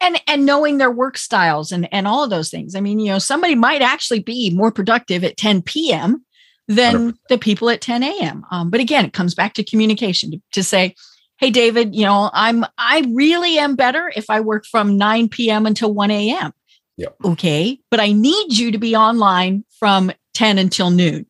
and 0.00 0.20
and 0.26 0.46
knowing 0.46 0.78
their 0.78 0.90
work 0.90 1.18
styles 1.18 1.72
and 1.72 1.92
and 1.92 2.06
all 2.06 2.22
of 2.22 2.30
those 2.30 2.50
things 2.50 2.74
i 2.74 2.80
mean 2.80 3.00
you 3.00 3.10
know 3.10 3.18
somebody 3.18 3.54
might 3.54 3.82
actually 3.82 4.20
be 4.20 4.50
more 4.50 4.70
productive 4.70 5.24
at 5.24 5.36
10 5.36 5.62
p.m 5.62 6.24
than 6.68 7.12
100%. 7.12 7.14
the 7.30 7.38
people 7.38 7.70
at 7.70 7.80
10 7.80 8.02
a.m. 8.02 8.44
Um, 8.50 8.68
but 8.68 8.78
again, 8.78 9.06
it 9.06 9.14
comes 9.14 9.34
back 9.34 9.54
to 9.54 9.64
communication 9.64 10.32
to, 10.32 10.42
to 10.52 10.62
say, 10.62 10.94
hey 11.38 11.50
david 11.50 11.94
you 11.94 12.04
know 12.04 12.30
i'm 12.32 12.64
i 12.76 13.08
really 13.14 13.58
am 13.58 13.76
better 13.76 14.12
if 14.16 14.28
i 14.28 14.40
work 14.40 14.66
from 14.66 14.96
9 14.96 15.28
p.m 15.28 15.66
until 15.66 15.94
1 15.94 16.10
a.m 16.10 16.52
Yep. 16.98 17.16
okay 17.24 17.80
but 17.90 18.00
i 18.00 18.12
need 18.12 18.52
you 18.52 18.70
to 18.70 18.78
be 18.78 18.94
online 18.94 19.64
from 19.78 20.12
10 20.34 20.58
until 20.58 20.90
noon 20.90 21.26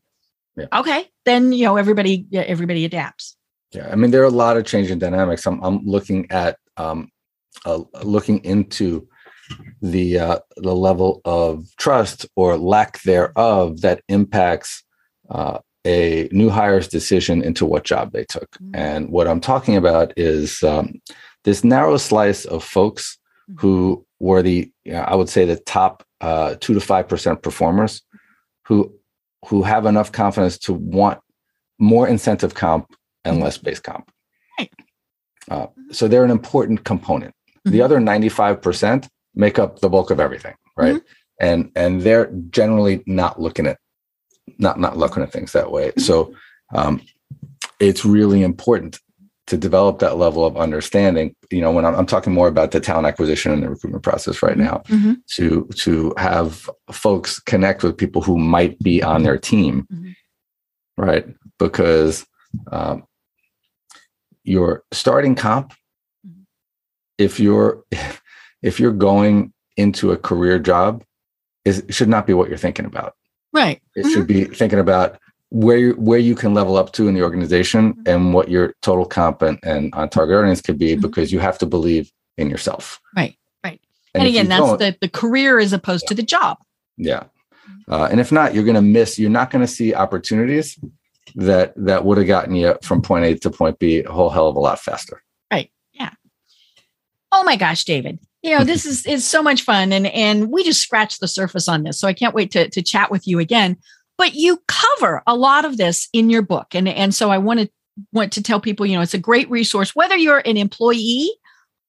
Yep. 0.56 0.68
okay 0.72 1.08
then 1.24 1.52
you 1.52 1.64
know 1.64 1.76
everybody 1.76 2.26
yeah, 2.30 2.40
everybody 2.40 2.84
adapts 2.84 3.36
yeah 3.72 3.88
i 3.92 3.94
mean 3.94 4.10
there 4.10 4.22
are 4.22 4.26
a 4.26 4.30
lot 4.30 4.56
of 4.56 4.64
changing 4.64 4.98
dynamics 4.98 5.46
i'm, 5.46 5.62
I'm 5.62 5.84
looking 5.84 6.26
at 6.30 6.58
um 6.76 7.10
uh, 7.64 7.82
looking 8.02 8.44
into 8.44 9.08
the 9.82 10.18
uh, 10.18 10.38
the 10.56 10.74
level 10.74 11.20
of 11.24 11.66
trust 11.78 12.26
or 12.36 12.56
lack 12.56 13.02
thereof 13.02 13.80
that 13.80 14.02
impacts 14.08 14.84
uh, 15.30 15.58
a 15.86 16.28
new 16.32 16.50
hire's 16.50 16.88
decision 16.88 17.42
into 17.42 17.64
what 17.64 17.84
job 17.84 18.12
they 18.12 18.24
took. 18.24 18.50
Mm-hmm. 18.52 18.74
And 18.74 19.10
what 19.10 19.28
I'm 19.28 19.40
talking 19.40 19.76
about 19.76 20.12
is 20.16 20.62
um, 20.62 21.00
this 21.44 21.64
narrow 21.64 21.96
slice 21.96 22.44
of 22.44 22.64
folks. 22.64 23.17
Who 23.56 24.04
were 24.18 24.42
the, 24.42 24.70
you 24.84 24.92
know, 24.92 25.00
I 25.00 25.14
would 25.14 25.28
say, 25.28 25.44
the 25.44 25.56
top 25.56 26.04
uh, 26.20 26.56
two 26.60 26.74
to 26.74 26.80
five 26.80 27.08
percent 27.08 27.42
performers, 27.42 28.02
who 28.64 28.92
who 29.46 29.62
have 29.62 29.86
enough 29.86 30.12
confidence 30.12 30.58
to 30.58 30.74
want 30.74 31.20
more 31.78 32.08
incentive 32.08 32.54
comp 32.54 32.94
and 33.24 33.40
less 33.40 33.58
base 33.58 33.80
comp. 33.80 34.10
Uh, 35.50 35.66
so 35.92 36.08
they're 36.08 36.24
an 36.24 36.30
important 36.30 36.84
component. 36.84 37.34
The 37.64 37.70
mm-hmm. 37.70 37.82
other 37.82 38.00
95 38.00 38.60
percent 38.60 39.08
make 39.34 39.58
up 39.58 39.78
the 39.78 39.88
bulk 39.88 40.10
of 40.10 40.20
everything, 40.20 40.54
right? 40.76 40.96
Mm-hmm. 40.96 41.04
And 41.40 41.72
and 41.74 42.02
they're 42.02 42.30
generally 42.50 43.02
not 43.06 43.40
looking 43.40 43.66
at 43.66 43.78
not 44.58 44.78
not 44.78 44.96
looking 44.96 45.22
at 45.22 45.32
things 45.32 45.52
that 45.52 45.70
way. 45.70 45.92
So 45.96 46.34
um, 46.74 47.00
it's 47.80 48.04
really 48.04 48.42
important 48.42 48.98
to 49.48 49.56
develop 49.56 49.98
that 49.98 50.18
level 50.18 50.44
of 50.44 50.56
understanding. 50.56 51.34
You 51.50 51.62
know, 51.62 51.72
when 51.72 51.84
I'm, 51.84 51.94
I'm, 51.94 52.06
talking 52.06 52.32
more 52.34 52.48
about 52.48 52.70
the 52.70 52.80
talent 52.80 53.06
acquisition 53.06 53.50
and 53.50 53.62
the 53.62 53.70
recruitment 53.70 54.04
process 54.04 54.42
right 54.42 54.56
now, 54.56 54.82
mm-hmm. 54.88 55.14
to 55.36 55.66
to 55.76 56.14
have 56.18 56.68
folks 56.92 57.40
connect 57.40 57.82
with 57.82 57.96
people 57.96 58.22
who 58.22 58.38
might 58.38 58.78
be 58.78 59.02
on 59.02 59.22
their 59.22 59.38
team, 59.38 59.86
mm-hmm. 59.92 61.02
right? 61.02 61.26
Because 61.58 62.26
um, 62.70 63.04
your 64.44 64.84
starting 64.92 65.34
comp, 65.34 65.72
mm-hmm. 66.26 66.42
if 67.16 67.40
you're 67.40 67.84
if 68.62 68.78
you're 68.78 68.92
going 68.92 69.52
into 69.76 70.12
a 70.12 70.16
career 70.16 70.58
job, 70.58 71.02
is 71.64 71.82
should 71.88 72.08
not 72.08 72.26
be 72.26 72.34
what 72.34 72.48
you're 72.48 72.58
thinking 72.58 72.84
about. 72.84 73.14
Right. 73.52 73.80
It 73.96 74.00
mm-hmm. 74.00 74.10
should 74.10 74.26
be 74.26 74.44
thinking 74.44 74.78
about 74.78 75.18
where 75.50 75.78
you, 75.78 75.92
where 75.92 76.18
you 76.18 76.34
can 76.34 76.54
level 76.54 76.76
up 76.76 76.92
to 76.92 77.08
in 77.08 77.14
the 77.14 77.22
organization 77.22 77.94
mm-hmm. 77.94 78.02
and 78.06 78.34
what 78.34 78.50
your 78.50 78.74
total 78.82 79.06
comp 79.06 79.42
and, 79.42 79.58
and 79.62 79.94
on 79.94 80.08
target 80.08 80.34
earnings 80.34 80.60
could 80.60 80.78
be 80.78 80.92
mm-hmm. 80.92 81.00
because 81.00 81.32
you 81.32 81.38
have 81.38 81.58
to 81.58 81.66
believe 81.66 82.10
in 82.36 82.50
yourself. 82.50 83.00
Right. 83.16 83.36
Right. 83.64 83.80
And, 84.14 84.22
and 84.22 84.28
again, 84.28 84.48
that's 84.48 84.78
the, 84.78 84.96
the 85.00 85.08
career 85.08 85.58
as 85.58 85.72
opposed 85.72 86.04
yeah. 86.04 86.08
to 86.08 86.14
the 86.14 86.22
job. 86.22 86.58
Yeah. 86.96 87.24
Uh, 87.88 88.08
and 88.10 88.20
if 88.20 88.30
not, 88.30 88.54
you're 88.54 88.64
going 88.64 88.74
to 88.74 88.82
miss, 88.82 89.18
you're 89.18 89.30
not 89.30 89.50
going 89.50 89.64
to 89.64 89.72
see 89.72 89.94
opportunities 89.94 90.78
that, 91.34 91.72
that 91.76 92.04
would 92.04 92.18
have 92.18 92.26
gotten 92.26 92.54
you 92.54 92.76
from 92.82 93.00
point 93.00 93.24
A 93.24 93.34
to 93.36 93.50
point 93.50 93.78
B 93.78 94.02
a 94.02 94.10
whole 94.10 94.30
hell 94.30 94.48
of 94.48 94.56
a 94.56 94.60
lot 94.60 94.78
faster. 94.78 95.22
Right. 95.50 95.70
Yeah. 95.92 96.10
Oh 97.32 97.42
my 97.44 97.56
gosh, 97.56 97.84
David 97.84 98.18
you 98.42 98.56
know 98.56 98.64
this 98.64 98.86
is 98.86 99.06
is 99.06 99.26
so 99.26 99.42
much 99.42 99.62
fun 99.62 99.92
and 99.92 100.06
and 100.08 100.50
we 100.50 100.64
just 100.64 100.80
scratched 100.80 101.20
the 101.20 101.28
surface 101.28 101.68
on 101.68 101.82
this 101.82 101.98
so 101.98 102.06
i 102.06 102.12
can't 102.12 102.34
wait 102.34 102.50
to 102.50 102.68
to 102.70 102.82
chat 102.82 103.10
with 103.10 103.26
you 103.26 103.38
again 103.38 103.76
but 104.18 104.34
you 104.34 104.60
cover 104.66 105.22
a 105.26 105.34
lot 105.34 105.64
of 105.64 105.76
this 105.78 106.08
in 106.12 106.28
your 106.28 106.42
book 106.42 106.74
and 106.74 106.88
and 106.88 107.14
so 107.14 107.30
i 107.30 107.38
want 107.38 107.60
to 107.60 107.70
want 108.12 108.32
to 108.32 108.42
tell 108.42 108.60
people 108.60 108.84
you 108.84 108.96
know 108.96 109.02
it's 109.02 109.14
a 109.14 109.18
great 109.18 109.48
resource 109.50 109.94
whether 109.94 110.16
you're 110.16 110.42
an 110.44 110.56
employee 110.56 111.30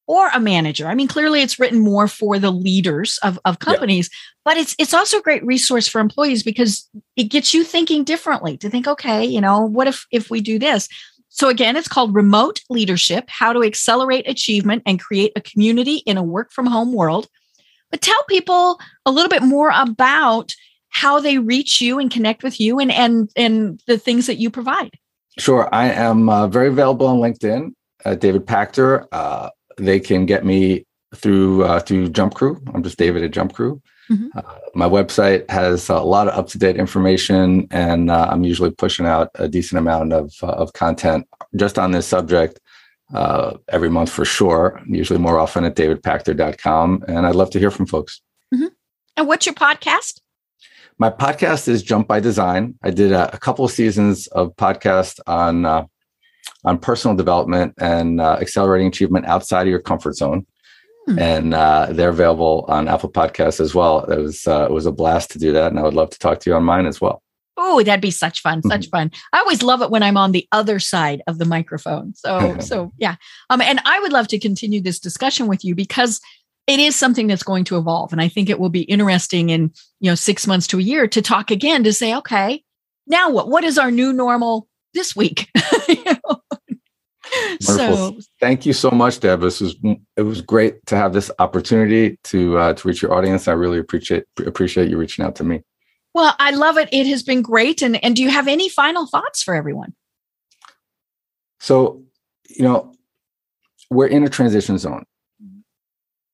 or 0.07 0.29
a 0.29 0.39
manager 0.39 0.87
i 0.87 0.95
mean 0.95 1.07
clearly 1.07 1.41
it's 1.41 1.59
written 1.59 1.79
more 1.79 2.07
for 2.07 2.39
the 2.39 2.51
leaders 2.51 3.19
of, 3.23 3.37
of 3.45 3.59
companies 3.59 4.09
yeah. 4.11 4.41
but 4.45 4.57
it's 4.57 4.75
it's 4.79 4.93
also 4.93 5.19
a 5.19 5.23
great 5.23 5.45
resource 5.45 5.87
for 5.87 5.99
employees 5.99 6.41
because 6.41 6.89
it 7.15 7.25
gets 7.25 7.53
you 7.53 7.63
thinking 7.63 8.03
differently 8.03 8.57
to 8.57 8.69
think 8.69 8.87
okay 8.87 9.25
you 9.25 9.41
know 9.41 9.61
what 9.61 9.87
if 9.87 10.05
if 10.11 10.29
we 10.29 10.41
do 10.41 10.57
this 10.57 10.87
so, 11.31 11.47
again, 11.47 11.77
it's 11.77 11.87
called 11.87 12.15
Remote 12.15 12.61
Leadership 12.69 13.25
How 13.29 13.53
to 13.53 13.63
Accelerate 13.63 14.27
Achievement 14.27 14.81
and 14.85 14.99
Create 14.99 15.31
a 15.35 15.41
Community 15.41 15.97
in 16.05 16.17
a 16.17 16.23
Work 16.23 16.51
from 16.51 16.65
Home 16.65 16.91
World. 16.91 17.27
But 17.91 18.01
tell 18.01 18.21
people 18.27 18.79
a 19.05 19.11
little 19.11 19.29
bit 19.29 19.43
more 19.43 19.71
about 19.73 20.53
how 20.89 21.19
they 21.19 21.37
reach 21.37 21.81
you 21.81 21.99
and 21.99 22.11
connect 22.11 22.43
with 22.43 22.59
you 22.59 22.79
and, 22.79 22.91
and, 22.91 23.29
and 23.35 23.81
the 23.87 23.97
things 23.97 24.27
that 24.27 24.35
you 24.35 24.49
provide. 24.49 24.91
Sure. 25.37 25.69
I 25.71 25.85
am 25.91 26.29
uh, 26.29 26.47
very 26.47 26.67
available 26.67 27.07
on 27.07 27.19
LinkedIn, 27.19 27.71
uh, 28.05 28.15
David 28.15 28.45
Pachter. 28.45 29.07
Uh, 29.11 29.49
they 29.77 29.99
can 29.99 30.25
get 30.25 30.45
me 30.45 30.85
through 31.15 31.63
uh, 31.63 31.79
through 31.79 32.09
JumpCrew. 32.09 32.73
I'm 32.73 32.83
just 32.83 32.97
David 32.97 33.23
at 33.23 33.31
JumpCrew. 33.31 33.81
Mm-hmm. 34.09 34.37
Uh, 34.37 34.41
my 34.73 34.87
website 34.87 35.49
has 35.49 35.89
a 35.89 35.99
lot 35.99 36.27
of 36.27 36.37
up 36.37 36.47
to 36.49 36.57
date 36.57 36.77
information, 36.77 37.67
and 37.71 38.09
uh, 38.09 38.27
I'm 38.31 38.43
usually 38.43 38.71
pushing 38.71 39.05
out 39.05 39.29
a 39.35 39.47
decent 39.47 39.79
amount 39.79 40.13
of 40.13 40.33
of 40.43 40.73
content 40.73 41.27
just 41.55 41.79
on 41.79 41.91
this 41.91 42.07
subject 42.07 42.59
uh, 43.13 43.57
every 43.69 43.89
month 43.89 44.11
for 44.11 44.25
sure. 44.25 44.81
Usually 44.87 45.19
more 45.19 45.39
often 45.39 45.63
at 45.63 45.75
davidpachter.com, 45.75 47.05
and 47.07 47.25
I'd 47.25 47.35
love 47.35 47.49
to 47.51 47.59
hear 47.59 47.71
from 47.71 47.85
folks. 47.85 48.21
Mm-hmm. 48.53 48.67
And 49.17 49.27
what's 49.27 49.45
your 49.45 49.55
podcast? 49.55 50.18
My 51.01 51.09
podcast 51.09 51.69
is 51.69 51.81
Jump 51.81 52.09
by 52.09 52.19
Design. 52.19 52.75
I 52.83 52.89
did 52.91 53.13
a, 53.13 53.33
a 53.33 53.37
couple 53.37 53.63
of 53.63 53.71
seasons 53.71 54.27
of 54.27 54.53
podcast 54.57 55.21
on 55.27 55.65
uh, 55.65 55.85
on 56.65 56.77
personal 56.77 57.15
development 57.15 57.73
and 57.79 58.19
uh, 58.19 58.37
accelerating 58.41 58.87
achievement 58.87 59.25
outside 59.25 59.61
of 59.61 59.69
your 59.69 59.79
comfort 59.79 60.17
zone. 60.17 60.45
Hmm. 61.07 61.17
and 61.17 61.53
uh, 61.53 61.87
they're 61.91 62.09
available 62.09 62.65
on 62.67 62.89
Apple 62.89 63.09
Podcasts 63.09 63.61
as 63.61 63.73
well. 63.73 64.01
It 64.11 64.19
was 64.19 64.45
uh, 64.45 64.65
it 64.69 64.73
was 64.73 64.85
a 64.85 64.91
blast 64.91 65.31
to 65.31 65.39
do 65.39 65.53
that, 65.53 65.71
and 65.71 65.79
I 65.79 65.83
would 65.83 65.93
love 65.93 66.09
to 66.09 66.19
talk 66.19 66.41
to 66.41 66.49
you 66.49 66.55
on 66.57 66.65
mine 66.65 66.85
as 66.85 66.99
well. 66.99 67.23
Oh, 67.55 67.81
that'd 67.81 68.01
be 68.01 68.11
such 68.11 68.41
fun, 68.41 68.61
such 68.63 68.81
mm-hmm. 68.81 68.89
fun. 68.89 69.11
I 69.31 69.39
always 69.39 69.63
love 69.63 69.81
it 69.81 69.91
when 69.91 70.03
I'm 70.03 70.17
on 70.17 70.33
the 70.33 70.47
other 70.51 70.79
side 70.79 71.21
of 71.27 71.37
the 71.37 71.45
microphone. 71.45 72.13
So, 72.15 72.57
so 72.59 72.91
yeah. 72.97 73.15
Um, 73.49 73.61
and 73.61 73.81
I 73.85 73.99
would 74.01 74.11
love 74.11 74.27
to 74.29 74.39
continue 74.39 74.81
this 74.81 74.99
discussion 74.99 75.47
with 75.47 75.63
you 75.63 75.75
because 75.75 76.19
it 76.69 76.79
is 76.79 76.95
something 76.95 77.25
that's 77.25 77.41
going 77.41 77.63
to 77.65 77.77
evolve. 77.77 78.11
And 78.11 78.21
I 78.21 78.27
think 78.27 78.47
it 78.47 78.59
will 78.59 78.69
be 78.69 78.83
interesting 78.83 79.49
in, 79.49 79.73
you 79.99 80.11
know, 80.11 80.15
six 80.15 80.45
months 80.45 80.67
to 80.67 80.77
a 80.77 80.81
year 80.83 81.07
to 81.07 81.21
talk 81.21 81.49
again 81.49 81.83
to 81.83 81.91
say, 81.91 82.15
okay, 82.15 82.63
now 83.07 83.31
what? 83.31 83.49
What 83.49 83.63
is 83.63 83.79
our 83.79 83.89
new 83.89 84.13
normal 84.13 84.67
this 84.93 85.15
week? 85.15 85.49
you 85.87 86.03
know? 86.05 86.41
So, 87.59 88.17
thank 88.39 88.65
you 88.65 88.73
so 88.73 88.91
much, 88.91 89.19
Deb. 89.19 89.41
This 89.41 89.61
was 89.61 89.75
it 90.15 90.21
was 90.21 90.41
great 90.41 90.85
to 90.87 90.95
have 90.95 91.13
this 91.13 91.29
opportunity 91.39 92.17
to 92.25 92.57
uh, 92.57 92.73
to 92.73 92.87
reach 92.87 93.01
your 93.01 93.13
audience. 93.13 93.47
I 93.47 93.53
really 93.53 93.79
appreciate 93.79 94.25
appreciate 94.45 94.89
you 94.89 94.97
reaching 94.97 95.25
out 95.25 95.35
to 95.35 95.43
me. 95.43 95.61
Well, 96.13 96.35
I 96.39 96.51
love 96.51 96.77
it. 96.77 96.89
It 96.91 97.07
has 97.07 97.23
been 97.23 97.41
great. 97.41 97.81
And 97.81 98.03
and 98.03 98.15
do 98.15 98.23
you 98.23 98.29
have 98.29 98.47
any 98.47 98.69
final 98.69 99.05
thoughts 99.07 99.43
for 99.43 99.53
everyone? 99.53 99.93
So, 101.59 102.03
you 102.47 102.63
know, 102.63 102.93
we're 103.91 104.07
in 104.07 104.23
a 104.23 104.29
transition 104.29 104.77
zone, 104.77 105.05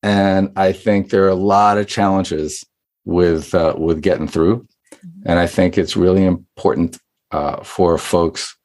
and 0.06 0.51
I 0.56 0.72
think 0.72 1.10
there 1.10 1.24
are 1.26 1.30
a 1.30 1.36
lot 1.56 1.80
of 1.80 1.88
challenges 1.88 2.64
with 3.06 3.56
uh, 3.56 3.74
with 3.76 4.01
getting 4.01 4.28
through, 4.28 4.68
mm-hmm. 4.93 5.22
and 5.26 5.39
I 5.39 5.47
think 5.47 5.78
it's 5.78 5.97
really 5.97 6.24
important 6.24 6.99
uh, 7.32 7.64
for 7.64 7.97
folks 7.97 8.56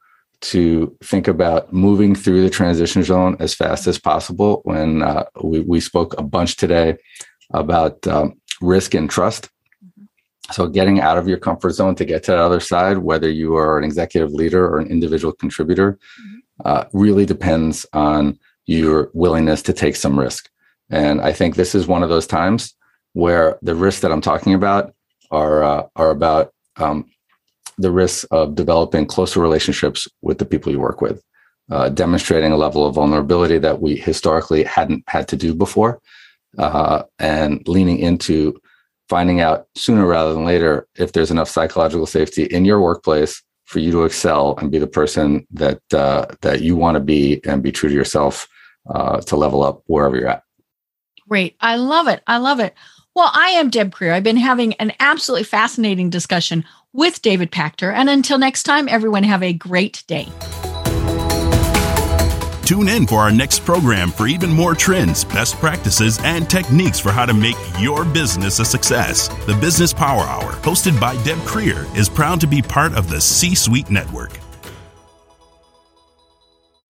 to 0.42 0.94
think 1.02 1.28
about 1.28 1.72
moving 1.72 2.14
through 2.14 2.42
the 2.42 2.50
transition 2.50 3.02
zone 3.02 3.38
as 3.40 3.54
fast 3.54 3.86
as 3.86 3.98
possible. 3.98 4.60
When 4.64 5.02
uh, 5.02 5.24
we, 5.42 5.60
we 5.60 5.80
spoke 5.80 6.14
a 6.18 6.22
bunch 6.22 6.56
today 6.56 6.98
about 7.54 8.06
um, 8.06 8.38
risk 8.60 8.92
and 8.92 9.08
trust. 9.08 9.48
Mm-hmm. 9.82 10.52
So, 10.52 10.66
getting 10.66 11.00
out 11.00 11.16
of 11.16 11.26
your 11.26 11.38
comfort 11.38 11.70
zone 11.70 11.94
to 11.94 12.04
get 12.04 12.22
to 12.24 12.32
the 12.32 12.38
other 12.38 12.60
side, 12.60 12.98
whether 12.98 13.30
you 13.30 13.56
are 13.56 13.78
an 13.78 13.84
executive 13.84 14.32
leader 14.32 14.66
or 14.66 14.78
an 14.78 14.88
individual 14.88 15.32
contributor, 15.32 15.92
mm-hmm. 15.92 16.38
uh, 16.66 16.84
really 16.92 17.24
depends 17.24 17.86
on 17.94 18.38
your 18.66 19.10
willingness 19.14 19.62
to 19.62 19.72
take 19.72 19.96
some 19.96 20.20
risk. 20.20 20.50
And 20.90 21.20
I 21.20 21.32
think 21.32 21.54
this 21.54 21.74
is 21.74 21.86
one 21.86 22.02
of 22.02 22.08
those 22.08 22.26
times 22.26 22.74
where 23.12 23.58
the 23.62 23.74
risks 23.74 24.00
that 24.02 24.12
I'm 24.12 24.20
talking 24.20 24.54
about 24.54 24.92
are 25.30 25.62
uh, 25.62 25.86
are 25.96 26.10
about 26.10 26.52
um, 26.76 27.10
the 27.78 27.90
risks 27.90 28.24
of 28.24 28.54
developing 28.54 29.06
closer 29.06 29.40
relationships 29.40 30.06
with 30.22 30.38
the 30.38 30.44
people 30.44 30.72
you 30.72 30.80
work 30.80 31.00
with, 31.00 31.22
uh, 31.70 31.88
demonstrating 31.88 32.52
a 32.52 32.56
level 32.56 32.84
of 32.86 32.94
vulnerability 32.94 33.58
that 33.58 33.80
we 33.80 33.96
historically 33.96 34.64
hadn't 34.64 35.04
had 35.08 35.28
to 35.28 35.36
do 35.36 35.54
before, 35.54 36.00
uh, 36.58 37.04
and 37.18 37.66
leaning 37.68 37.98
into 37.98 38.60
finding 39.08 39.40
out 39.40 39.66
sooner 39.74 40.06
rather 40.06 40.32
than 40.32 40.44
later 40.44 40.86
if 40.96 41.12
there's 41.12 41.32
enough 41.32 41.48
psychological 41.48 42.06
safety 42.06 42.44
in 42.44 42.64
your 42.64 42.80
workplace 42.80 43.42
for 43.64 43.78
you 43.80 43.90
to 43.90 44.04
excel 44.04 44.56
and 44.58 44.70
be 44.70 44.78
the 44.78 44.86
person 44.86 45.46
that 45.52 45.80
uh, 45.92 46.26
that 46.42 46.60
you 46.60 46.76
want 46.76 46.96
to 46.96 47.00
be 47.00 47.40
and 47.44 47.62
be 47.62 47.72
true 47.72 47.88
to 47.88 47.94
yourself 47.94 48.48
uh, 48.92 49.20
to 49.20 49.36
level 49.36 49.62
up 49.62 49.82
wherever 49.86 50.16
you're 50.16 50.28
at. 50.28 50.42
Great, 51.30 51.54
I 51.60 51.76
love 51.76 52.08
it. 52.08 52.24
I 52.26 52.38
love 52.38 52.58
it. 52.58 52.74
Well, 53.14 53.30
I 53.32 53.50
am 53.50 53.70
Deb 53.70 53.94
Krier. 53.94 54.12
I've 54.12 54.24
been 54.24 54.36
having 54.36 54.74
an 54.74 54.92
absolutely 54.98 55.44
fascinating 55.44 56.10
discussion 56.10 56.64
with 56.92 57.22
David 57.22 57.52
Pachter. 57.52 57.92
And 57.94 58.10
until 58.10 58.36
next 58.36 58.64
time, 58.64 58.88
everyone 58.88 59.22
have 59.22 59.40
a 59.40 59.52
great 59.52 60.02
day. 60.08 60.28
Tune 62.64 62.88
in 62.88 63.06
for 63.06 63.20
our 63.20 63.30
next 63.30 63.64
program 63.64 64.10
for 64.10 64.26
even 64.26 64.50
more 64.50 64.74
trends, 64.74 65.24
best 65.24 65.54
practices, 65.56 66.18
and 66.24 66.50
techniques 66.50 66.98
for 66.98 67.12
how 67.12 67.26
to 67.26 67.34
make 67.34 67.56
your 67.78 68.04
business 68.04 68.58
a 68.58 68.64
success. 68.64 69.28
The 69.46 69.54
Business 69.54 69.92
Power 69.92 70.22
Hour, 70.22 70.54
hosted 70.62 71.00
by 71.00 71.14
Deb 71.22 71.38
Krier, 71.38 71.84
is 71.96 72.08
proud 72.08 72.40
to 72.40 72.48
be 72.48 72.60
part 72.60 72.94
of 72.94 73.08
the 73.08 73.20
C 73.20 73.54
Suite 73.54 73.88
Network. 73.88 74.39